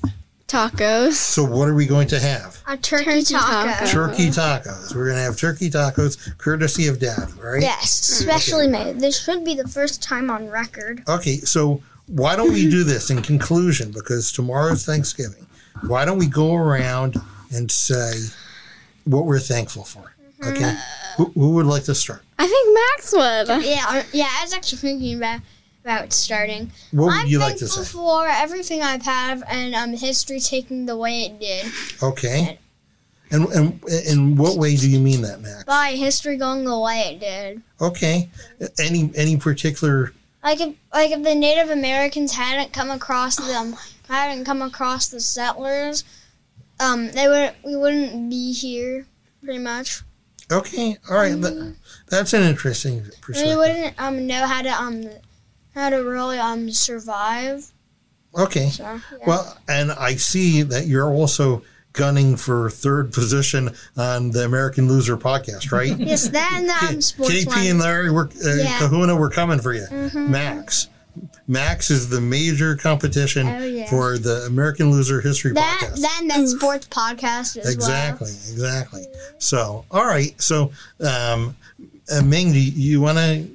[0.51, 1.13] tacos.
[1.13, 2.61] So, what are we going to have?
[2.67, 3.69] a turkey, Turkey taco.
[3.69, 3.85] taco.
[3.85, 4.95] Turkey tacos.
[4.95, 7.61] We're gonna have turkey tacos, courtesy of Daddy, right?
[7.61, 8.99] Yes, specially made.
[8.99, 11.03] This should be the first time on record.
[11.07, 13.91] Okay, so why don't we do this in conclusion?
[13.91, 15.45] Because tomorrow's Thanksgiving.
[15.87, 17.15] Why don't we go around
[17.53, 18.11] and say
[19.05, 20.13] what we're thankful for?
[20.41, 20.51] Mm-hmm.
[20.51, 20.77] Okay,
[21.17, 22.23] who, who would like to start?
[22.37, 23.65] I think Max would.
[23.65, 24.29] Yeah, yeah.
[24.29, 25.39] I was actually thinking about
[25.83, 26.71] about starting.
[26.91, 27.91] What would I'm you like to thankful say?
[27.97, 31.65] for everything I've had and um history taking the way it did.
[32.01, 32.59] Okay,
[33.31, 35.63] and and in what way do you mean that, Max?
[35.63, 37.61] By history going the way it did.
[37.79, 38.29] Okay,
[38.79, 40.13] any any particular?
[40.43, 43.75] Like if like if the Native Americans hadn't come across them
[44.07, 46.03] hadn't come across the settlers,
[46.79, 49.05] um, they would we wouldn't be here,
[49.43, 50.01] pretty much.
[50.51, 51.75] Okay, all right, that,
[52.09, 55.05] that's an interesting And we wouldn't um know how to um
[55.75, 57.71] how to really um survive.
[58.37, 58.99] Okay, So yeah.
[59.27, 65.17] well, and I see that you're also gunning for third position on the American Loser
[65.17, 65.97] podcast, right?
[65.99, 68.77] yes, that and the um, sports KP and Larry, we're, uh, Yeah.
[68.79, 69.85] Kahuna, we're coming for you.
[69.91, 70.29] Mhm.
[70.29, 70.87] Max.
[71.49, 73.89] Max is the major competition Oh, yeah.
[73.89, 75.99] for the American Loser History That podcast.
[76.01, 77.73] that and that sports podcast as well.
[77.73, 79.05] exactly, exactly.
[79.39, 80.33] So, all right.
[80.41, 80.71] So,
[81.01, 81.57] um,
[82.09, 83.45] uh, Ming, do you, you want to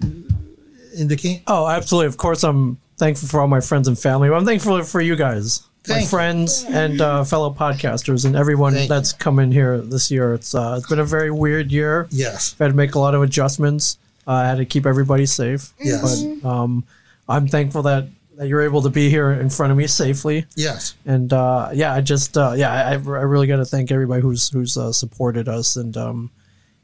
[0.97, 1.43] indicate?
[1.47, 2.07] Oh, absolutely.
[2.07, 4.31] Of course, I'm thankful for all my friends and family.
[4.31, 6.07] I'm thankful for you guys, Thank my you.
[6.09, 10.35] friends and uh, fellow podcasters, and everyone Thank that's come in here this year.
[10.35, 12.09] It's uh, it's been a very weird year.
[12.11, 12.55] Yes.
[12.55, 13.99] I've had to make a lot of adjustments.
[14.27, 15.73] Uh, I had to keep everybody safe.
[15.79, 16.25] Yes.
[16.25, 16.85] But um,
[17.29, 18.07] I'm thankful that,
[18.37, 20.47] that you're able to be here in front of me safely.
[20.57, 20.95] Yes.
[21.05, 24.49] And uh, yeah, I just uh, yeah, I, I really got to thank everybody who's
[24.49, 26.31] who's uh, supported us and um,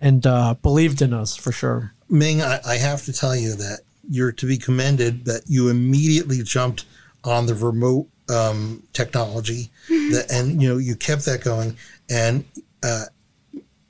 [0.01, 1.93] and uh, believed in us for sure.
[2.09, 6.43] Ming, I, I have to tell you that you're to be commended that you immediately
[6.43, 6.85] jumped
[7.25, 11.77] on the remote um, technology, that, and you know you kept that going.
[12.11, 12.45] And
[12.83, 13.05] uh,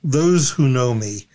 [0.03, 1.27] those who know me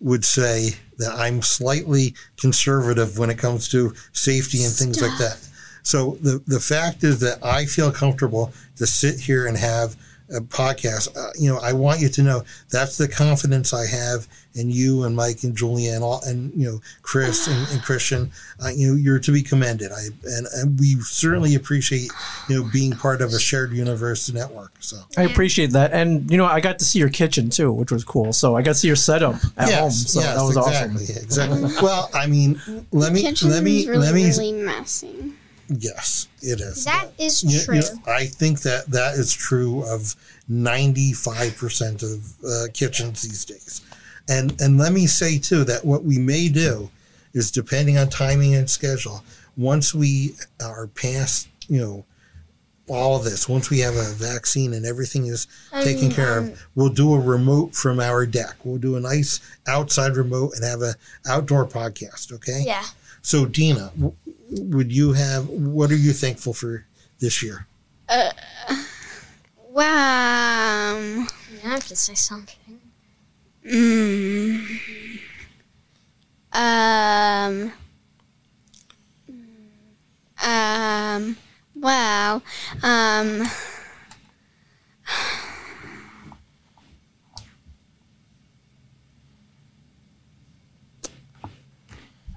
[0.00, 5.38] would say that I'm slightly conservative when it comes to safety and things like that.
[5.82, 9.96] So the the fact is that I feel comfortable to sit here and have
[10.30, 11.16] podcast.
[11.16, 15.02] Uh, you know, I want you to know that's the confidence I have in you
[15.02, 18.30] and Mike and Julia and all, and you know Chris and, and Christian.
[18.62, 19.92] Uh, you know, you're to be commended.
[19.92, 22.10] I and, and we certainly appreciate
[22.48, 24.72] you know being part of a shared universe network.
[24.80, 27.92] So I appreciate that, and you know, I got to see your kitchen too, which
[27.92, 28.32] was cool.
[28.32, 29.90] So I got to see your setup at home.
[29.90, 31.24] So that was exactly, awesome.
[31.24, 31.70] exactly.
[31.82, 32.60] Well, I mean,
[32.92, 34.26] let me let me is really, let me.
[34.26, 35.34] really messy.
[35.68, 36.84] Yes, it is.
[36.84, 37.74] That is You- true.
[37.76, 40.14] you know, I think that that is true of
[40.50, 43.80] 95% of uh, kitchens these days.
[44.28, 46.90] And and let me say too that what we may do
[47.34, 49.22] is depending on timing and schedule,
[49.56, 52.04] once we are past, you know,
[52.86, 55.46] all of this, once we have a vaccine and everything is
[55.82, 58.56] taken Um, care of, we'll do a remote from our deck.
[58.64, 60.94] We'll do a nice outside remote and have a
[61.26, 62.62] outdoor podcast, okay?
[62.66, 62.84] yeah.
[63.22, 63.90] So Dina,
[64.50, 66.86] would you have what are you thankful for
[67.20, 67.66] this year?
[69.70, 71.26] Wow.
[71.26, 71.26] I
[71.62, 72.80] have to say something.
[73.66, 75.20] Mm.
[76.52, 77.72] Um.
[80.44, 81.36] Um.
[81.74, 82.42] Well.
[82.82, 83.42] Um.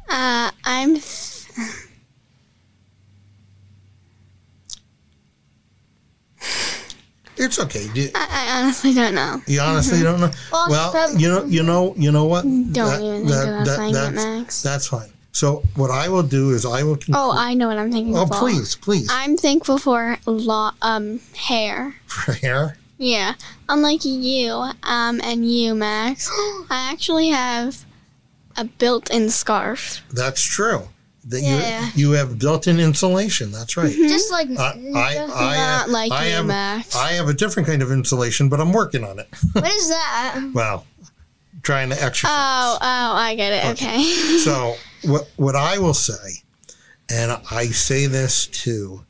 [0.09, 0.93] Uh, I'm.
[0.93, 1.86] Th-
[7.37, 7.87] It's okay.
[7.93, 9.41] Do, I, I honestly don't know.
[9.47, 10.31] you honestly don't know.
[10.51, 12.43] Well, Well, prob- you know, you know, you know what?
[12.43, 14.61] Don't That- even think that- about that- saying that, that's, Max.
[14.61, 15.09] that's fine.
[15.31, 16.97] So what I will do is I will.
[16.97, 18.39] Con- Oh, I know what I'm thinking oh, for.
[18.39, 21.93] please, please, I'm thankful for lo- um hair.
[22.07, 22.77] for hair.
[22.97, 23.35] Yeah,
[23.69, 24.51] unlike you,
[24.81, 26.27] um, and you, Max,
[26.71, 27.85] I actually have
[28.55, 30.01] a built-in scarf.
[30.11, 30.89] That's true.
[31.29, 31.89] That Yeah.
[31.95, 33.51] you you have built-in insulation.
[33.51, 33.93] That's right.
[33.93, 36.95] Just like I, I, I, Not like I you, have, Max.
[36.95, 39.27] I have a different kind of insulation, but I'm working on it.
[39.53, 40.51] what is that?
[40.53, 40.85] Well,
[41.63, 42.31] trying to exercise.
[42.31, 43.71] Oh, oh, I get it.
[43.71, 44.03] Okay.
[44.39, 46.43] So what what I will say,
[47.09, 49.03] and I say this to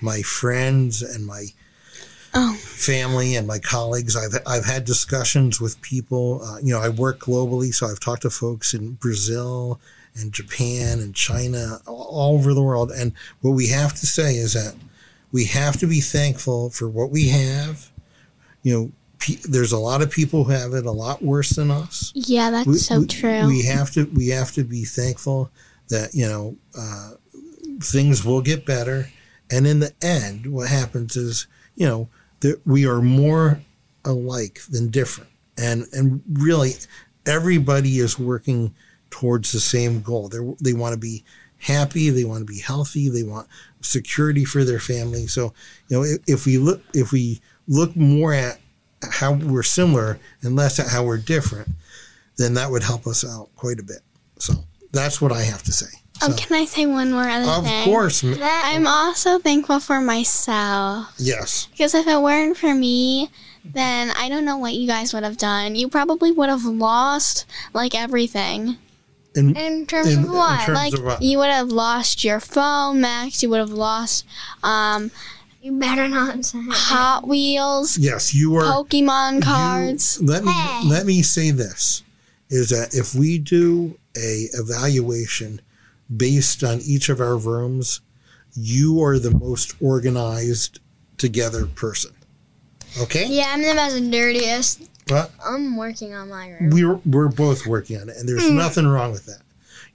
[0.00, 1.46] my friends and my
[2.34, 2.52] Oh.
[2.56, 4.14] family and my colleagues.
[4.14, 6.42] I've I've had discussions with people.
[6.44, 9.80] Uh, you know, I work globally, so I've talked to folks in Brazil
[10.20, 12.90] and Japan and China, all- over the world.
[12.90, 14.74] And what we have to say is that
[15.32, 17.90] we have to be thankful for what we have.
[18.62, 21.70] You know, pe- there's a lot of people who have it a lot worse than
[21.70, 23.46] us yeah, that's we- so we- true.
[23.46, 25.50] We have to we have to be thankful
[25.88, 27.12] that you know uh,
[27.80, 29.08] things will get better,
[29.50, 31.46] and in the end, what happens is
[31.76, 32.08] you know
[32.40, 33.60] that we are more
[34.04, 36.72] alike than different, and and really
[37.26, 38.74] everybody is working
[39.10, 40.28] towards the same goal.
[40.28, 41.24] They they want to be
[41.58, 43.48] happy, they want to be healthy, they want
[43.80, 45.26] security for their family.
[45.26, 45.52] So
[45.88, 48.58] you know if, if we look if we look more at
[49.10, 51.68] how we're similar and less at how we're different
[52.36, 53.98] then that would help us out quite a bit.
[54.38, 54.54] So
[54.92, 55.86] that's what I have to say.
[56.22, 57.84] oh, So, can I say one more other of thing?
[57.84, 61.12] course, I'm also thankful for myself.
[61.18, 61.66] yes.
[61.72, 63.30] Because if it weren't for me,
[63.64, 65.74] then I don't know what you guys would have done.
[65.74, 67.44] You probably would have lost
[67.74, 68.78] like everything.
[69.38, 70.60] In, in terms in, of in what?
[70.66, 71.22] terms Like of what?
[71.22, 73.42] you would have lost your phone, Max.
[73.42, 74.26] You would have lost
[74.62, 75.10] um,
[75.62, 76.74] you better not say that.
[76.74, 78.62] Hot Wheels, yes, you are.
[78.62, 80.20] Pokemon you- cards.
[80.22, 80.88] let me Hey.
[80.88, 82.02] let me say this:
[82.50, 85.60] is that if we do a evaluation
[86.14, 88.00] based on each of our rooms,
[88.54, 90.80] you are the most organized
[91.18, 92.12] together person.
[93.00, 93.26] Okay.
[93.28, 94.87] Yeah, I'm the most dirtiest.
[95.08, 96.70] But I'm working on my room.
[96.70, 98.56] we're we're both working on it, and there's hmm.
[98.56, 99.40] nothing wrong with that.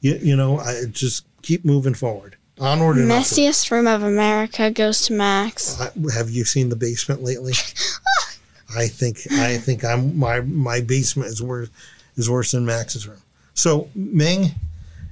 [0.01, 3.23] You you know, I just keep moving forward, onward and upward.
[3.23, 5.79] Messiest room of America goes to Max.
[5.79, 7.53] I- have you seen the basement lately?
[8.75, 11.69] I think I think I'm my my basement is worse
[12.15, 13.21] is worse than Max's room.
[13.53, 14.51] So Ming,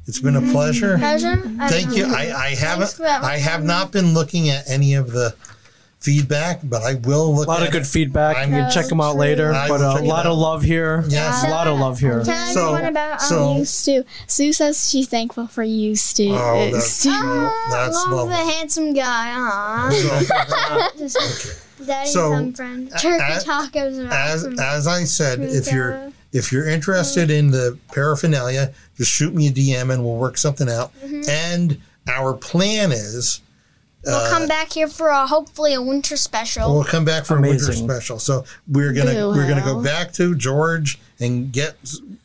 [0.07, 0.51] it's been a mm-hmm.
[0.51, 0.97] pleasure.
[0.97, 1.37] Pleasure.
[1.69, 2.05] Thank you.
[2.05, 2.99] I, I haven't.
[2.99, 5.35] I have not been looking at any of the
[6.01, 7.87] feedback, but I will look A lot at of good it.
[7.87, 8.35] feedback.
[8.37, 9.53] I'm you can gonna- check them out later.
[9.53, 11.03] I But uh, a lot of love here.
[11.07, 11.43] Yes.
[11.45, 12.21] A lot of love here.
[12.23, 14.03] Can I So- say one about um, so- You, Stu.
[14.27, 16.29] Sue says she's thankful for you, Stu.
[16.33, 17.09] Oh, that's Stu.
[17.13, 18.33] Ah, That's love lovely.
[18.35, 19.31] the handsome guy.
[19.31, 20.89] Aw.
[20.97, 21.17] Just
[21.85, 22.91] Daddy's So, some friend.
[22.99, 28.71] Turkey a- tacos as as I said, if you're if you're interested in the paraphernalia,
[28.97, 30.91] just shoot me a DM and we'll work something out.
[31.27, 33.41] And our plan is
[34.05, 36.73] we'll uh, come back here for a hopefully a winter special.
[36.73, 38.19] We'll come back for a winter special.
[38.19, 41.75] So we're gonna Boo we're gonna go back to George and get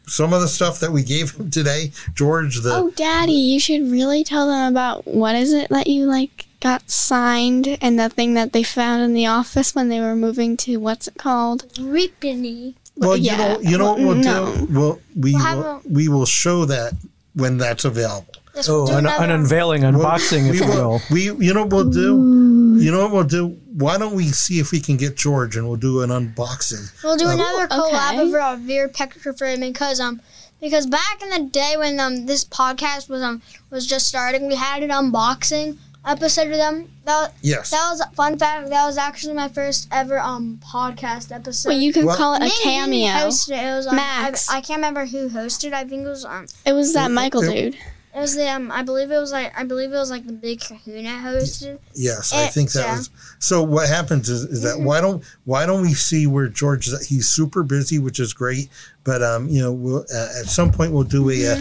[0.06, 1.92] some of the stuff that we gave him today.
[2.14, 6.06] George, the Oh, Daddy, you should really tell them about what is it that you
[6.06, 10.16] like got signed and the thing that they found in the office when they were
[10.16, 11.68] moving to what's it called?
[11.74, 12.74] Reapany.
[12.96, 14.54] well, you know you know what we'll no.
[14.54, 14.66] do.
[14.70, 16.94] We'll we We'll will, a- we will show that
[17.34, 18.35] when that's available.
[18.56, 21.00] Yes, Oh, an, an unveiling, unboxing, we if you will.
[21.10, 22.78] We you know what we'll do.
[22.80, 23.48] You know what we'll do.
[23.74, 26.90] Why don't we see if we can get George and we'll do an unboxing.
[27.04, 28.28] We'll do Uh, another collab okay.
[28.28, 30.20] of our Veer picture frame because um
[30.60, 34.54] because back in the day when um this podcast was um was just starting, we
[34.56, 35.76] had an unboxing
[36.06, 36.90] episode of them.
[37.04, 37.70] That Yes.
[37.70, 38.70] that was fun fact.
[38.70, 41.68] That was actually my first ever um podcast episode.
[41.70, 43.26] Well, you can Well- call it a Me and Amy cameo.
[43.28, 43.64] hosted it.
[43.66, 44.48] It was um, Max.
[44.48, 45.72] I, I can't remember who hosted.
[45.74, 47.76] I think it was um It was that It- Michael it- dude.
[48.16, 50.32] It was the um I believe it was like I believe it was like the
[50.32, 51.78] big Kahuna hosted.
[51.94, 52.96] Yes, I Eh, think that yeah.
[52.96, 53.10] was.
[53.38, 56.94] So what happens is, is that why don't why don't we see where George is?
[56.94, 57.02] at?
[57.04, 58.70] He's super busy, which is great.
[59.04, 61.56] But um, you know, we'll uh, at some point we'll do a uh,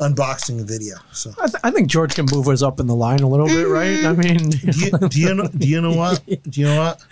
[0.00, 0.96] unboxing video.
[1.12, 3.46] So I, th- I think George can move us up in the line a little
[3.46, 4.04] bit, right?
[4.04, 5.48] I mean, do you, do you know?
[5.48, 6.22] Do you know what?
[6.50, 7.02] Do you know what?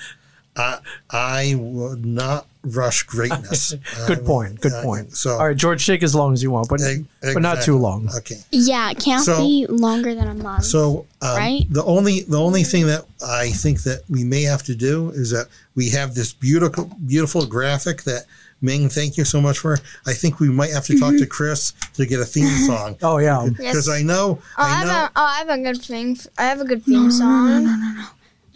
[0.57, 0.79] I
[1.11, 3.75] I will not rush greatness.
[4.07, 4.61] good I- point.
[4.61, 5.17] Good uh, point.
[5.17, 7.77] So all right, George, shake as long as you want, but e- but not too
[7.77, 8.09] long.
[8.17, 8.39] Okay.
[8.51, 10.65] Yeah, it can't So- be longer than a month.
[10.65, 11.67] So um, Right?
[11.71, 15.31] the only the only thing that I think that we may have to do is
[15.31, 18.25] that we have this beautiful beautiful graphic that
[18.63, 19.79] Ming, thank you so much for.
[20.07, 23.19] I think we might have to talk to Chris to get a theme song Oh
[23.19, 23.55] yeah, Yes.
[23.59, 26.17] because I know Oh, I, I have know a, oh, I have a good thing.
[26.39, 27.67] I have a good theme song.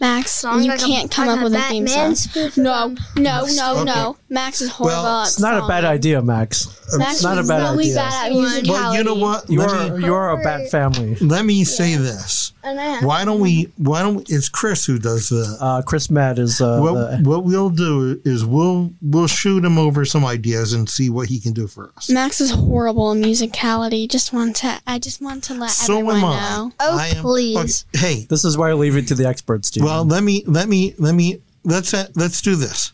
[0.01, 2.15] Max, Song you like can't come like up a with a theme song.
[2.15, 3.83] spoof No, no, no, Okay.
[3.85, 4.17] no.
[4.29, 6.67] Max is horrible Well, at It's not a bad idea, Max.
[6.97, 7.95] Max It's not a bad really idea.
[7.95, 8.69] bad at musicality.
[8.69, 9.49] Well, you know what?
[9.49, 11.15] You're me, you're a bad family.
[11.21, 12.51] let me say this.
[12.63, 13.71] And I Why don't we?
[13.77, 17.29] Why don't we, it's Chris who does the Uh, Chris Matt is uh, what, the-
[17.29, 21.39] what we'll do is we'll we'll shoot him over some ideas and see what he
[21.39, 22.09] can do for us.
[22.09, 24.07] Max is horrible in musicality.
[24.07, 26.39] Just want to, I just want to let So everyone am I.
[26.39, 26.71] know.
[26.79, 27.85] Oh, I am- please.
[27.95, 29.83] okay, hey, this is why I leave it to the experts, Steve.
[29.83, 32.93] well, let me let me let me let's uh, let's do this.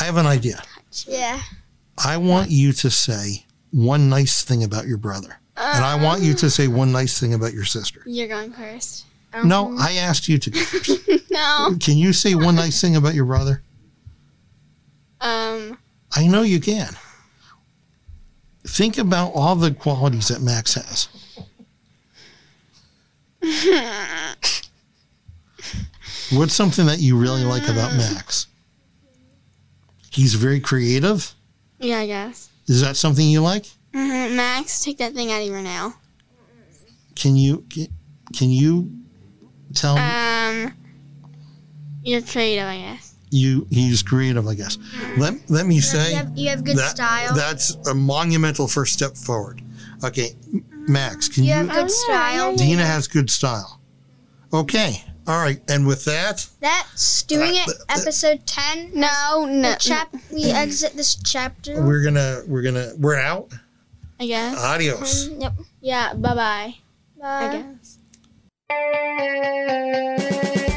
[0.00, 0.62] I have an idea.
[1.06, 1.40] Yeah.
[1.98, 6.34] I want you to say one nice thing about your brother, and I want you
[6.34, 8.02] to say one nice thing about your sister.
[8.06, 9.04] You're going first.
[9.44, 11.08] No, I asked you to go first.
[11.30, 11.74] No.
[11.80, 13.62] Can you say one nice thing about your brother?
[15.20, 15.78] Um.
[16.14, 16.94] I know you can.
[18.66, 21.08] Think about all the qualities that Max has.
[26.32, 28.46] What's something that you really like about Max?
[30.10, 31.32] He's very creative.
[31.78, 32.50] Yeah, I guess.
[32.68, 33.66] Is that something you like?
[33.94, 35.92] hmm Max, take that thing out of your nail.
[37.14, 37.86] Can you can,
[38.34, 38.90] can you
[39.74, 40.74] tell me Um.
[42.04, 43.14] You're creative, I guess.
[43.30, 44.76] you he's creative, I guess.
[45.18, 47.34] Let let me You say have, you have good that, style.
[47.34, 49.62] that's a monumental first step forward.
[50.02, 50.34] Okay,
[50.88, 52.56] Max, can you you have good Oh, style.
[52.56, 53.80] Dina has good style.
[54.52, 55.04] Okay.
[55.26, 55.60] All right.
[55.68, 57.68] And with that, That's doing it.
[57.68, 58.90] Uh, Episode ten.
[58.94, 59.74] No, no.
[59.76, 60.12] Chap.
[60.32, 61.80] We exit this chapter.
[61.82, 63.52] we're gonna we're gonna we're out.
[64.18, 64.58] I guess.
[64.58, 65.28] Adios.
[65.28, 65.52] Yep.
[65.80, 66.14] Yeah.
[66.14, 66.74] Bye bye.
[67.24, 67.64] I Bye.
[70.58, 70.68] guess.